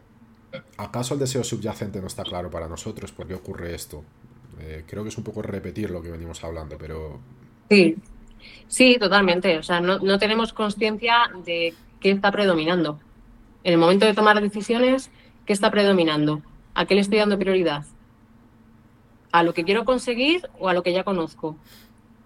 ¿Acaso 0.77 1.15
el 1.15 1.21
deseo 1.21 1.45
subyacente 1.45 2.01
no 2.01 2.07
está 2.07 2.23
claro 2.23 2.51
para 2.51 2.69
nosotros? 2.69 3.13
¿Por 3.13 3.27
qué 3.27 3.35
ocurre 3.35 3.75
esto? 3.75 4.03
Eh, 4.61 4.85
creo 4.87 5.03
que 5.03 5.09
es 5.09 5.19
un 5.19 5.25
poco 5.25 5.43
repetir 5.43 5.91
lo 5.91 6.03
que 6.03 6.11
venimos 6.11 6.43
hablando, 6.45 6.77
pero... 6.79 7.19
Sí, 7.69 7.97
sí, 8.69 8.97
totalmente. 8.99 9.59
O 9.59 9.63
sea, 9.63 9.81
no, 9.81 10.19
tenemos 10.19 10.53
conciencia 10.53 11.31
de 11.45 11.75
qué 12.01 12.11
está 12.11 12.33
predominando. 12.33 12.99
En 13.63 13.75
el 13.75 13.79
momento 13.79 14.07
de 14.07 14.15
tomar 14.15 14.41
decisiones, 14.41 15.11
¿qué 15.47 15.53
está 15.53 15.71
predominando? 15.71 16.43
¿A 16.75 16.87
qué 16.87 16.95
le 16.95 17.03
estoy 17.03 17.19
dando 17.19 17.39
prioridad? 17.39 17.85
¿A 19.33 19.43
lo 19.43 19.55
que 19.55 19.65
quiero 19.65 19.85
conseguir 19.85 20.49
o 20.59 20.69
a 20.69 20.75
lo 20.75 20.83
que 20.83 20.93
ya 20.93 21.05
conozco? 21.05 21.57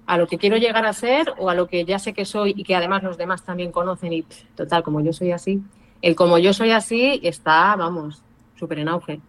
¿A 0.06 0.16
lo 0.16 0.26
que 0.26 0.38
quiero 0.38 0.56
llegar 0.56 0.86
a 0.86 0.92
ser 0.92 1.34
o 1.38 1.50
a 1.50 1.54
lo 1.54 1.66
que 1.66 1.84
ya 1.84 1.98
sé 1.98 2.14
que 2.14 2.24
soy 2.24 2.54
y 2.56 2.64
que 2.64 2.76
además 2.76 3.02
los 3.02 3.18
demás 3.18 3.44
también 3.44 3.72
conocen 3.72 4.12
y 4.12 4.22
total, 4.54 4.82
como 4.82 5.00
yo 5.00 5.12
soy 5.12 5.32
así? 5.32 5.62
El 6.04 6.14
como 6.14 6.36
yo 6.36 6.52
soy 6.52 6.70
así 6.70 7.18
está, 7.22 7.74
vamos, 7.76 8.22
súper 8.58 8.80
en 8.80 8.88
auge. 8.88 9.22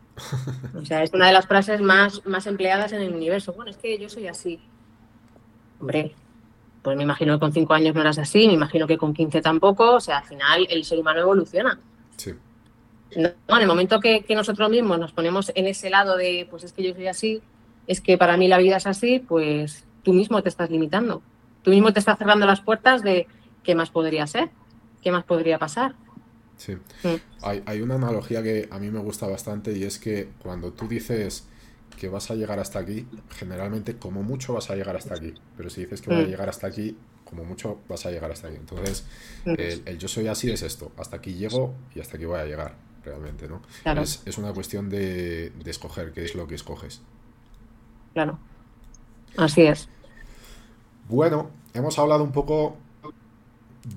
O 0.76 0.86
sea, 0.86 1.04
es 1.04 1.14
una 1.14 1.28
de 1.28 1.32
las 1.32 1.48
frases 1.48 1.80
más, 1.80 2.26
más 2.26 2.48
empleadas 2.48 2.92
en 2.92 3.02
el 3.02 3.14
universo. 3.14 3.54
Bueno, 3.54 3.72
es 3.72 3.78
que 3.78 3.98
yo 3.98 4.10
soy 4.10 4.28
así. 4.28 4.60
Hombre, 5.80 6.14
pues 6.82 6.98
me 6.98 7.04
imagino 7.04 7.36
que 7.36 7.40
con 7.40 7.54
cinco 7.54 7.74
años 7.74 7.96
no 7.96 8.02
eras 8.02 8.18
así, 8.18 8.46
me 8.48 8.54
imagino 8.54 8.88
que 8.88 8.98
con 8.98 9.14
15 9.14 9.42
tampoco. 9.42 9.94
O 9.94 10.00
sea, 10.02 10.18
al 10.18 10.26
final 10.26 10.68
el 10.70 10.84
ser 10.84 11.00
humano 11.00 11.22
evoluciona. 11.22 11.80
Sí. 12.18 12.34
No, 13.16 13.30
en 13.30 13.62
el 13.62 13.68
momento 13.68 14.02
que, 14.02 14.26
que, 14.26 14.36
nosotros 14.36 14.70
mismos 14.70 15.00
nos 15.00 15.14
ponemos 15.14 15.54
en 15.56 15.68
ese 15.68 15.90
lado 15.90 16.18
de, 16.18 16.46
pues 16.50 16.66
es 16.66 16.74
que 16.74 16.84
yo 16.84 16.94
soy 16.94 17.08
así, 17.08 17.42
es 17.88 18.02
que 18.02 18.18
para 18.18 18.36
mí 18.36 18.50
la 18.50 18.58
vida 18.58 18.76
es 18.76 18.86
así, 18.86 19.20
pues 19.20 19.86
tú 20.04 20.12
mismo 20.12 20.44
te 20.44 20.50
estás 20.50 20.70
limitando. 20.70 21.22
Tú 21.62 21.72
mismo 21.72 21.94
te 21.94 22.00
estás 22.00 22.18
cerrando 22.18 22.46
las 22.46 22.60
puertas 22.60 23.02
de 23.02 23.28
qué 23.64 23.76
más 23.76 23.92
podría 23.92 24.28
ser, 24.28 24.50
qué 25.02 25.12
más 25.14 25.24
podría 25.24 25.58
pasar. 25.58 25.96
Sí. 26.58 26.78
Hay, 27.42 27.82
una 27.82 27.96
analogía 27.96 28.42
que 28.42 28.68
a 28.72 28.80
mí 28.80 28.90
me 28.90 29.00
gusta 29.00 29.28
bastante 29.28 29.78
y 29.78 29.84
es 29.84 30.00
que 30.00 30.30
cuando 30.40 30.72
tú 30.72 30.88
dices 30.88 31.46
que 32.00 32.10
vas 32.10 32.32
a 32.32 32.36
llegar 32.36 32.60
hasta 32.60 32.80
aquí, 32.80 33.08
generalmente 33.30 33.98
como 33.98 34.24
mucho 34.24 34.54
vas 34.54 34.70
a 34.70 34.76
llegar 34.76 34.96
hasta 34.96 35.16
aquí. 35.16 35.34
Pero 35.58 35.70
si 35.70 35.82
dices 35.82 36.02
que 36.02 36.12
voy 36.12 36.24
a 36.24 36.28
mm. 36.28 36.30
llegar 36.30 36.50
hasta 36.50 36.68
aquí, 36.68 36.98
como 37.24 37.44
mucho 37.44 37.80
vas 37.90 38.06
a 38.06 38.12
llegar 38.12 38.32
hasta 38.32 38.48
aquí. 38.48 38.58
Entonces, 38.58 39.06
mm. 39.46 39.54
el, 39.86 39.98
yo 39.98 40.08
soy 40.08 40.28
así 40.28 40.50
es 40.50 40.62
esto. 40.62 40.92
Hasta 40.98 41.18
aquí 41.18 41.34
llego 41.34 41.74
y 41.94 42.00
hasta 42.00 42.18
aquí 42.18 42.26
voy 42.26 42.40
a 42.40 42.46
llegar, 42.46 42.76
realmente, 43.04 43.48
¿no? 43.48 43.62
Es, 44.02 44.22
es, 44.26 44.38
una 44.38 44.54
cuestión 44.54 44.90
de, 44.90 45.52
de 45.52 45.72
escoger 45.72 46.12
qué 46.14 46.26
es 46.26 46.36
lo 46.36 46.48
que 46.48 46.56
escoges. 46.56 47.02
Claro. 48.14 48.40
Así 49.38 49.64
es. 49.64 49.90
Bueno, 51.10 51.52
hemos 51.74 52.00
hablado 52.00 52.24
un 52.24 52.32
poco 52.32 52.78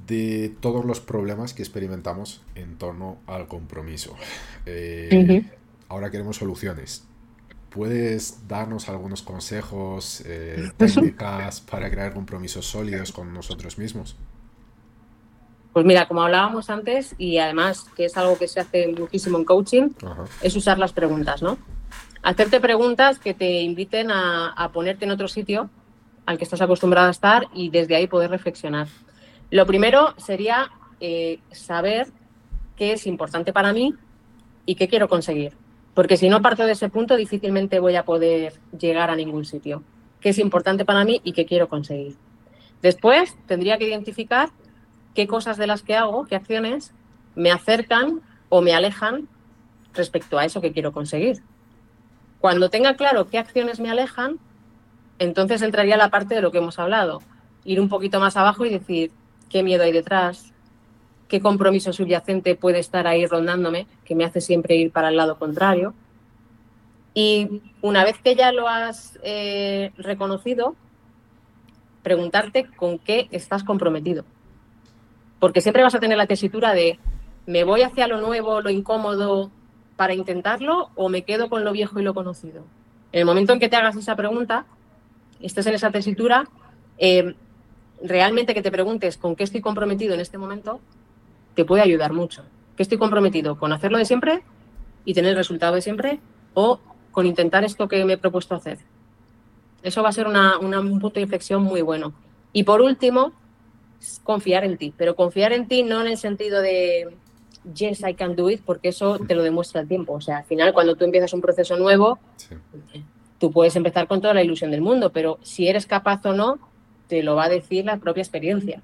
de 0.07 0.55
todos 0.61 0.85
los 0.85 1.01
problemas 1.01 1.55
que 1.55 1.63
experimentamos 1.63 2.43
en 2.55 2.77
torno 2.77 3.19
al 3.27 3.49
compromiso. 3.49 4.15
Eh, 4.67 5.45
ahora 5.89 6.11
queremos 6.11 6.37
soluciones. 6.37 7.05
¿Puedes 7.71 8.47
darnos 8.49 8.89
algunos 8.89 9.23
consejos, 9.23 10.23
eh, 10.27 10.71
técnicas 10.77 11.61
para 11.61 11.91
crear 11.91 12.13
compromisos 12.13 12.67
sólidos 12.67 13.13
con 13.13 13.33
nosotros 13.33 13.79
mismos? 13.79 14.17
Pues 15.73 15.87
mira, 15.87 16.09
como 16.09 16.23
hablábamos 16.23 16.71
antes, 16.71 17.15
y 17.19 17.39
además 17.39 17.87
que 17.97 18.07
es 18.07 18.17
algo 18.17 18.37
que 18.37 18.49
se 18.49 18.61
hace 18.61 18.89
muchísimo 18.89 19.39
en 19.39 19.45
coaching, 19.45 19.91
es 20.43 20.57
usar 20.57 20.79
las 20.79 20.93
preguntas, 20.93 21.43
¿no? 21.43 21.57
Hacerte 22.23 22.59
preguntas 22.61 23.19
que 23.19 23.33
te 23.33 23.63
inviten 23.63 24.11
a 24.11 24.71
ponerte 24.73 25.05
en 25.05 25.13
otro 25.13 25.29
sitio 25.29 25.71
al 26.27 26.37
que 26.37 26.45
estás 26.45 26.61
acostumbrado 26.61 27.09
a 27.09 27.11
estar 27.11 27.47
y 27.55 27.71
desde 27.71 27.97
ahí 27.97 28.07
poder 28.07 28.31
reflexionar. 28.31 28.89
Lo 29.51 29.67
primero 29.67 30.15
sería 30.19 30.71
eh, 31.01 31.41
saber 31.51 32.09
qué 32.77 32.93
es 32.93 33.07
importante 33.07 33.53
para 33.53 33.73
mí 33.73 33.95
y 34.67 34.75
qué 34.75 34.89
quiero 34.89 35.09
conseguir. 35.09 35.55
Porque 35.95 36.17
si 36.17 36.29
no 36.29 36.43
parto 36.43 36.67
de 36.67 36.73
ese 36.73 36.89
punto, 36.91 37.17
difícilmente 37.17 37.81
voy 37.81 37.97
a 37.97 38.05
poder 38.05 38.55
llegar 38.79 39.11
a 39.11 39.17
ningún 39.17 39.45
sitio. 39.45 39.83
¿Qué 40.21 40.29
es 40.31 40.39
importante 40.39 40.85
para 40.85 41.05
mí 41.05 41.21
y 41.25 41.33
qué 41.33 41.47
quiero 41.47 41.69
conseguir? 41.69 42.17
Después 42.83 43.37
tendría 43.47 43.79
que 43.79 43.89
identificar 43.89 44.51
qué 45.15 45.27
cosas 45.27 45.57
de 45.57 45.67
las 45.67 45.83
que 45.83 45.97
hago, 45.97 46.27
qué 46.27 46.37
acciones 46.37 46.93
me 47.35 47.51
acercan 47.51 48.21
o 48.49 48.61
me 48.61 48.75
alejan 48.75 49.29
respecto 49.95 50.39
a 50.39 50.45
eso 50.45 50.61
que 50.61 50.73
quiero 50.73 50.93
conseguir. 50.93 51.43
Cuando 52.41 52.71
tenga 52.71 52.95
claro 52.95 53.27
qué 53.27 53.39
acciones 53.39 53.81
me 53.81 53.91
alejan, 53.91 54.39
entonces 55.19 55.63
entraría 55.63 55.97
la 55.97 56.11
parte 56.11 56.35
de 56.35 56.43
lo 56.43 56.53
que 56.53 56.59
hemos 56.59 56.79
hablado. 56.79 57.21
Ir 57.65 57.81
un 57.81 57.89
poquito 57.89 58.21
más 58.21 58.37
abajo 58.37 58.65
y 58.65 58.71
decir, 58.71 59.11
qué 59.49 59.63
miedo 59.63 59.85
hay 59.85 59.93
detrás, 59.93 60.53
qué 61.29 61.41
compromiso 61.41 61.93
subyacente 61.93 62.55
puede 62.55 62.79
estar 62.79 63.07
ahí 63.07 63.27
rondándome, 63.27 63.87
que 64.05 64.15
me 64.15 64.25
hace 64.25 64.41
siempre 64.41 64.77
ir 64.77 64.91
para 64.91 65.09
el 65.09 65.17
lado 65.17 65.39
contrario. 65.39 65.95
Y 67.15 67.63
una 67.83 68.05
vez 68.05 68.17
que 68.23 68.35
ya 68.35 68.53
lo 68.53 68.69
has 68.69 69.19
eh, 69.23 69.93
reconocido, 69.99 70.75
preguntarte 72.03 72.67
con 72.77 72.99
qué 72.99 73.29
estás 73.31 73.65
comprometido. 73.65 74.25
Porque 75.39 75.61
siempre 75.61 75.83
vas 75.83 75.95
a 75.95 76.01
tener 76.01 76.17
la 76.17 76.27
tesitura 76.27 76.73
de, 76.73 76.99
¿me 77.47 77.65
voy 77.65 77.83
hacia 77.83 78.09
lo 78.09 78.21
nuevo, 78.21 78.61
lo 78.61 78.71
incómodo 78.71 79.51
para 79.97 80.15
intentarlo 80.15 80.91
o 80.95 81.09
me 81.09 81.23
quedo 81.23 81.49
con 81.49 81.65
lo 81.65 81.73
viejo 81.73 81.99
y 82.01 82.03
lo 82.03 82.15
conocido? 82.15 82.65
En 83.13 83.21
el 83.21 83.27
momento 83.27 83.53
en 83.53 83.61
que 83.61 83.69
te 83.69 83.77
hagas 83.77 83.97
esa 83.97 84.17
pregunta, 84.17 84.67
estés 85.41 85.67
en 85.67 85.75
esa 85.75 85.91
tesitura, 85.91 86.49
eh, 86.99 87.35
realmente 88.03 88.55
que 88.55 88.63
te 88.63 88.71
preguntes 88.71 89.17
con 89.17 89.37
qué 89.37 89.45
estoy 89.45 89.61
comprometido 89.61 90.15
en 90.15 90.21
este 90.21 90.39
momento, 90.39 90.81
te 91.55 91.65
puede 91.65 91.83
ayudar 91.83 92.13
mucho. 92.13 92.43
¿Qué 92.77 92.83
estoy 92.83 92.99
comprometido? 92.99 93.59
¿Con 93.59 93.73
hacerlo 93.73 93.99
de 93.99 94.05
siempre 94.05 94.43
y 95.05 95.15
tener 95.15 95.31
el 95.31 95.37
resultado 95.37 95.75
de 95.75 95.83
siempre? 95.83 96.21
¿O 96.55 96.81
con 97.11 97.27
intentar 97.27 97.65
esto 97.65 97.89
que 97.89 98.05
me 98.05 98.15
he 98.15 98.19
propuesto 98.19 98.55
hacer? 98.55 98.79
Eso 99.83 100.03
va 100.03 100.11
a 100.11 100.13
ser 100.13 100.27
un 100.27 101.01
punto 101.01 101.11
de 101.11 101.23
inflexión 101.23 101.63
muy 101.63 101.83
bueno. 101.83 102.13
Y 102.53 102.65
por 102.65 102.81
último, 102.81 103.33
confiar 104.23 104.65
en 104.65 104.77
ti. 104.77 104.93
Pero 104.97 105.17
confiar 105.17 105.53
en 105.53 105.67
ti 105.67 105.83
no 105.83 106.01
en 106.01 106.09
el 106.09 106.17
sentido 106.17 106.61
de 106.61 107.17
yes, 107.75 108.03
I 108.09 108.15
can 108.15 108.37
do 108.37 108.51
it, 108.51 108.61
porque 108.65 108.89
eso 108.89 109.19
te 109.19 109.35
lo 109.35 109.43
demuestra 109.43 109.81
el 109.81 109.89
tiempo. 109.89 110.15
O 110.15 110.21
sea, 110.21 110.39
al 110.39 110.45
final, 110.45 110.73
cuando 110.73 110.97
tú 110.97 111.05
empiezas 111.05 111.33
un 111.33 111.41
proceso 111.41 111.77
nuevo, 111.77 112.19
tú 113.39 113.51
puedes 113.53 113.75
empezar 113.77 114.07
con 114.07 114.21
toda 114.21 114.35
la 114.35 114.43
ilusión 114.43 114.71
del 114.71 114.81
mundo, 114.81 115.11
pero 115.11 115.39
si 115.43 115.69
eres 115.69 115.87
capaz 115.87 116.25
o 116.27 116.33
no, 116.33 116.59
te 117.09 117.23
lo 117.23 117.35
va 117.35 117.45
a 117.45 117.49
decir 117.49 117.85
la 117.85 117.97
propia 117.97 118.23
experiencia. 118.23 118.83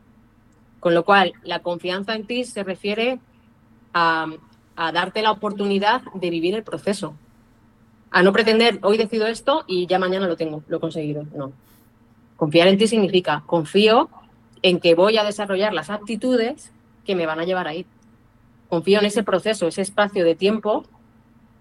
Con 0.80 0.94
lo 0.94 1.04
cual, 1.04 1.32
la 1.44 1.60
confianza 1.60 2.14
en 2.14 2.26
ti 2.26 2.44
se 2.44 2.64
refiere 2.64 3.20
a, 3.92 4.26
darte 4.76 5.22
la 5.22 5.30
oportunidad 5.30 6.02
de 6.14 6.30
vivir 6.30 6.54
el 6.54 6.64
proceso. 6.64 7.14
A 8.10 8.22
no 8.22 8.32
pretender, 8.32 8.80
hoy 8.82 8.98
decido 8.98 9.26
esto 9.26 9.64
y 9.66 9.86
ya 9.86 9.98
mañana 9.98 10.26
lo 10.26 10.36
tengo, 10.36 10.62
lo 10.68 10.78
he 10.78 10.80
conseguido. 10.80 11.24
No. 11.34 11.52
Confiar 12.36 12.68
en 12.68 12.78
ti 12.78 12.88
significa, 12.88 13.44
confío 13.46 14.10
en 14.62 14.80
que 14.80 14.94
voy 14.94 15.16
a 15.16 15.24
desarrollar 15.24 15.72
las 15.72 15.90
aptitudes 15.90 16.72
que 17.04 17.14
me 17.14 17.26
van 17.26 17.38
a 17.38 17.44
llevar 17.44 17.68
ahí. 17.68 17.86
Confío 18.68 18.98
en 18.98 19.06
ese 19.06 19.22
proceso, 19.22 19.68
ese 19.68 19.82
espacio 19.82 20.24
de 20.24 20.34
tiempo 20.34 20.84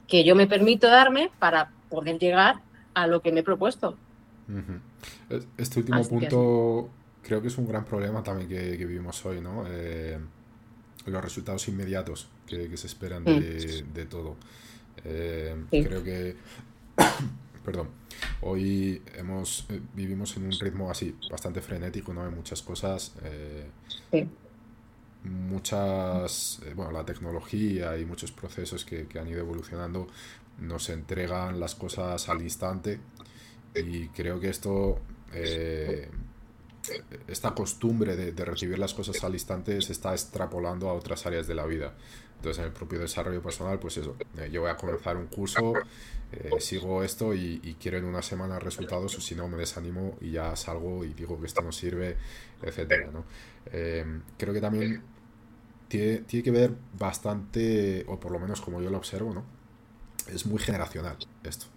que 0.08 0.24
yo 0.24 0.36
me 0.36 0.48
permito 0.48 0.88
darme 0.88 1.30
para 1.40 1.72
poder 1.90 2.18
llegar 2.18 2.62
a 2.94 3.08
lo 3.08 3.22
que 3.22 3.32
me 3.32 3.42
he 3.42 3.44
propuesto. 3.44 3.96
Este 5.58 5.80
último 5.80 6.08
punto 6.08 6.90
creo 7.24 7.42
que 7.42 7.48
es 7.48 7.58
un 7.58 7.68
gran 7.68 7.86
problema 7.86 8.22
también 8.22 8.50
que, 8.50 8.86
vivimos 8.86 9.26
hoy, 9.26 9.42
¿no? 9.42 9.64
Eh, 9.68 10.20
los 11.06 11.24
resultados 11.24 11.68
inmediatos 11.68 12.28
que, 12.46 12.78
se 12.78 12.88
esperan 12.88 13.24
de, 13.24 13.84
mm. 13.84 14.10
todo. 14.10 14.36
Eh, 15.04 15.56
creo 15.72 16.04
que, 16.04 16.36
perdón, 17.66 17.90
hoy 18.42 19.02
hemos 19.16 19.66
eh, 19.70 19.82
vivimos 19.96 20.38
en 20.38 20.46
un 20.46 20.52
ritmo 20.52 20.92
así 20.92 21.16
bastante 21.32 21.62
frenético, 21.62 22.14
¿no? 22.14 22.24
Hay 22.24 22.32
muchas 22.32 22.62
cosas. 22.62 23.14
Muchas, 25.24 26.60
bueno, 26.76 26.92
la 26.92 27.06
tecnología 27.06 27.98
y 27.98 28.04
muchos 28.04 28.34
procesos 28.34 28.84
que, 28.84 29.08
que 29.08 29.20
han 29.20 29.28
ido 29.30 29.40
evolucionando 29.40 30.08
nos 30.60 30.90
entregan 30.90 31.62
las 31.62 31.76
cosas 31.76 32.28
al 32.28 32.42
instante 32.42 33.00
y 33.76 34.08
creo 34.10 34.40
que 34.40 34.50
esto, 34.50 35.00
eh, 35.34 36.10
esta 37.28 37.54
costumbre 37.54 38.16
de, 38.16 38.46
recibir 38.46 38.78
las 38.78 38.94
cosas 38.94 39.24
al 39.24 39.34
instante 39.34 39.82
se 39.82 39.94
está 39.94 40.12
extrapolando 40.12 40.90
a 40.90 40.94
otras 40.94 41.26
áreas 41.26 41.48
de 41.48 41.56
la 41.56 41.66
vida. 41.66 41.94
Entonces, 42.36 42.60
en 42.60 42.66
el 42.66 42.74
propio 42.74 43.00
desarrollo 43.00 43.42
personal, 43.42 43.80
pues 43.80 43.98
eso, 43.98 44.18
eh, 44.38 44.50
yo 44.52 44.62
voy 44.62 44.70
a 44.70 44.76
comenzar 44.76 45.16
un 45.16 45.28
curso, 45.28 45.74
eh, 46.32 46.52
sigo 46.60 47.04
esto 47.04 47.34
y, 47.34 47.78
quiero 47.80 47.98
en 47.98 48.06
una 48.06 48.22
semana 48.22 48.60
resultados, 48.60 49.18
o 49.18 49.22
si 49.22 49.34
no, 49.34 49.48
me 49.48 49.58
desanimo 49.58 50.18
y 50.20 50.32
ya 50.32 50.56
salgo 50.56 51.06
y 51.06 51.14
digo 51.14 51.40
que 51.40 51.48
esto 51.48 51.62
no 51.62 51.72
sirve, 51.72 52.18
etcétera, 52.62 53.10
¿no? 53.12 53.24
creo 54.38 54.54
que 54.54 54.60
también 54.60 55.02
tiene, 55.88 56.18
tiene 56.20 56.44
que 56.44 56.52
ver 56.52 56.74
bastante, 57.00 58.04
o 58.08 58.20
por 58.20 58.32
lo 58.32 58.40
menos 58.40 58.60
como 58.60 58.82
yo 58.82 58.90
lo 58.90 58.98
observo, 58.98 59.34
¿no? 59.34 59.46
Es 60.28 60.46
muy 60.46 60.60
generacional 60.60 61.18
esto. 61.44 61.68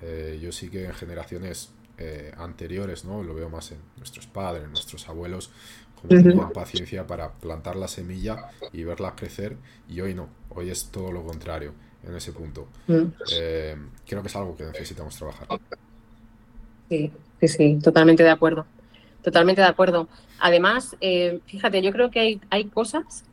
Eh, 0.00 0.38
yo 0.42 0.52
sí 0.52 0.70
que 0.70 0.86
en 0.86 0.94
generaciones 0.94 1.70
eh, 1.98 2.32
anteriores, 2.36 3.04
¿no? 3.04 3.22
Lo 3.22 3.34
veo 3.34 3.48
más 3.50 3.72
en 3.72 3.78
nuestros 3.98 4.26
padres, 4.26 4.64
en 4.64 4.70
nuestros 4.70 5.08
abuelos, 5.08 5.50
como 5.96 6.08
tenían 6.08 6.52
paciencia 6.52 7.06
para 7.06 7.32
plantar 7.32 7.76
la 7.76 7.88
semilla 7.88 8.50
y 8.72 8.84
verla 8.84 9.14
crecer, 9.14 9.56
y 9.88 10.00
hoy 10.00 10.14
no, 10.14 10.28
hoy 10.50 10.70
es 10.70 10.86
todo 10.86 11.12
lo 11.12 11.22
contrario 11.22 11.74
en 12.02 12.16
ese 12.16 12.32
punto. 12.32 12.66
Mm. 12.88 13.02
Eh, 13.34 13.76
creo 14.06 14.22
que 14.22 14.28
es 14.28 14.36
algo 14.36 14.56
que 14.56 14.64
necesitamos 14.64 15.16
trabajar. 15.16 15.46
Sí, 16.88 17.12
sí, 17.40 17.48
sí, 17.48 17.78
totalmente 17.82 18.22
de 18.22 18.30
acuerdo. 18.30 18.66
Totalmente 19.22 19.60
de 19.60 19.68
acuerdo. 19.68 20.08
Además, 20.40 20.96
fíjate, 21.46 21.80
yo 21.80 21.92
creo 21.92 22.10
que 22.10 22.18
hay, 22.18 22.40
hay 22.50 22.64
cosas 22.64 23.24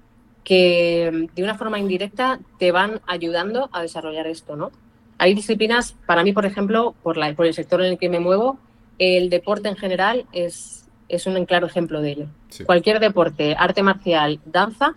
que 0.44 1.30
de 1.36 1.44
una 1.44 1.56
forma 1.56 1.80
indirecta 1.80 2.40
te 2.60 2.72
van 2.72 3.02
ayudando 3.08 3.70
a 3.72 3.82
desarrollar 3.82 4.28
esto, 4.28 4.56
¿no? 4.56 4.72
Hay 5.20 5.36
disciplinas, 5.36 5.96
para 6.06 6.24
mí, 6.24 6.32
por 6.32 6.46
ejemplo, 6.46 6.96
por, 7.04 7.18
la, 7.18 7.34
por 7.36 7.46
el 7.46 7.54
sector 7.54 7.82
en 7.82 7.92
el 7.92 7.98
que 7.98 8.10
me 8.10 8.22
muevo, 8.22 8.58
el 8.98 9.30
deporte 9.30 9.68
en 9.68 9.76
general 9.76 10.26
es, 10.32 10.88
es 11.10 11.28
un 11.28 11.46
claro 11.46 11.68
ejemplo 11.68 12.02
de 12.02 12.12
ello. 12.12 12.26
Cualquier 12.66 13.02
deporte, 13.02 13.54
arte 13.60 13.84
marcial, 13.84 14.40
danza, 14.46 14.96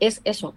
es 0.00 0.20
eso. 0.24 0.52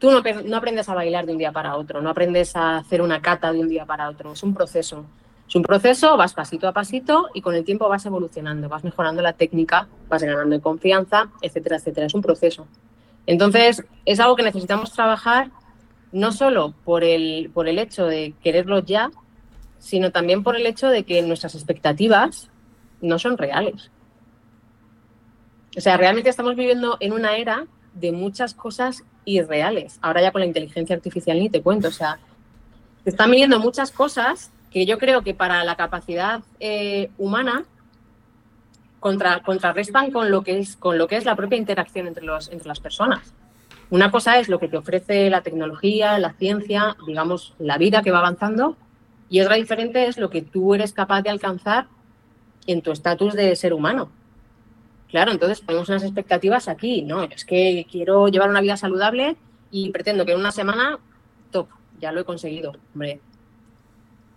Tú 0.00 0.10
no, 0.10 0.20
no, 0.20 0.56
aprendes 0.56 0.88
a 0.88 0.94
bailar 0.94 1.26
de 1.26 1.32
un 1.32 1.38
día 1.38 1.52
para 1.52 1.76
otro, 1.76 2.02
no 2.02 2.10
aprendes 2.10 2.56
a 2.56 2.78
hacer 2.78 3.02
una 3.02 3.22
cata 3.22 3.52
de 3.52 3.60
un 3.60 3.68
día 3.68 3.86
para 3.86 4.08
otro, 4.08 4.32
es 4.32 4.42
un 4.42 4.52
proceso. 4.52 5.06
Es 5.48 5.54
un 5.54 5.62
proceso, 5.62 6.16
vas 6.16 6.34
pasito 6.34 6.66
a 6.66 6.72
pasito 6.72 7.28
y 7.34 7.40
con 7.40 7.54
el 7.54 7.64
tiempo 7.64 7.88
vas 7.88 8.04
evolucionando, 8.04 8.68
vas 8.68 8.82
mejorando 8.82 9.22
la 9.22 9.34
técnica, 9.34 9.86
vas 10.08 10.22
ganando 10.22 10.56
en 10.56 10.60
confianza, 10.60 11.28
etcétera, 11.40 11.76
etcétera. 11.76 12.06
Es 12.06 12.14
un 12.14 12.22
proceso. 12.22 12.66
Entonces, 13.26 13.84
es 14.04 14.18
algo 14.18 14.34
que 14.34 14.42
necesitamos 14.42 14.92
trabajar 14.92 15.50
no 16.12 16.32
solo 16.32 16.74
por 16.84 17.04
el, 17.04 17.50
por 17.52 17.68
el 17.68 17.78
hecho 17.78 18.06
de 18.06 18.34
quererlo 18.42 18.80
ya, 18.80 19.10
sino 19.78 20.12
también 20.12 20.42
por 20.42 20.56
el 20.56 20.66
hecho 20.66 20.88
de 20.88 21.04
que 21.04 21.22
nuestras 21.22 21.54
expectativas 21.54 22.50
no 23.00 23.18
son 23.18 23.36
reales. 23.36 23.90
O 25.76 25.80
sea, 25.80 25.96
realmente 25.96 26.30
estamos 26.30 26.54
viviendo 26.54 26.98
en 27.00 27.12
una 27.12 27.36
era 27.36 27.66
de 27.94 28.12
muchas 28.12 28.54
cosas 28.54 29.04
irreales. 29.24 29.98
Ahora 30.02 30.22
ya 30.22 30.32
con 30.32 30.40
la 30.40 30.46
inteligencia 30.46 30.94
artificial 30.94 31.38
ni 31.38 31.48
te 31.48 31.62
cuento. 31.62 31.88
O 31.88 31.92
sea, 31.92 32.18
te 33.04 33.10
están 33.10 33.30
viniendo 33.30 33.58
muchas 33.58 33.90
cosas 33.90 34.50
que 34.70 34.86
yo 34.86 34.98
creo 34.98 35.22
que 35.22 35.34
para 35.34 35.64
la 35.64 35.76
capacidad 35.76 36.42
eh, 36.60 37.10
humana 37.18 37.64
contra, 39.00 39.42
contrarrestan 39.42 40.10
con 40.10 40.30
lo, 40.30 40.42
que 40.42 40.58
es, 40.58 40.76
con 40.76 40.98
lo 40.98 41.08
que 41.08 41.16
es 41.16 41.24
la 41.24 41.36
propia 41.36 41.58
interacción 41.58 42.06
entre, 42.06 42.24
los, 42.24 42.50
entre 42.50 42.68
las 42.68 42.80
personas. 42.80 43.34
Una 43.92 44.10
cosa 44.10 44.38
es 44.38 44.48
lo 44.48 44.58
que 44.58 44.68
te 44.68 44.78
ofrece 44.78 45.28
la 45.28 45.42
tecnología, 45.42 46.18
la 46.18 46.32
ciencia, 46.32 46.96
digamos, 47.06 47.52
la 47.58 47.76
vida 47.76 48.00
que 48.00 48.10
va 48.10 48.20
avanzando, 48.20 48.74
y 49.28 49.42
otra 49.42 49.56
diferente 49.56 50.06
es 50.06 50.16
lo 50.16 50.30
que 50.30 50.40
tú 50.40 50.74
eres 50.74 50.94
capaz 50.94 51.20
de 51.20 51.28
alcanzar 51.28 51.88
en 52.66 52.80
tu 52.80 52.90
estatus 52.90 53.34
de 53.34 53.54
ser 53.54 53.74
humano. 53.74 54.10
Claro, 55.10 55.30
entonces 55.30 55.60
ponemos 55.60 55.90
unas 55.90 56.04
expectativas 56.04 56.68
aquí, 56.68 57.02
¿no? 57.02 57.22
Es 57.24 57.44
que 57.44 57.86
quiero 57.90 58.28
llevar 58.28 58.48
una 58.48 58.62
vida 58.62 58.78
saludable 58.78 59.36
y 59.70 59.90
pretendo 59.90 60.24
que 60.24 60.32
en 60.32 60.40
una 60.40 60.52
semana, 60.52 60.98
top, 61.50 61.68
ya 62.00 62.12
lo 62.12 62.22
he 62.22 62.24
conseguido. 62.24 62.72
Hombre, 62.94 63.20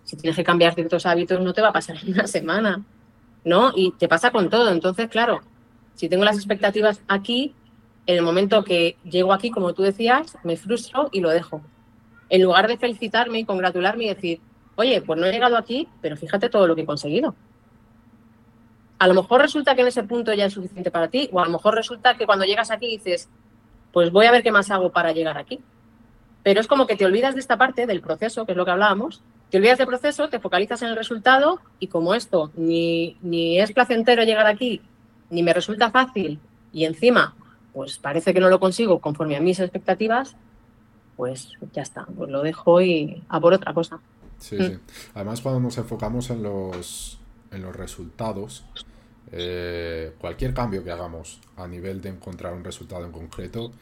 si 0.04 0.18
tienes 0.18 0.36
que 0.36 0.44
cambiar 0.44 0.74
ciertos 0.74 1.06
hábitos, 1.06 1.40
no 1.40 1.54
te 1.54 1.62
va 1.62 1.68
a 1.68 1.72
pasar 1.72 1.96
en 2.02 2.12
una 2.12 2.26
semana, 2.26 2.84
¿no? 3.42 3.72
Y 3.74 3.92
te 3.92 4.06
pasa 4.06 4.30
con 4.32 4.50
todo. 4.50 4.70
Entonces, 4.70 5.08
claro, 5.08 5.40
si 5.94 6.10
tengo 6.10 6.26
las 6.26 6.36
expectativas 6.36 7.00
aquí, 7.08 7.54
en 8.06 8.16
el 8.16 8.22
momento 8.22 8.62
que 8.62 8.96
llego 9.04 9.32
aquí, 9.32 9.50
como 9.50 9.74
tú 9.74 9.82
decías, 9.82 10.38
me 10.44 10.56
frustro 10.56 11.08
y 11.12 11.20
lo 11.20 11.30
dejo. 11.30 11.60
En 12.28 12.42
lugar 12.42 12.68
de 12.68 12.78
felicitarme 12.78 13.40
y 13.40 13.44
congratularme 13.44 14.04
y 14.04 14.08
decir, 14.08 14.40
oye, 14.76 15.02
pues 15.02 15.18
no 15.18 15.26
he 15.26 15.32
llegado 15.32 15.56
aquí, 15.56 15.88
pero 16.00 16.16
fíjate 16.16 16.48
todo 16.48 16.66
lo 16.66 16.76
que 16.76 16.82
he 16.82 16.86
conseguido. 16.86 17.34
A 18.98 19.08
lo 19.08 19.14
mejor 19.14 19.42
resulta 19.42 19.74
que 19.74 19.82
en 19.82 19.88
ese 19.88 20.04
punto 20.04 20.32
ya 20.32 20.46
es 20.46 20.52
suficiente 20.52 20.90
para 20.90 21.08
ti, 21.08 21.28
o 21.32 21.40
a 21.40 21.44
lo 21.44 21.50
mejor 21.50 21.74
resulta 21.74 22.16
que 22.16 22.26
cuando 22.26 22.44
llegas 22.44 22.70
aquí 22.70 22.86
dices, 22.86 23.28
pues 23.92 24.10
voy 24.10 24.26
a 24.26 24.30
ver 24.30 24.42
qué 24.42 24.52
más 24.52 24.70
hago 24.70 24.92
para 24.92 25.12
llegar 25.12 25.36
aquí. 25.36 25.60
Pero 26.42 26.60
es 26.60 26.68
como 26.68 26.86
que 26.86 26.96
te 26.96 27.04
olvidas 27.04 27.34
de 27.34 27.40
esta 27.40 27.58
parte 27.58 27.86
del 27.86 28.00
proceso, 28.00 28.46
que 28.46 28.52
es 28.52 28.58
lo 28.58 28.64
que 28.64 28.70
hablábamos, 28.70 29.22
te 29.50 29.58
olvidas 29.58 29.78
del 29.78 29.86
proceso, 29.88 30.28
te 30.28 30.38
focalizas 30.38 30.80
en 30.82 30.88
el 30.88 30.96
resultado 30.96 31.60
y 31.78 31.88
como 31.88 32.14
esto 32.14 32.50
ni, 32.56 33.16
ni 33.20 33.60
es 33.60 33.72
placentero 33.72 34.22
llegar 34.22 34.46
aquí, 34.46 34.80
ni 35.30 35.42
me 35.42 35.52
resulta 35.52 35.90
fácil 35.90 36.40
y 36.72 36.84
encima 36.84 37.34
pues 37.76 37.98
parece 37.98 38.32
que 38.32 38.40
no 38.40 38.48
lo 38.48 38.58
consigo 38.58 39.00
conforme 39.02 39.36
a 39.36 39.40
mis 39.42 39.60
expectativas, 39.60 40.34
pues 41.14 41.52
ya 41.74 41.82
está, 41.82 42.06
pues 42.06 42.30
lo 42.30 42.40
dejo 42.40 42.80
y 42.80 43.22
a 43.28 43.38
por 43.38 43.52
otra 43.52 43.74
cosa. 43.74 44.00
Sí, 44.38 44.56
sí. 44.56 44.78
Además, 45.12 45.42
cuando 45.42 45.60
nos 45.60 45.76
enfocamos 45.76 46.30
en 46.30 46.42
los, 46.42 47.18
en 47.50 47.60
los 47.60 47.76
resultados, 47.76 48.64
eh, 49.30 50.14
cualquier 50.18 50.54
cambio 50.54 50.82
que 50.84 50.90
hagamos 50.90 51.42
a 51.58 51.68
nivel 51.68 52.00
de 52.00 52.08
encontrar 52.08 52.54
un 52.54 52.64
resultado 52.64 53.04
en 53.04 53.12
concreto, 53.12 53.72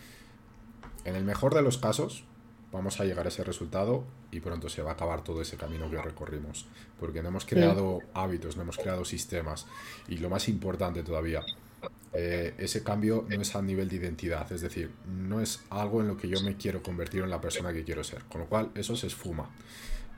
en 1.05 1.15
el 1.15 1.23
mejor 1.23 1.55
de 1.55 1.63
los 1.63 1.79
casos, 1.79 2.25
vamos 2.73 2.99
a 2.99 3.05
llegar 3.05 3.27
a 3.27 3.29
ese 3.29 3.45
resultado 3.45 4.03
y 4.33 4.41
pronto 4.41 4.69
se 4.69 4.83
va 4.83 4.91
a 4.91 4.95
acabar 4.95 5.23
todo 5.23 5.41
ese 5.41 5.57
camino 5.57 5.89
que 5.89 6.03
recorrimos. 6.03 6.67
Porque 6.99 7.23
no 7.23 7.29
hemos 7.29 7.45
creado 7.45 8.01
hábitos, 8.13 8.57
no 8.57 8.63
hemos 8.63 8.77
creado 8.77 9.05
sistemas. 9.05 9.67
Y 10.09 10.17
lo 10.17 10.31
más 10.31 10.49
importante 10.49 11.05
todavía, 11.05 11.43
eh, 12.15 12.55
ese 12.59 12.83
cambio 12.83 13.27
no 13.29 13.43
es 13.43 13.55
a 13.57 13.63
nivel 13.63 13.89
de 13.89 13.97
identidad, 13.97 14.51
es 14.53 14.61
decir, 14.61 14.91
no 15.07 15.41
es 15.41 15.65
algo 15.71 16.01
en 16.01 16.09
lo 16.09 16.17
que 16.17 16.29
yo 16.29 16.41
me 16.43 16.57
quiero 16.57 16.83
convertir 16.83 17.23
en 17.23 17.31
la 17.31 17.41
persona 17.41 17.73
que 17.73 17.85
quiero 17.85 18.05
ser. 18.05 18.23
Con 18.25 18.43
lo 18.43 18.47
cual, 18.47 18.71
eso 18.75 18.97
se 18.97 19.09
esfuma. 19.09 19.51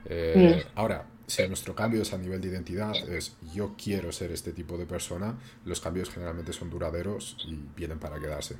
Eh, 0.05 0.63
ahora, 0.75 1.05
si 1.25 1.45
nuestro 1.47 1.75
cambio 1.75 2.01
es 2.01 2.13
a 2.13 2.17
nivel 2.17 2.39
de 2.39 2.47
identidad, 2.47 2.95
es 3.09 3.35
yo 3.53 3.75
quiero 3.81 4.11
ser 4.11 4.31
este 4.31 4.53
tipo 4.53 4.77
de 4.77 4.85
persona, 4.85 5.35
los 5.65 5.81
cambios 5.81 6.09
generalmente 6.09 6.53
son 6.53 6.69
duraderos 6.69 7.35
y 7.47 7.59
vienen 7.75 7.99
para 7.99 8.19
quedarse. 8.19 8.55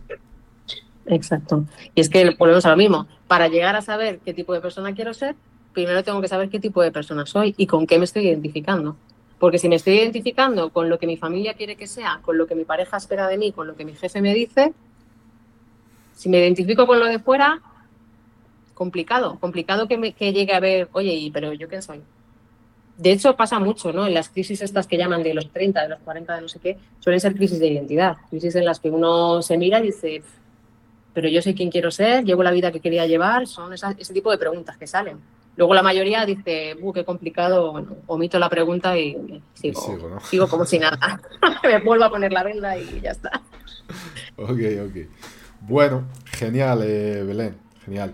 Exacto. 1.05 1.65
Y 1.95 2.01
es 2.01 2.09
que 2.09 2.35
volvemos 2.37 2.65
a 2.65 2.71
lo 2.71 2.77
mismo. 2.77 3.07
Para 3.27 3.47
llegar 3.47 3.75
a 3.75 3.81
saber 3.81 4.19
qué 4.19 4.33
tipo 4.33 4.53
de 4.53 4.61
persona 4.61 4.93
quiero 4.93 5.13
ser, 5.13 5.35
primero 5.73 6.03
tengo 6.03 6.21
que 6.21 6.27
saber 6.27 6.49
qué 6.49 6.59
tipo 6.59 6.81
de 6.81 6.91
persona 6.91 7.25
soy 7.25 7.53
y 7.57 7.67
con 7.67 7.87
qué 7.87 7.97
me 7.97 8.05
estoy 8.05 8.27
identificando. 8.27 8.97
Porque 9.39 9.59
si 9.59 9.69
me 9.69 9.75
estoy 9.75 9.95
identificando 9.99 10.71
con 10.71 10.89
lo 10.89 10.97
que 10.97 11.05
mi 11.05 11.17
familia 11.17 11.53
quiere 11.53 11.75
que 11.75 11.87
sea, 11.87 12.19
con 12.23 12.37
lo 12.37 12.47
que 12.47 12.55
mi 12.55 12.65
pareja 12.65 12.97
espera 12.97 13.27
de 13.27 13.37
mí, 13.37 13.51
con 13.51 13.67
lo 13.67 13.75
que 13.75 13.85
mi 13.85 13.93
jefe 13.93 14.21
me 14.21 14.33
dice, 14.33 14.73
si 16.15 16.29
me 16.29 16.39
identifico 16.39 16.87
con 16.87 16.99
lo 16.99 17.05
de 17.05 17.19
fuera, 17.19 17.61
complicado, 18.73 19.37
complicado 19.39 19.87
que, 19.87 19.97
me, 19.97 20.13
que 20.13 20.33
llegue 20.33 20.53
a 20.53 20.59
ver, 20.59 20.89
oye, 20.93 21.29
pero 21.31 21.53
yo 21.53 21.67
qué 21.67 21.81
soy. 21.81 22.01
De 22.97 23.11
hecho, 23.11 23.35
pasa 23.35 23.59
mucho, 23.59 23.93
¿no? 23.93 24.07
En 24.07 24.15
las 24.15 24.29
crisis 24.29 24.59
estas 24.61 24.87
que 24.87 24.97
llaman 24.97 25.21
de 25.21 25.35
los 25.35 25.51
30, 25.51 25.83
de 25.83 25.89
los 25.89 25.99
40, 25.99 26.35
de 26.35 26.41
no 26.41 26.47
sé 26.47 26.59
qué, 26.59 26.77
suelen 26.99 27.19
ser 27.19 27.35
crisis 27.35 27.59
de 27.59 27.67
identidad, 27.67 28.17
crisis 28.31 28.55
en 28.55 28.65
las 28.65 28.79
que 28.79 28.89
uno 28.89 29.43
se 29.43 29.55
mira 29.55 29.79
y 29.79 29.83
dice, 29.83 30.23
pero 31.13 31.29
yo 31.29 31.43
sé 31.43 31.53
quién 31.53 31.69
quiero 31.69 31.91
ser, 31.91 32.23
llevo 32.23 32.41
la 32.41 32.51
vida 32.51 32.71
que 32.71 32.79
quería 32.79 33.05
llevar, 33.05 33.45
son 33.45 33.73
ese 33.73 34.13
tipo 34.13 34.31
de 34.31 34.39
preguntas 34.39 34.77
que 34.77 34.87
salen. 34.87 35.19
Luego 35.57 35.73
la 35.73 35.83
mayoría 35.83 36.25
dice, 36.25 36.77
uh, 36.79 36.93
qué 36.93 37.03
complicado, 37.03 37.73
bueno, 37.73 37.97
omito 38.07 38.39
la 38.39 38.49
pregunta 38.49 38.97
y 38.97 39.41
sigo, 39.53 40.19
sigo, 40.23 40.47
como 40.47 40.65
si 40.65 40.79
nada. 40.79 41.19
Me 41.63 41.79
vuelvo 41.79 42.05
a 42.05 42.09
poner 42.09 42.31
la 42.31 42.43
venda 42.43 42.77
y 42.77 43.01
ya 43.01 43.11
está. 43.11 43.41
Ok, 44.37 44.59
ok. 44.87 45.07
Bueno, 45.61 46.07
genial, 46.25 46.81
eh, 46.83 47.23
Belén, 47.23 47.57
genial 47.83 48.13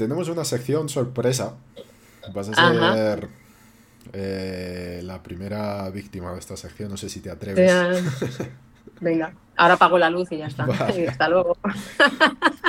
tenemos 0.00 0.30
una 0.30 0.46
sección 0.46 0.88
sorpresa. 0.88 1.56
Vas 2.32 2.48
a 2.48 2.94
ser 2.94 3.28
eh, 4.14 5.02
la 5.04 5.22
primera 5.22 5.90
víctima 5.90 6.32
de 6.32 6.38
esta 6.38 6.56
sección. 6.56 6.88
No 6.88 6.96
sé 6.96 7.10
si 7.10 7.20
te 7.20 7.28
atreves. 7.28 7.70
Venga, 9.00 9.34
ahora 9.56 9.74
apago 9.74 9.98
la 9.98 10.10
luz 10.10 10.30
y 10.32 10.38
ya 10.38 10.46
está. 10.46 10.64
hasta 10.64 11.28
luego. 11.28 11.56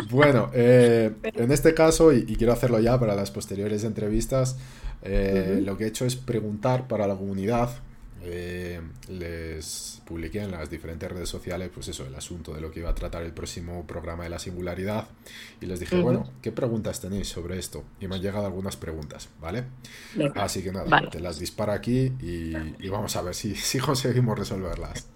Bueno, 0.09 0.49
eh, 0.53 1.14
en 1.24 1.51
este 1.51 1.74
caso, 1.74 2.12
y, 2.12 2.26
quiero 2.36 2.51
hacerlo 2.51 2.80
ya 2.80 2.99
para 2.99 3.16
las 3.16 3.32
posteriores 3.32 3.86
entrevistas, 3.86 4.57
eh, 5.03 5.62
lo 5.64 5.78
que 5.78 5.86
he 5.86 5.88
hecho 5.88 6.05
es 6.05 6.18
preguntar 6.18 6.88
para 6.88 7.07
la 7.07 7.16
comunidad. 7.16 7.70
les 9.07 10.01
publiqué 10.05 10.41
en 10.41 10.51
las 10.51 10.70
diferentes 10.70 11.09
redes 11.09 11.30
sociales, 11.30 11.70
pues 11.74 11.88
eso, 11.88 12.05
el 12.05 12.14
asunto 12.14 12.53
de 12.53 12.59
lo 12.59 12.72
que 12.72 12.82
iba 12.82 12.89
a 12.89 12.95
tratar 12.95 13.24
el 13.24 13.32
próximo 13.32 13.88
programa 13.88 14.26
de 14.26 14.30
la 14.30 14.39
singularidad. 14.39 15.07
Y 15.62 15.66
les 15.66 15.80
dije, 15.80 15.95
bueno, 16.01 16.30
¿qué 16.41 16.51
preguntas 16.51 16.99
tenéis 16.99 17.30
sobre 17.30 17.57
esto? 17.57 17.86
Y 18.01 18.07
me 18.07 18.16
han 18.16 18.22
llegado 18.22 18.45
algunas 18.45 18.76
preguntas, 18.76 19.30
¿vale? 19.39 19.64
Así 20.36 20.62
que 20.62 20.74
nada, 20.74 21.09
te 21.09 21.22
las 21.22 21.39
disparo 21.39 21.72
aquí 21.72 22.12
y, 22.20 22.89
vamos 22.89 23.16
a 23.16 23.22
ver 23.22 23.34
si, 23.34 23.55
si 23.55 23.80
conseguimos 23.80 24.38
resolverlas. 24.38 25.11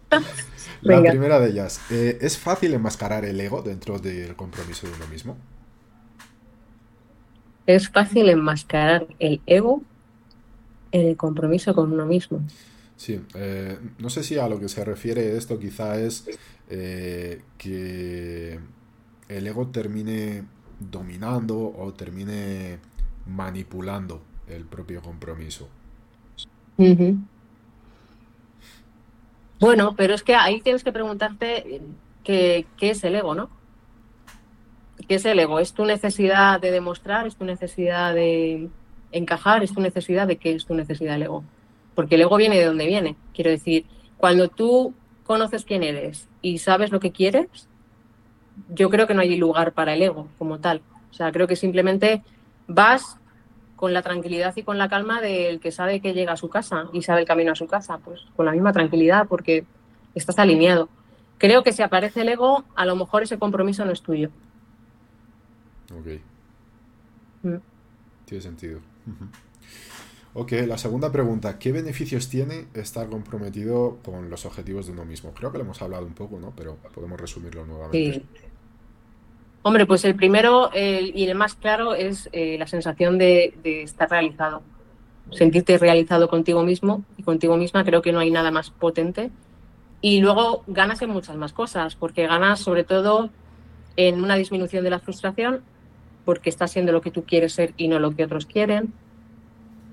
La 0.81 1.01
primera 1.01 1.39
de 1.39 1.49
ellas, 1.49 1.81
eh, 1.89 2.17
¿es 2.21 2.37
fácil 2.37 2.73
enmascarar 2.73 3.25
el 3.25 3.39
ego 3.39 3.61
dentro 3.61 3.99
del 3.99 4.35
compromiso 4.35 4.87
de 4.87 4.93
uno 4.93 5.07
mismo? 5.07 5.37
Es 7.65 7.89
fácil 7.89 8.29
enmascarar 8.29 9.07
el 9.19 9.41
ego 9.47 9.81
en 10.91 11.07
el 11.07 11.17
compromiso 11.17 11.73
con 11.73 11.91
uno 11.91 12.05
mismo. 12.05 12.41
Sí, 12.95 13.21
eh, 13.33 13.77
no 13.97 14.09
sé 14.09 14.23
si 14.23 14.37
a 14.37 14.47
lo 14.47 14.59
que 14.59 14.69
se 14.69 14.85
refiere 14.85 15.35
esto 15.35 15.59
quizá 15.59 15.99
es 15.99 16.25
eh, 16.69 17.41
que 17.57 18.59
el 19.27 19.47
ego 19.47 19.67
termine 19.67 20.43
dominando 20.79 21.73
o 21.75 21.93
termine 21.93 22.79
manipulando 23.25 24.21
el 24.47 24.65
propio 24.65 25.01
compromiso. 25.01 25.67
Bueno, 29.59 29.95
pero 29.95 30.13
es 30.13 30.23
que 30.23 30.35
ahí 30.35 30.61
tienes 30.61 30.83
que 30.83 30.91
preguntarte 30.91 31.81
qué, 32.23 32.65
qué 32.77 32.89
es 32.89 33.03
el 33.03 33.15
ego, 33.15 33.35
¿no? 33.35 33.49
¿Qué 35.07 35.15
es 35.15 35.25
el 35.25 35.39
ego? 35.39 35.59
¿Es 35.59 35.73
tu 35.73 35.85
necesidad 35.85 36.59
de 36.59 36.71
demostrar? 36.71 37.27
¿Es 37.27 37.35
tu 37.35 37.45
necesidad 37.45 38.13
de 38.13 38.69
encajar? 39.11 39.63
¿Es 39.63 39.73
tu 39.73 39.81
necesidad 39.81 40.27
de 40.27 40.37
qué 40.37 40.53
es 40.53 40.65
tu 40.65 40.73
necesidad 40.73 41.13
del 41.13 41.23
ego? 41.23 41.43
porque 41.95 42.15
el 42.15 42.21
ego 42.21 42.35
viene 42.35 42.59
de 42.59 42.65
donde 42.65 42.85
viene. 42.85 43.15
Quiero 43.33 43.49
decir, 43.49 43.85
cuando 44.17 44.49
tú 44.49 44.93
conoces 45.23 45.65
quién 45.65 45.81
eres 45.81 46.27
y 46.41 46.59
sabes 46.59 46.91
lo 46.91 46.99
que 46.99 47.11
quieres, 47.11 47.47
yo 48.69 48.89
creo 48.89 49.07
que 49.07 49.13
no 49.13 49.21
hay 49.21 49.37
lugar 49.37 49.71
para 49.71 49.93
el 49.93 50.03
ego 50.03 50.27
como 50.37 50.59
tal. 50.59 50.81
O 51.09 51.13
sea, 51.13 51.31
creo 51.31 51.47
que 51.47 51.55
simplemente 51.55 52.21
vas 52.67 53.17
con 53.75 53.93
la 53.93 54.01
tranquilidad 54.01 54.53
y 54.55 54.63
con 54.63 54.77
la 54.77 54.89
calma 54.89 55.21
del 55.21 55.59
que 55.59 55.71
sabe 55.71 55.99
que 55.99 56.13
llega 56.13 56.33
a 56.33 56.37
su 56.37 56.49
casa 56.49 56.89
y 56.93 57.01
sabe 57.01 57.21
el 57.21 57.27
camino 57.27 57.51
a 57.51 57.55
su 57.55 57.67
casa, 57.67 57.97
pues 57.97 58.21
con 58.35 58.45
la 58.45 58.51
misma 58.51 58.73
tranquilidad 58.73 59.27
porque 59.27 59.65
estás 60.13 60.39
alineado. 60.39 60.89
Creo 61.37 61.63
que 61.63 61.73
si 61.73 61.81
aparece 61.81 62.21
el 62.21 62.29
ego, 62.29 62.63
a 62.75 62.85
lo 62.85 62.95
mejor 62.95 63.23
ese 63.23 63.37
compromiso 63.37 63.83
no 63.83 63.91
es 63.91 64.01
tuyo. 64.01 64.29
Ok. 65.93 66.21
Mm. 67.43 67.57
Tiene 68.25 68.41
sentido. 68.41 68.79
Ok, 70.33 70.53
la 70.67 70.77
segunda 70.77 71.11
pregunta, 71.11 71.59
¿qué 71.59 71.71
beneficios 71.71 72.29
tiene 72.29 72.67
estar 72.73 73.07
comprometido 73.09 73.99
con 74.03 74.29
los 74.29 74.45
objetivos 74.45 74.85
de 74.85 74.93
uno 74.93 75.05
mismo? 75.05 75.33
Creo 75.33 75.51
que 75.51 75.57
lo 75.57 75.63
hemos 75.63 75.81
hablado 75.81 76.05
un 76.05 76.13
poco, 76.13 76.39
¿no? 76.39 76.53
Pero 76.55 76.77
podemos 76.93 77.19
resumirlo 77.19 77.65
nuevamente. 77.65 78.19
Sí. 78.19 78.25
Hombre, 79.67 79.87
pues 79.87 80.05
el 80.05 80.13
primero 80.13 80.69
y 80.75 81.23
el 81.23 81.33
más 81.33 81.55
claro 81.55 81.95
es 81.95 82.29
eh, 82.33 82.55
la 82.59 82.67
sensación 82.67 83.17
de, 83.17 83.51
estar 83.63 84.07
realizado. 84.07 84.61
Sentirte 85.31 85.79
realizado 85.79 86.29
contigo 86.29 86.61
mismo 86.61 87.03
y 87.17 87.23
contigo 87.23 87.57
misma, 87.57 87.83
creo 87.83 88.03
que 88.03 88.11
no 88.11 88.19
hay 88.19 88.29
nada 88.29 88.51
más 88.51 88.69
potente. 88.69 89.31
Y 90.01 90.21
luego 90.21 90.63
ganas 90.67 91.01
en 91.01 91.09
muchas 91.09 91.35
más 91.35 91.51
cosas, 91.51 91.95
porque 91.95 92.27
ganas 92.27 92.59
sobre 92.59 92.83
todo 92.83 93.31
en 93.95 94.23
una 94.23 94.35
disminución 94.35 94.83
de 94.83 94.91
la 94.91 94.99
frustración, 94.99 95.63
porque 96.25 96.51
estás 96.51 96.69
siendo 96.69 96.91
lo 96.91 97.01
que 97.01 97.09
tú 97.09 97.23
quieres 97.23 97.53
ser 97.53 97.73
y 97.75 97.87
no 97.87 97.97
lo 97.97 98.15
que 98.15 98.25
otros 98.25 98.45
quieren. 98.45 98.93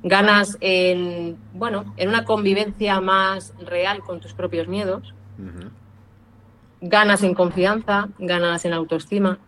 Ganas 0.03 0.59
en, 0.61 1.39
bueno, 1.55 1.95
en 1.97 2.11
una 2.11 2.27
convivencia 2.27 3.01
más 3.01 3.55
real 3.59 4.01
con 4.01 4.21
tus 4.21 4.35
propios 4.35 4.69
miedos. 4.69 5.15
Ganas 6.83 7.23
en 7.23 7.33
confianza, 7.33 8.11
ganas 8.19 8.67
en 8.67 8.75
autoestima. 8.75 9.39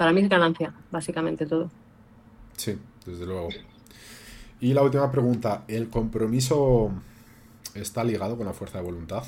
Para 0.00 0.14
mí 0.14 0.22
es 0.22 0.30
ganancia, 0.30 0.72
básicamente 0.90 1.44
todo. 1.44 1.68
Sí, 2.56 2.74
desde 3.04 3.26
luego. 3.26 3.50
Y 4.58 4.72
la 4.72 4.80
última 4.80 5.12
pregunta, 5.12 5.64
¿el 5.68 5.90
compromiso 5.90 6.90
está 7.74 8.02
ligado 8.02 8.38
con 8.38 8.46
la 8.46 8.54
fuerza 8.54 8.78
de 8.78 8.84
voluntad? 8.84 9.24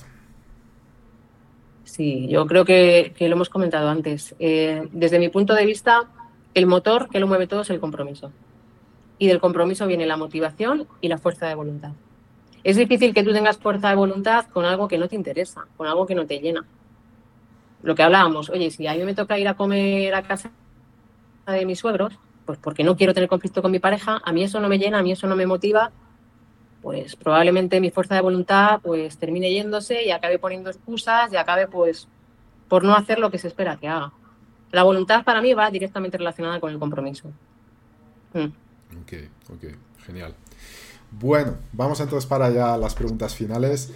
Sí, 1.84 2.26
yo 2.26 2.46
creo 2.46 2.64
que, 2.64 3.12
lo 3.18 3.34
hemos 3.34 3.50
comentado 3.50 3.90
antes. 3.90 4.34
Eh, 4.38 4.88
desde 4.92 5.18
mi 5.18 5.28
punto 5.28 5.54
de 5.54 5.66
vista, 5.66 6.08
el 6.54 6.66
motor 6.66 7.10
que 7.10 7.20
lo 7.20 7.26
mueve 7.26 7.46
todo 7.46 7.60
es 7.60 7.68
el 7.68 7.78
compromiso. 7.78 8.32
Y 9.18 9.26
del 9.26 9.40
compromiso 9.40 9.86
viene 9.86 10.06
la 10.06 10.16
motivación 10.16 10.88
y 11.02 11.08
la 11.08 11.18
fuerza 11.18 11.48
de 11.48 11.54
voluntad. 11.54 11.92
Es 12.64 12.78
difícil 12.78 13.12
que 13.12 13.22
tú 13.22 13.34
tengas 13.34 13.58
fuerza 13.58 13.90
de 13.90 13.96
voluntad 13.96 14.46
con 14.46 14.64
algo 14.64 14.88
que 14.88 14.96
no 14.96 15.06
te 15.06 15.16
interesa, 15.16 15.66
con 15.76 15.86
algo 15.86 16.06
que 16.06 16.14
no 16.14 16.24
te 16.24 16.38
llena. 16.38 16.64
Lo 17.82 17.94
que 17.94 18.02
hablábamos, 18.02 18.48
oye, 18.48 18.70
si 18.70 18.86
a 18.86 18.94
mí 18.94 19.04
me 19.04 19.14
toca 19.14 19.38
ir 19.38 19.48
a 19.48 19.54
comer 19.54 20.14
a 20.14 20.22
casa 20.22 20.50
de 21.47 21.66
mis 21.66 21.80
suegros, 21.80 22.18
pues 22.47 22.59
porque 22.59 22.84
no 22.84 22.97
quiero 22.97 23.14
tener 23.14 23.28
conflicto 23.28 23.62
con 23.62 23.72
mi 23.72 23.80
pareja, 23.80 24.20
a 24.24 24.32
mí 24.32 24.45
eso 24.45 24.61
no 24.61 24.68
me 24.68 24.78
llena, 24.78 24.99
a 24.99 25.03
mí 25.03 25.12
eso 25.12 25.26
no 25.26 25.34
me 25.34 25.47
motiva, 25.47 25.90
pues 26.82 27.16
probablemente 27.16 27.80
mi 27.80 27.90
fuerza 27.90 28.14
de 28.14 28.20
voluntad 28.20 28.80
pues 28.82 29.16
termine 29.18 29.53
yéndose 29.53 30.05
y 30.05 30.11
acabe 30.11 30.38
poniendo 30.38 30.70
excusas 30.70 31.32
y 31.32 31.36
acabe 31.36 31.66
pues 31.66 32.09
por 32.68 32.84
no 32.84 32.95
hacer 32.95 33.18
lo 33.18 33.30
que 33.30 33.38
se 33.38 33.49
espera 33.49 33.76
que 33.76 33.88
haga. 33.88 34.12
La 34.70 34.82
voluntad 34.82 35.24
para 35.24 35.43
mí 35.43 35.53
va 35.53 35.70
directamente 35.70 36.18
relacionada 36.18 36.59
con 36.61 36.72
el 36.72 36.78
compromiso. 36.78 37.28
Mm. 38.32 38.47
Ok, 39.03 39.12
ok, 39.51 39.64
genial. 40.05 40.34
Bueno, 41.11 41.57
vamos 41.72 42.01
entonces 42.01 42.26
para 42.26 42.51
ya 42.51 42.76
las 42.76 42.95
preguntas 42.95 43.34
finales. 43.34 43.93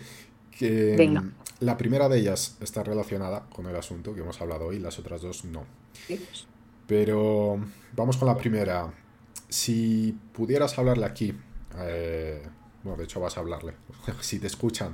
Que, 0.51 0.97
mm, 1.09 1.32
La 1.61 1.78
primera 1.78 2.09
de 2.11 2.18
ellas 2.18 2.59
está 2.61 2.82
relacionada 2.82 3.47
con 3.49 3.66
el 3.66 3.76
asunto 3.76 4.14
que 4.14 4.20
hemos 4.20 4.40
hablado 4.42 4.66
hoy, 4.66 4.78
las 4.78 4.99
otras 4.99 5.22
dos 5.22 5.47
no. 5.47 5.64
Pero 6.87 7.59
vamos 7.95 8.16
con 8.16 8.28
la 8.28 8.37
primera. 8.37 8.93
Si 9.49 10.16
pudieras 10.32 10.78
hablarle 10.78 11.07
aquí, 11.07 11.34
eh, 11.78 12.43
bueno, 12.87 12.99
de 12.99 13.05
hecho 13.05 13.20
vas 13.20 13.37
a 13.37 13.41
hablarle, 13.41 13.74
si 14.20 14.39
te 14.39 14.47
escuchan 14.47 14.93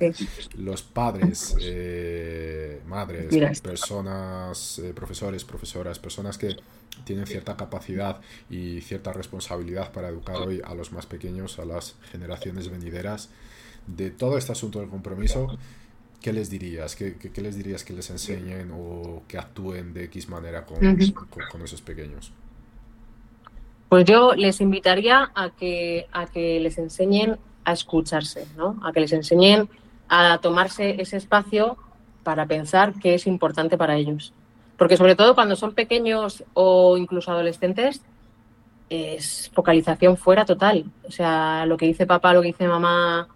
los 0.56 0.82
padres, 0.82 1.54
eh, 1.60 2.80
madres, 2.86 3.60
personas, 3.60 4.78
eh, 4.78 4.92
profesores, 4.94 5.44
profesoras, 5.44 5.98
personas 5.98 6.38
que 6.38 6.56
tienen 7.04 7.26
cierta 7.26 7.56
capacidad 7.56 8.20
y 8.48 8.80
cierta 8.80 9.12
responsabilidad 9.12 9.92
para 9.92 10.08
educar 10.08 10.36
hoy 10.36 10.62
a 10.64 10.74
los 10.74 10.92
más 10.92 11.06
pequeños, 11.06 11.58
a 11.58 11.64
las 11.64 11.96
generaciones 12.10 12.68
venideras, 12.68 13.28
de 13.86 14.10
todo 14.10 14.38
este 14.38 14.52
asunto 14.52 14.80
del 14.80 14.88
compromiso, 14.88 15.58
¿qué 16.22 16.32
les 16.32 16.48
dirías? 16.48 16.96
¿Qué, 16.96 17.14
les 17.42 17.56
dirías 17.56 17.84
que 17.84 17.92
les 17.92 18.08
enseñen 18.10 18.70
o 18.72 19.22
que 19.28 19.38
actúen 19.38 19.92
de 19.92 20.04
X 20.04 20.28
manera 20.28 20.64
con, 20.64 20.78
esos 21.64 21.82
pequeños? 21.82 22.32
Pues 23.88 24.04
yo 24.06 24.32
les 24.34 24.60
invitaría 24.60 25.30
a 25.34 25.50
que, 25.50 26.06
a 26.12 26.26
que 26.26 26.60
les 26.60 26.78
enseñen 26.78 27.38
a 27.64 27.72
escucharse, 27.72 28.46
¿no? 28.56 28.80
a 28.82 28.92
que 28.92 29.00
les 29.00 29.12
enseñen 29.12 29.68
a 30.08 30.38
tomarse 30.38 31.00
ese 31.02 31.16
espacio 31.16 31.76
para 32.22 32.46
pensar 32.46 32.94
qué 32.94 33.14
es 33.14 33.26
importante 33.26 33.76
para 33.76 33.96
ellos. 33.96 34.32
Porque 34.78 34.96
sobre 34.96 35.14
todo 35.14 35.34
cuando 35.34 35.56
son 35.56 35.74
pequeños 35.74 36.44
o 36.54 36.96
incluso 36.96 37.30
adolescentes, 37.30 38.00
es 38.88 39.50
focalización 39.54 40.16
fuera 40.16 40.44
total. 40.44 40.84
O 41.06 41.10
sea, 41.10 41.66
lo 41.66 41.76
que 41.76 41.86
dice 41.86 42.06
papá, 42.06 42.32
lo 42.32 42.42
que 42.42 42.48
dice 42.48 42.68
mamá 42.68 43.28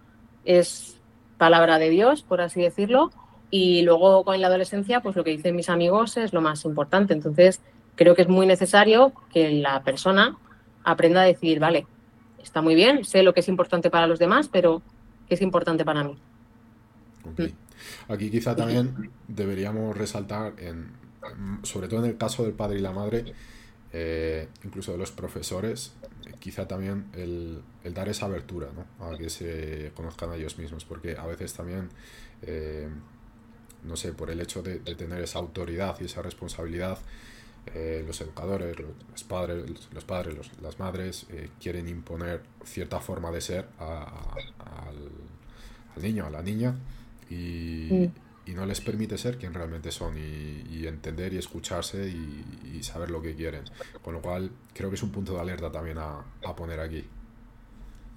es 0.44 0.95
palabra 1.38 1.78
de 1.78 1.90
Dios, 1.90 2.22
por 2.22 2.40
así 2.40 2.62
decirlo, 2.62 3.10
y 3.50 3.82
luego 3.82 4.24
con 4.24 4.40
la 4.40 4.48
adolescencia, 4.48 5.00
pues 5.00 5.16
lo 5.16 5.24
que 5.24 5.30
dicen 5.30 5.56
mis 5.56 5.68
amigos 5.68 6.16
es 6.16 6.32
lo 6.32 6.40
más 6.40 6.64
importante. 6.64 7.12
Entonces, 7.12 7.60
creo 7.94 8.14
que 8.14 8.22
es 8.22 8.28
muy 8.28 8.46
necesario 8.46 9.12
que 9.32 9.50
la 9.50 9.82
persona 9.82 10.36
aprenda 10.84 11.22
a 11.22 11.24
decir, 11.24 11.60
vale, 11.60 11.86
está 12.42 12.62
muy 12.62 12.74
bien, 12.74 13.04
sé 13.04 13.22
lo 13.22 13.34
que 13.34 13.40
es 13.40 13.48
importante 13.48 13.90
para 13.90 14.06
los 14.06 14.18
demás, 14.18 14.48
pero 14.48 14.82
¿qué 15.28 15.34
es 15.34 15.42
importante 15.42 15.84
para 15.84 16.04
mí? 16.04 16.16
Aquí 18.08 18.30
quizá 18.30 18.54
también 18.54 19.10
deberíamos 19.26 19.96
resaltar, 19.96 20.54
en, 20.58 20.92
sobre 21.62 21.88
todo 21.88 22.04
en 22.04 22.10
el 22.10 22.16
caso 22.16 22.44
del 22.44 22.52
padre 22.52 22.78
y 22.78 22.82
la 22.82 22.92
madre, 22.92 23.24
eh, 23.92 24.48
incluso 24.64 24.92
de 24.92 24.98
los 24.98 25.10
profesores, 25.10 25.94
quizá 26.38 26.66
también 26.66 27.06
el, 27.14 27.62
dar 27.94 28.08
esa 28.08 28.26
abertura 28.26 28.68
¿no? 28.74 29.06
a 29.06 29.16
que 29.16 29.30
se 29.30 29.92
conozcan 29.94 30.30
a 30.30 30.36
ellos 30.36 30.58
mismos, 30.58 30.84
porque 30.84 31.16
a 31.16 31.26
veces 31.26 31.52
también, 31.54 31.88
eh, 32.42 32.88
no 33.84 33.96
sé, 33.96 34.12
por 34.12 34.30
el 34.30 34.40
hecho 34.40 34.62
de, 34.62 34.78
tener 34.78 35.22
esa 35.22 35.38
autoridad 35.38 35.96
y 36.00 36.04
esa 36.04 36.22
responsabilidad, 36.22 36.98
eh, 37.74 38.04
los 38.06 38.20
educadores, 38.20 38.76
los 38.78 39.24
padres, 39.24 39.66
los 39.92 40.04
padres 40.04 40.36
las 40.62 40.78
madres 40.78 41.26
eh, 41.30 41.50
quieren 41.60 41.88
imponer 41.88 42.42
cierta 42.64 43.00
forma 43.00 43.30
de 43.32 43.40
ser 43.40 43.66
al, 43.78 45.10
niño, 46.02 46.26
a 46.26 46.30
la 46.30 46.42
niña, 46.42 46.76
y, 47.28 48.10
no 48.54 48.64
les 48.66 48.80
permite 48.80 49.18
ser 49.18 49.38
quien 49.38 49.52
realmente 49.52 49.90
son 49.90 50.14
y, 50.16 50.86
entender 50.86 51.32
y 51.32 51.38
escucharse 51.38 52.08
y, 52.08 52.82
saber 52.82 53.10
lo 53.10 53.20
que 53.20 53.34
quieren. 53.34 53.62
Con 54.02 54.14
lo 54.14 54.20
cual, 54.20 54.50
creo 54.72 54.88
que 54.90 54.96
es 54.96 55.02
un 55.02 55.10
punto 55.10 55.34
de 55.34 55.40
alerta 55.40 55.72
también 55.72 55.98
a, 55.98 56.24
poner 56.54 56.78
aquí. 56.78 57.04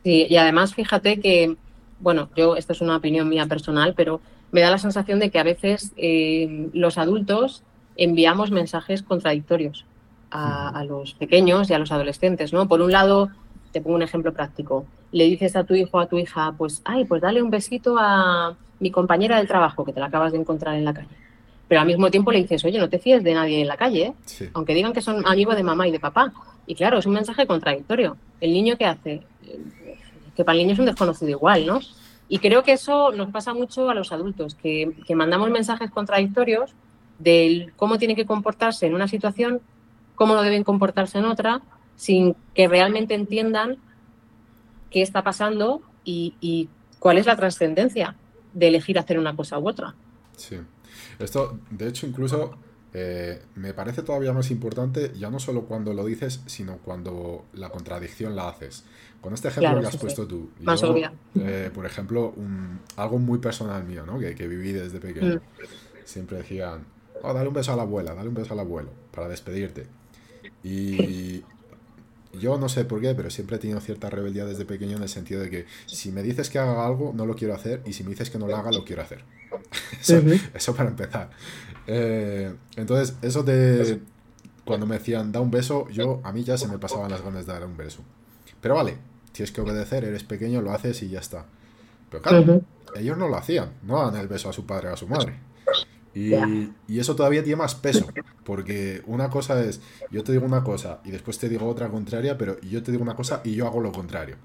Sí, 0.04 0.28
y 0.30 0.38
además 0.38 0.76
fíjate 0.76 1.20
que, 1.20 1.56
bueno, 2.00 2.30
yo, 2.36 2.56
esta 2.56 2.74
es 2.74 2.82
una 2.82 2.98
opinión 2.98 3.28
mía 3.28 3.48
personal, 3.48 3.94
pero 3.96 4.22
me 4.52 4.62
da 4.62 4.70
la 4.70 4.78
sensación 4.78 5.20
de 5.20 5.32
que 5.32 5.40
a 5.40 5.44
veces 5.44 5.94
eh, 5.98 6.70
los 6.74 6.98
adultos 6.98 7.64
enviamos 7.98 8.52
mensajes 8.52 9.02
contradictorios 9.02 9.86
a, 10.32 10.84
los 10.88 11.16
pequeños 11.16 11.70
y 11.70 11.74
a 11.74 11.80
los 11.80 11.92
adolescentes, 11.92 12.54
¿no? 12.54 12.68
Por 12.68 12.82
un 12.82 12.92
lado, 12.92 13.30
te 13.72 13.82
pongo 13.82 13.96
un 13.96 14.04
ejemplo 14.04 14.34
práctico, 14.34 14.86
le 15.12 15.26
dices 15.26 15.56
a 15.56 15.64
tu 15.64 15.74
hijo 15.74 15.98
o 15.98 16.00
a 16.00 16.08
tu 16.08 16.18
hija, 16.18 16.54
pues, 16.58 16.82
ay, 16.86 17.06
pues 17.06 17.22
dale 17.22 17.42
un 17.42 17.50
besito 17.50 17.96
a 18.00 18.56
mi 18.80 18.92
compañera 18.92 19.38
del 19.38 19.48
trabajo 19.48 19.86
que 19.86 19.94
te 19.94 20.00
la 20.00 20.08
acabas 20.08 20.32
de 20.32 20.40
encontrar 20.40 20.76
en 20.76 20.86
la 20.86 20.94
calle. 20.94 21.10
Pero 21.68 21.82
al 21.82 21.88
mismo 21.88 22.10
tiempo 22.10 22.32
le 22.32 22.42
dices, 22.42 22.64
oye, 22.66 22.80
no 22.80 22.90
te 22.90 23.00
fíes 23.00 23.24
de 23.24 23.34
nadie 23.34 23.62
en 23.62 23.68
la 23.68 23.78
calle, 23.78 24.16
¿eh? 24.40 24.50
aunque 24.54 24.74
digan 24.74 24.94
que 24.94 25.02
son 25.02 25.26
amigos 25.28 25.56
de 25.56 25.64
mamá 25.64 25.88
y 25.88 25.92
de 25.92 26.00
papá. 26.00 26.34
Y 26.66 26.76
claro, 26.76 26.98
es 26.98 27.06
un 27.06 27.14
mensaje 27.14 27.46
contradictorio. 27.46 28.18
¿El 28.42 28.54
niño 28.54 28.76
qué 28.78 28.86
hace? 28.86 29.22
Que 30.36 30.44
para 30.44 30.58
el 30.58 30.64
niño 30.64 30.74
es 30.74 30.80
un 30.80 30.86
desconocido 30.86 31.30
igual, 31.30 31.66
¿no? 31.66 31.80
Y 32.28 32.40
creo 32.40 32.64
que 32.64 32.74
eso 32.74 33.12
nos 33.12 33.30
pasa 33.30 33.54
mucho 33.54 33.90
a 33.90 33.96
los 33.96 34.12
adultos, 34.12 34.56
que, 34.56 34.96
que 35.06 35.16
mandamos 35.16 35.50
mensajes 35.50 35.92
contradictorios 35.92 36.74
de 37.20 37.72
cómo 37.76 37.98
tiene 37.98 38.16
que 38.16 38.26
comportarse 38.26 38.88
en 38.88 38.96
una 38.96 39.08
situación, 39.08 39.62
cómo 40.16 40.36
no 40.36 40.42
deben 40.42 40.64
comportarse 40.64 41.20
en 41.20 41.26
otra, 41.26 41.62
sin 41.96 42.36
que 42.56 42.68
realmente 42.68 43.14
entiendan 43.14 43.78
qué 44.90 45.02
está 45.02 45.24
pasando 45.24 45.82
y, 46.06 46.70
cuál 46.98 47.18
es 47.18 47.26
la 47.26 47.36
trascendencia 47.36 48.16
de 48.60 48.68
elegir 48.68 49.00
hacer 49.00 49.18
una 49.18 49.36
cosa 49.36 49.58
u 49.58 49.68
otra. 49.68 49.96
Sí. 50.36 50.58
Esto, 51.18 51.60
de 51.70 51.88
hecho, 51.88 52.06
incluso 52.06 52.58
eh, 52.94 53.42
me 53.56 53.74
parece 53.74 54.02
todavía 54.02 54.34
más 54.34 54.50
importante, 54.52 55.12
ya 55.16 55.30
no 55.30 55.40
solo 55.40 55.64
cuando 55.64 55.94
lo 55.94 56.06
dices, 56.06 56.42
sino 56.46 56.78
cuando 56.78 57.46
la 57.54 57.70
contradicción 57.70 58.36
la 58.36 58.50
haces. 58.50 58.86
Con 59.22 59.34
este 59.34 59.50
ejemplo 59.50 59.82
que 59.82 59.88
has 59.88 59.98
puesto 59.98 60.28
tú. 60.28 60.50
Más 60.62 60.82
eh, 61.36 61.72
por 61.74 61.86
ejemplo, 61.86 62.34
algo 62.96 63.20
muy 63.20 63.40
personal 63.40 63.84
mío, 63.84 64.06
¿no? 64.06 64.18
que, 64.18 64.34
que 64.34 64.48
viví 64.48 64.72
desde 64.72 65.00
pequeño. 65.00 65.36
Mm. 65.36 66.06
Siempre 66.06 66.38
decían, 66.38 66.86
oh, 67.22 67.34
dale 67.34 67.50
un 67.50 67.54
beso 67.54 67.74
a 67.74 67.76
la 67.76 67.84
abuela, 67.84 68.14
dale 68.14 68.30
un 68.30 68.36
beso 68.36 68.54
al 68.54 68.60
abuelo, 68.60 68.90
para 69.12 69.28
despedirte. 69.28 69.88
Y 70.64 71.44
yo 72.34 72.58
no 72.58 72.70
sé 72.70 72.86
por 72.86 73.02
qué, 73.02 73.16
pero 73.16 73.30
siempre 73.30 73.56
he 73.56 73.60
tenido 73.60 73.80
cierta 73.80 74.10
rebeldía 74.10 74.46
desde 74.46 74.66
pequeño 74.66 74.98
en 74.98 75.04
el 75.04 75.10
sentido 75.10 75.42
de 75.42 75.50
que 75.50 75.66
si 75.88 76.12
me 76.12 76.22
dices 76.22 76.50
que 76.50 76.60
haga 76.60 76.86
algo, 76.86 77.12
no 77.16 77.26
lo 77.26 77.36
quiero 77.36 77.56
hacer, 77.56 77.82
y 77.86 77.94
si 77.94 78.04
me 78.04 78.12
dices 78.12 78.30
que 78.30 78.38
no 78.38 78.48
lo 78.48 78.56
haga, 78.56 78.72
lo 78.72 78.86
quiero 78.86 79.02
hacer. 79.02 79.24
eso, 80.54 80.76
para 80.76 80.90
empezar. 80.90 81.30
Eh, 81.88 82.54
entonces, 82.76 83.16
eso 83.22 83.44
de 83.44 84.00
cuando 84.64 84.86
me 84.86 85.00
decían 85.00 85.32
da 85.32 85.40
un 85.40 85.50
beso, 85.50 85.90
yo 85.90 86.22
a 86.24 86.32
mí 86.32 86.44
ya 86.44 86.56
se 86.58 86.68
me 86.68 86.78
pasaban 86.78 87.10
las 87.10 87.24
ganas 87.24 87.48
de 87.48 87.54
dar 87.54 87.66
un 87.66 87.76
beso. 87.76 88.04
Pero 88.62 88.76
vale, 88.76 88.98
tienes 89.32 89.52
que 89.52 89.62
obedecer, 89.62 90.04
eres 90.04 90.24
pequeño, 90.24 90.62
lo 90.62 90.72
haces 90.72 91.02
y 91.02 91.10
ya 91.10 91.20
está. 91.20 91.46
Pero 92.12 92.22
claro, 92.22 92.62
ellos 92.96 93.18
no 93.18 93.28
lo 93.28 93.38
hacían, 93.38 93.72
no 93.84 94.04
dan 94.04 94.16
el 94.20 94.28
beso 94.28 94.50
a 94.50 94.54
su 94.54 94.66
padre 94.66 94.90
o 94.90 94.94
a 94.94 94.98
su 94.98 95.08
madre. 95.08 95.40
Y, 96.14 96.34
eso 97.00 97.16
todavía 97.16 97.44
tiene 97.44 97.58
más 97.58 97.76
peso, 97.76 98.08
porque 98.44 99.02
una 99.06 99.30
cosa 99.30 99.64
es, 99.64 99.82
yo 100.12 100.24
te 100.24 100.32
digo 100.32 100.46
una 100.46 100.64
cosa 100.64 101.00
y 101.06 101.12
después 101.12 101.38
te 101.38 101.50
digo 101.50 101.68
otra 101.68 101.90
contraria, 101.90 102.38
pero 102.38 102.60
yo 102.62 102.82
te 102.84 102.92
digo 102.92 103.04
una 103.04 103.16
cosa 103.16 103.42
y 103.44 103.56
yo 103.56 103.68
hago 103.68 103.80
lo 103.80 103.92
contrario. 103.92 104.36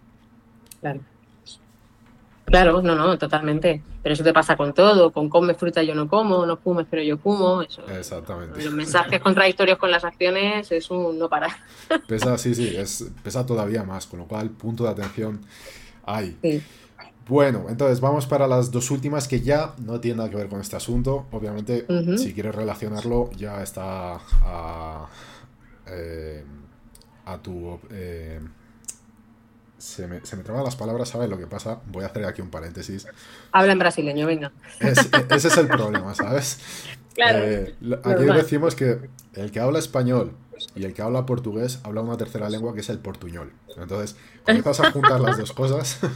Claro. 0.81 1.01
Claro, 2.45 2.83
no, 2.83 2.95
no, 2.95 3.19
totalmente. 3.19 3.83
Pero 4.03 4.13
eso 4.13 4.23
te 4.23 4.33
pasa 4.33 4.57
con 4.57 4.75
todo, 4.75 5.11
con 5.13 5.31
come 5.31 5.55
fruta 5.55 5.83
yo 5.83 5.95
no 5.95 6.07
como, 6.09 6.45
no 6.45 6.59
fumes 6.59 6.87
pero 6.91 7.03
yo 7.03 7.17
fumo, 7.17 7.63
eso. 7.63 7.83
Exactamente. 7.89 8.63
Los 8.63 8.75
mensajes 8.75 9.21
contradictorios 9.21 9.79
con 9.79 9.91
las 9.91 10.05
acciones 10.05 10.71
es 10.71 10.91
un 10.91 11.19
no 11.19 11.29
parar. 11.29 11.53
Pesa, 12.07 12.37
sí, 12.37 12.55
sí, 12.55 12.77
es, 12.77 13.11
pesa 13.23 13.47
todavía 13.47 13.83
más, 13.83 14.07
con 14.07 14.19
lo 14.21 14.27
cual 14.27 14.51
punto 14.51 14.85
de 14.85 14.91
atención 14.91 15.41
hay. 16.05 16.37
Sí. 16.43 16.63
Bueno, 17.27 17.67
entonces 17.71 18.01
vamos 18.01 18.27
para 18.27 18.47
las 18.47 18.71
dos 18.71 18.91
últimas 18.91 19.29
que 19.29 19.41
ya 19.41 19.75
no 19.79 19.99
tienen 20.01 20.19
nada 20.19 20.29
que 20.31 20.37
ver 20.37 20.49
con 20.49 20.61
este 20.61 20.77
asunto. 20.77 21.27
Obviamente, 21.33 21.87
si 22.19 22.35
quieres 22.35 22.55
relacionarlo, 22.55 23.31
ya 23.33 23.63
está 23.63 24.17
a, 24.43 25.07
eh, 25.87 26.45
a 27.25 27.39
tu... 27.39 27.79
eh, 27.91 28.41
se, 29.79 30.07
me, 30.07 30.25
se 30.25 30.37
me 30.37 30.43
traban 30.43 30.65
las 30.65 30.77
palabras, 30.77 31.09
¿sabes 31.09 31.29
lo 31.29 31.39
que 31.39 31.47
pasa? 31.47 31.81
Voy 31.87 32.05
a 32.05 32.07
hacer 32.09 32.25
aquí 32.27 32.41
un 32.43 32.51
paréntesis. 32.51 33.07
Habla 33.53 33.73
en 33.73 33.79
brasileño, 33.79 34.27
venga. 34.27 34.53
Es- 34.81 35.09
ese 35.31 35.49
es 35.49 35.57
el 35.59 35.69
problema, 35.69 36.15
¿sabes? 36.15 36.59
Claro. 37.15 37.39
Eh, 37.43 37.75
aquí 38.03 38.25
decimos 38.37 38.75
que 38.75 38.99
el 39.35 39.51
que 39.51 39.61
habla 39.61 39.79
español 39.79 40.33
y 40.75 40.85
el 40.85 40.95
que 40.95 41.03
habla 41.03 41.27
portugués 41.27 41.81
habla 41.85 42.01
una 42.03 42.17
tercera 42.17 42.49
lengua 42.49 42.75
que 42.75 42.81
es 42.81 42.89
el 42.89 42.99
portuñol. 42.99 43.53
Entonces, 43.77 44.17
comienzas 44.45 44.81
a 44.81 44.91
juntar 44.91 45.21
las 45.21 45.39
dos 45.39 45.53
cosas. 45.53 45.99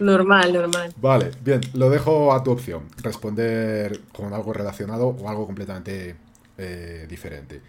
Normal, 0.00 0.52
normal. 0.52 0.92
Vale, 0.96 1.30
bien, 1.42 1.60
lo 1.74 1.90
dejo 1.90 2.32
a 2.32 2.42
tu 2.42 2.50
opción. 2.50 2.88
Responder 3.02 4.00
con 4.12 4.32
algo 4.32 4.52
relacionado 4.52 5.08
o 5.08 5.28
algo 5.28 5.46
completamente 5.46 6.16
eh, 6.58 7.06
diferente. 7.08 7.60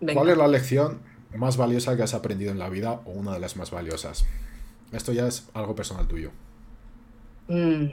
Venga. 0.00 0.14
¿Cuál 0.14 0.30
es 0.30 0.38
la 0.38 0.48
lección 0.48 1.00
más 1.36 1.56
valiosa 1.56 1.96
que 1.96 2.02
has 2.02 2.14
aprendido 2.14 2.52
en 2.52 2.58
la 2.58 2.68
vida 2.68 3.00
o 3.04 3.10
una 3.10 3.32
de 3.32 3.40
las 3.40 3.56
más 3.56 3.70
valiosas? 3.70 4.24
Esto 4.92 5.12
ya 5.12 5.26
es 5.26 5.48
algo 5.54 5.74
personal 5.74 6.06
tuyo. 6.06 6.30
Mm. 7.48 7.86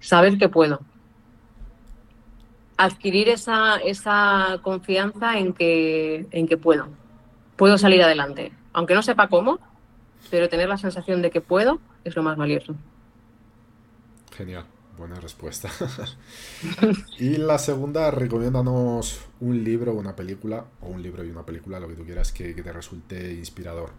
Saber 0.00 0.38
que 0.38 0.48
puedo. 0.48 0.80
Adquirir 2.76 3.28
esa, 3.28 3.76
esa 3.76 4.58
confianza 4.62 5.38
en 5.38 5.52
que, 5.52 6.26
en 6.30 6.46
que 6.46 6.56
puedo. 6.56 6.88
Puedo 7.56 7.78
salir 7.78 8.02
adelante. 8.02 8.52
Aunque 8.72 8.94
no 8.94 9.02
sepa 9.02 9.28
cómo, 9.28 9.58
pero 10.30 10.48
tener 10.48 10.68
la 10.68 10.78
sensación 10.78 11.22
de 11.22 11.30
que 11.30 11.40
puedo 11.40 11.80
es 12.04 12.16
lo 12.16 12.22
más 12.22 12.36
valioso. 12.36 12.74
Genial, 14.36 14.64
buena 14.98 15.16
respuesta. 15.16 15.70
y 17.18 17.36
la 17.36 17.58
segunda, 17.58 18.10
recomiéndanos 18.10 19.20
un 19.40 19.62
libro 19.62 19.92
o 19.92 19.96
una 19.96 20.16
película, 20.16 20.64
o 20.80 20.88
un 20.88 21.02
libro 21.02 21.24
y 21.24 21.30
una 21.30 21.44
película, 21.44 21.80
lo 21.80 21.88
que 21.88 21.94
tú 21.94 22.04
quieras, 22.04 22.32
que, 22.32 22.54
que 22.54 22.62
te 22.62 22.72
resulte 22.72 23.32
inspirador. 23.34 23.90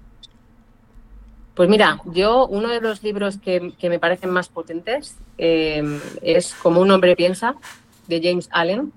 Pues 1.55 1.69
mira, 1.69 2.01
yo 2.05 2.47
uno 2.47 2.67
de 2.67 2.81
los 2.81 3.01
libros 3.01 3.37
que, 3.37 3.73
que 3.79 3.89
me 3.89 3.97
parecen 3.97 4.29
más 4.29 4.49
potentes 4.49 5.17
eh, 5.37 5.99
es 6.21 6.53
Como 6.53 6.81
un 6.81 6.91
hombre 6.91 7.15
piensa, 7.15 7.55
de 8.07 8.21
James 8.21 8.49
Allen, 8.51 8.91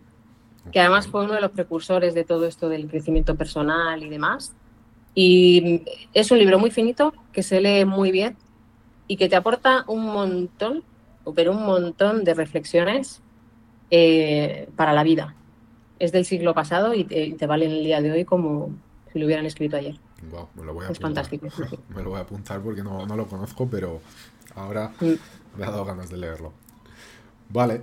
que 0.72 0.80
además 0.80 1.06
fue 1.06 1.24
uno 1.24 1.34
de 1.34 1.40
los 1.40 1.52
precursores 1.52 2.14
de 2.14 2.24
todo 2.24 2.46
esto 2.46 2.68
del 2.68 2.88
crecimiento 2.88 3.36
personal 3.36 4.02
y 4.02 4.08
demás. 4.08 4.54
Y 5.14 5.82
es 6.14 6.30
un 6.30 6.38
libro 6.38 6.58
muy 6.58 6.70
finito, 6.70 7.12
que 7.32 7.42
se 7.42 7.60
lee 7.60 7.84
muy 7.84 8.10
bien 8.12 8.36
y 9.08 9.16
que 9.16 9.28
te 9.28 9.36
aporta 9.36 9.84
un 9.88 10.04
montón, 10.04 10.84
pero 11.34 11.52
un 11.52 11.64
montón 11.64 12.24
de 12.24 12.34
reflexiones 12.34 13.20
eh, 13.90 14.68
para 14.76 14.92
la 14.92 15.02
vida. 15.02 15.34
Es 15.98 16.12
del 16.12 16.24
siglo 16.24 16.54
pasado 16.54 16.94
y 16.94 17.04
te, 17.04 17.46
vale 17.46 17.66
en 17.66 17.72
el 17.72 17.84
día 17.84 18.00
de 18.00 18.12
hoy 18.12 18.24
como 18.24 18.70
si 19.12 19.18
lo 19.18 19.26
hubieran 19.26 19.46
escrito 19.46 19.76
ayer. 19.76 19.96
Wow, 20.30 20.48
me 20.54 20.64
lo 20.64 20.74
voy 20.74 20.84
a 20.86 20.90
Es 20.90 20.98
apuntar. 20.98 21.24
fantástico. 21.26 21.46
Me 21.94 22.02
lo 22.02 22.10
voy 22.10 22.18
a 22.18 22.22
apuntar 22.22 22.60
porque 22.60 22.82
no, 22.82 23.06
no 23.06 23.16
lo 23.16 23.26
conozco, 23.26 23.66
pero 23.68 24.00
ahora 24.54 24.92
Mm. 25.00 25.12
me 25.58 25.64
ha 25.64 25.70
dado 25.70 25.84
ganas 25.84 26.10
de 26.10 26.16
leerlo. 26.18 26.52
Vale. 27.50 27.82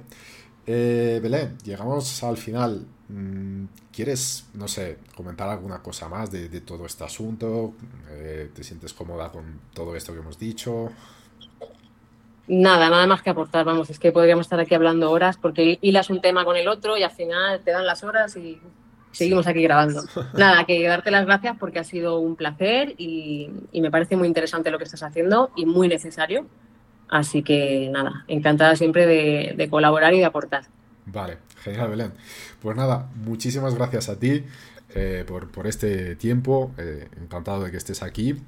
Eh, 0.68 1.20
Belén, 1.22 1.58
llegamos 1.64 2.24
al 2.24 2.38
final. 2.38 2.86
Mm, 3.08 3.66
¿Quieres, 3.94 4.48
no 4.54 4.68
sé, 4.68 4.98
comentar 5.16 5.48
alguna 5.48 5.82
cosa 5.82 6.10
más 6.10 6.32
de, 6.32 6.50
de 6.50 6.62
todo 6.62 6.86
este 6.86 7.04
asunto? 7.04 7.74
Eh, 8.10 8.50
¿Te 8.54 8.64
sientes 8.64 8.94
cómoda 8.94 9.32
con 9.32 9.60
todo 9.74 9.96
esto 9.96 10.14
que 10.14 10.20
hemos 10.20 10.40
dicho? 10.40 10.92
Nada, 12.48 12.90
nada 12.90 13.08
más 13.08 13.24
que 13.24 13.32
aportar, 13.32 13.66
vamos, 13.66 13.90
es 13.90 13.98
que 13.98 14.12
podríamos 14.12 14.46
estar 14.46 14.60
aquí 14.60 14.76
hablando 14.76 15.10
horas 15.10 15.38
porque 15.38 15.80
hilas 15.82 16.12
un 16.12 16.22
tema 16.22 16.46
con 16.46 16.56
el 16.56 16.68
otro 16.68 16.96
y 16.96 17.02
al 17.04 17.12
final 17.12 17.62
te 17.64 17.72
dan 17.72 17.88
las 17.88 18.04
horas 18.04 18.36
y 18.38 18.62
seguimos 19.12 19.48
aquí 19.48 19.64
grabando. 19.64 20.04
Nada, 20.34 20.64
que 20.66 20.88
darte 20.88 21.10
las 21.10 21.26
gracias 21.26 21.58
porque 21.60 21.80
ha 21.80 21.84
sido 21.84 22.20
un 22.20 22.36
placer 22.36 22.94
y, 23.00 23.50
y 23.72 23.82
me 23.82 23.90
parece 23.90 24.16
muy 24.16 24.28
interesante 24.28 24.70
lo 24.70 24.78
que 24.78 24.84
estás 24.84 25.02
haciendo 25.02 25.52
y 25.56 25.66
muy 25.66 25.88
necesario. 25.88 26.46
Así 27.08 27.44
que 27.44 27.90
nada, 27.92 28.26
encantada 28.28 28.76
siempre 28.76 29.06
de, 29.06 29.54
de 29.56 29.70
colaborar 29.70 30.14
y 30.14 30.20
de 30.20 30.26
aportar. 30.26 30.66
Vale, 31.06 31.38
genial, 31.64 31.90
Belén. 31.90 32.14
Pues 32.66 32.76
nada, 32.78 33.12
muchísimas 33.14 33.76
gracias 33.76 34.10
a 34.10 34.18
ti 34.18 34.44
eh, 34.96 35.24
por, 35.28 35.52
por 35.52 35.68
este 35.68 36.16
tiempo. 36.16 36.72
eh, 36.80 37.08
encantado 37.22 37.64
de 37.64 37.70
que 37.70 37.78
estés 37.78 38.02
aquí. 38.02 38.42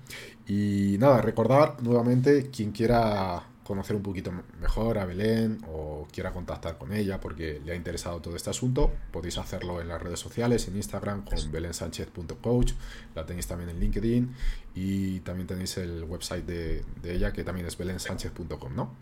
Y 0.47 0.95
nada, 0.97 1.21
recordar 1.21 1.75
nuevamente 1.83 2.49
quien 2.49 2.71
quiera 2.71 3.43
conocer 3.63 3.95
un 3.95 4.01
poquito 4.01 4.31
mejor 4.59 4.97
a 4.97 5.05
Belén 5.05 5.59
o 5.71 6.07
quiera 6.11 6.31
contactar 6.31 6.79
con 6.79 6.93
ella 6.93 7.19
porque 7.19 7.61
le 7.63 7.73
ha 7.73 7.75
interesado 7.75 8.19
todo 8.19 8.35
este 8.35 8.49
asunto, 8.49 8.91
podéis 9.11 9.37
hacerlo 9.37 9.81
en 9.81 9.87
las 9.87 10.01
redes 10.01 10.19
sociales, 10.19 10.67
en 10.67 10.77
Instagram 10.77 11.23
con 11.23 11.51
belensanchez.coach, 11.51 12.71
la 13.13 13.23
tenéis 13.23 13.45
también 13.45 13.69
en 13.69 13.79
LinkedIn 13.79 14.33
y 14.73 15.19
también 15.19 15.45
tenéis 15.45 15.77
el 15.77 16.05
website 16.05 16.43
de, 16.43 16.83
de 17.03 17.13
ella 17.13 17.31
que 17.33 17.43
también 17.43 17.67
es 17.67 17.77
belensanchez.com, 17.77 18.75
¿no? 18.75 18.95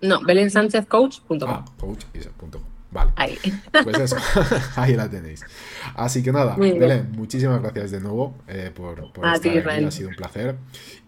No, 0.00 0.24
belensanchezcoach.com. 0.24 1.50
Ah, 1.50 1.62
coach 1.78 2.04
Vale. 2.90 3.12
Ahí. 3.16 3.38
Pues 3.84 3.98
eso, 3.98 4.16
ahí 4.76 4.94
la 4.94 5.08
tenéis. 5.08 5.44
Así 5.94 6.22
que 6.22 6.32
nada. 6.32 6.56
Belén, 6.56 7.12
muchísimas 7.12 7.62
gracias 7.62 7.92
de 7.92 8.00
nuevo 8.00 8.34
eh, 8.48 8.72
por, 8.74 9.12
por 9.12 9.26
estar 9.26 9.40
ti, 9.40 9.58
aquí, 9.58 9.84
ha 9.84 9.90
sido 9.90 10.08
un 10.08 10.16
placer. 10.16 10.56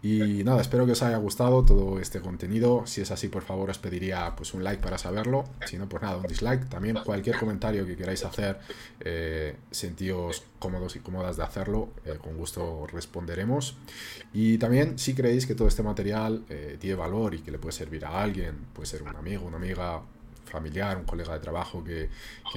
Y 0.02 0.42
nada, 0.44 0.60
espero 0.60 0.84
que 0.84 0.92
os 0.92 1.02
haya 1.02 1.16
gustado 1.16 1.64
todo 1.64 2.00
este 2.00 2.20
contenido. 2.20 2.82
Si 2.86 3.00
es 3.00 3.10
así, 3.10 3.28
por 3.28 3.42
favor, 3.42 3.70
os 3.70 3.78
pediría 3.78 4.34
pues 4.36 4.52
un 4.52 4.64
like 4.64 4.82
para 4.82 4.98
saberlo. 4.98 5.44
Si 5.66 5.78
no, 5.78 5.88
pues 5.88 6.02
nada, 6.02 6.16
un 6.16 6.26
dislike. 6.26 6.68
También 6.68 6.98
cualquier 7.04 7.36
comentario 7.38 7.86
que 7.86 7.96
queráis 7.96 8.24
hacer, 8.24 8.58
eh, 9.00 9.56
sentíos 9.70 10.42
cómodos 10.58 10.96
y 10.96 11.00
cómodas 11.00 11.36
de 11.36 11.42
hacerlo, 11.44 11.90
eh, 12.04 12.18
con 12.20 12.36
gusto 12.36 12.86
responderemos. 12.92 13.76
Y 14.32 14.58
también, 14.58 14.98
si 14.98 15.14
creéis 15.14 15.46
que 15.46 15.54
todo 15.54 15.68
este 15.68 15.82
material 15.82 16.44
eh, 16.48 16.76
tiene 16.80 16.96
valor 16.96 17.34
y 17.34 17.40
que 17.40 17.50
le 17.50 17.58
puede 17.58 17.72
servir 17.72 18.04
a 18.04 18.22
alguien, 18.22 18.54
puede 18.72 18.86
ser 18.86 19.02
un 19.02 19.14
amigo, 19.14 19.46
una 19.46 19.56
amiga, 19.56 20.02
familiar, 20.52 20.96
un 20.98 21.04
colega 21.04 21.32
de 21.32 21.40
trabajo 21.40 21.82
que, 21.82 22.08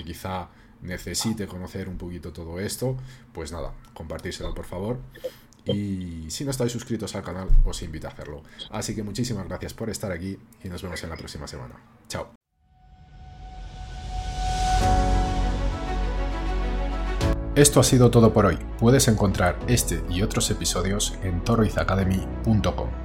quizá 0.06 0.50
necesite 0.82 1.48
conocer 1.48 1.90
un 1.90 1.98
poquito 1.98 2.32
todo 2.32 2.60
esto, 2.60 2.98
pues 3.34 3.52
nada, 3.52 3.74
compartírselo 3.94 4.54
por 4.54 4.66
favor. 4.66 5.00
Y 5.66 6.30
si 6.30 6.46
no 6.46 6.52
estáis 6.52 6.72
suscritos 6.72 7.16
al 7.16 7.24
canal, 7.24 7.48
os 7.64 7.82
invito 7.82 8.08
a 8.08 8.12
hacerlo. 8.12 8.44
Así 8.70 8.94
que 8.94 9.02
muchísimas 9.02 9.48
gracias 9.48 9.74
por 9.74 9.90
estar 9.90 10.12
aquí 10.12 10.38
y 10.64 10.70
nos 10.70 10.84
vemos 10.84 11.04
en 11.04 11.10
la 11.10 11.16
próxima 11.16 11.48
semana. 11.48 11.76
Chao. 12.08 12.28
Esto 17.56 17.80
ha 17.80 17.84
sido 17.84 18.12
todo 18.12 18.34
por 18.34 18.46
hoy. 18.46 18.60
Puedes 18.78 19.08
encontrar 19.08 19.58
este 19.68 20.04
y 20.10 20.22
otros 20.22 20.52
episodios 20.52 21.18
en 21.24 21.42
toroizacademy.com. 21.44 23.05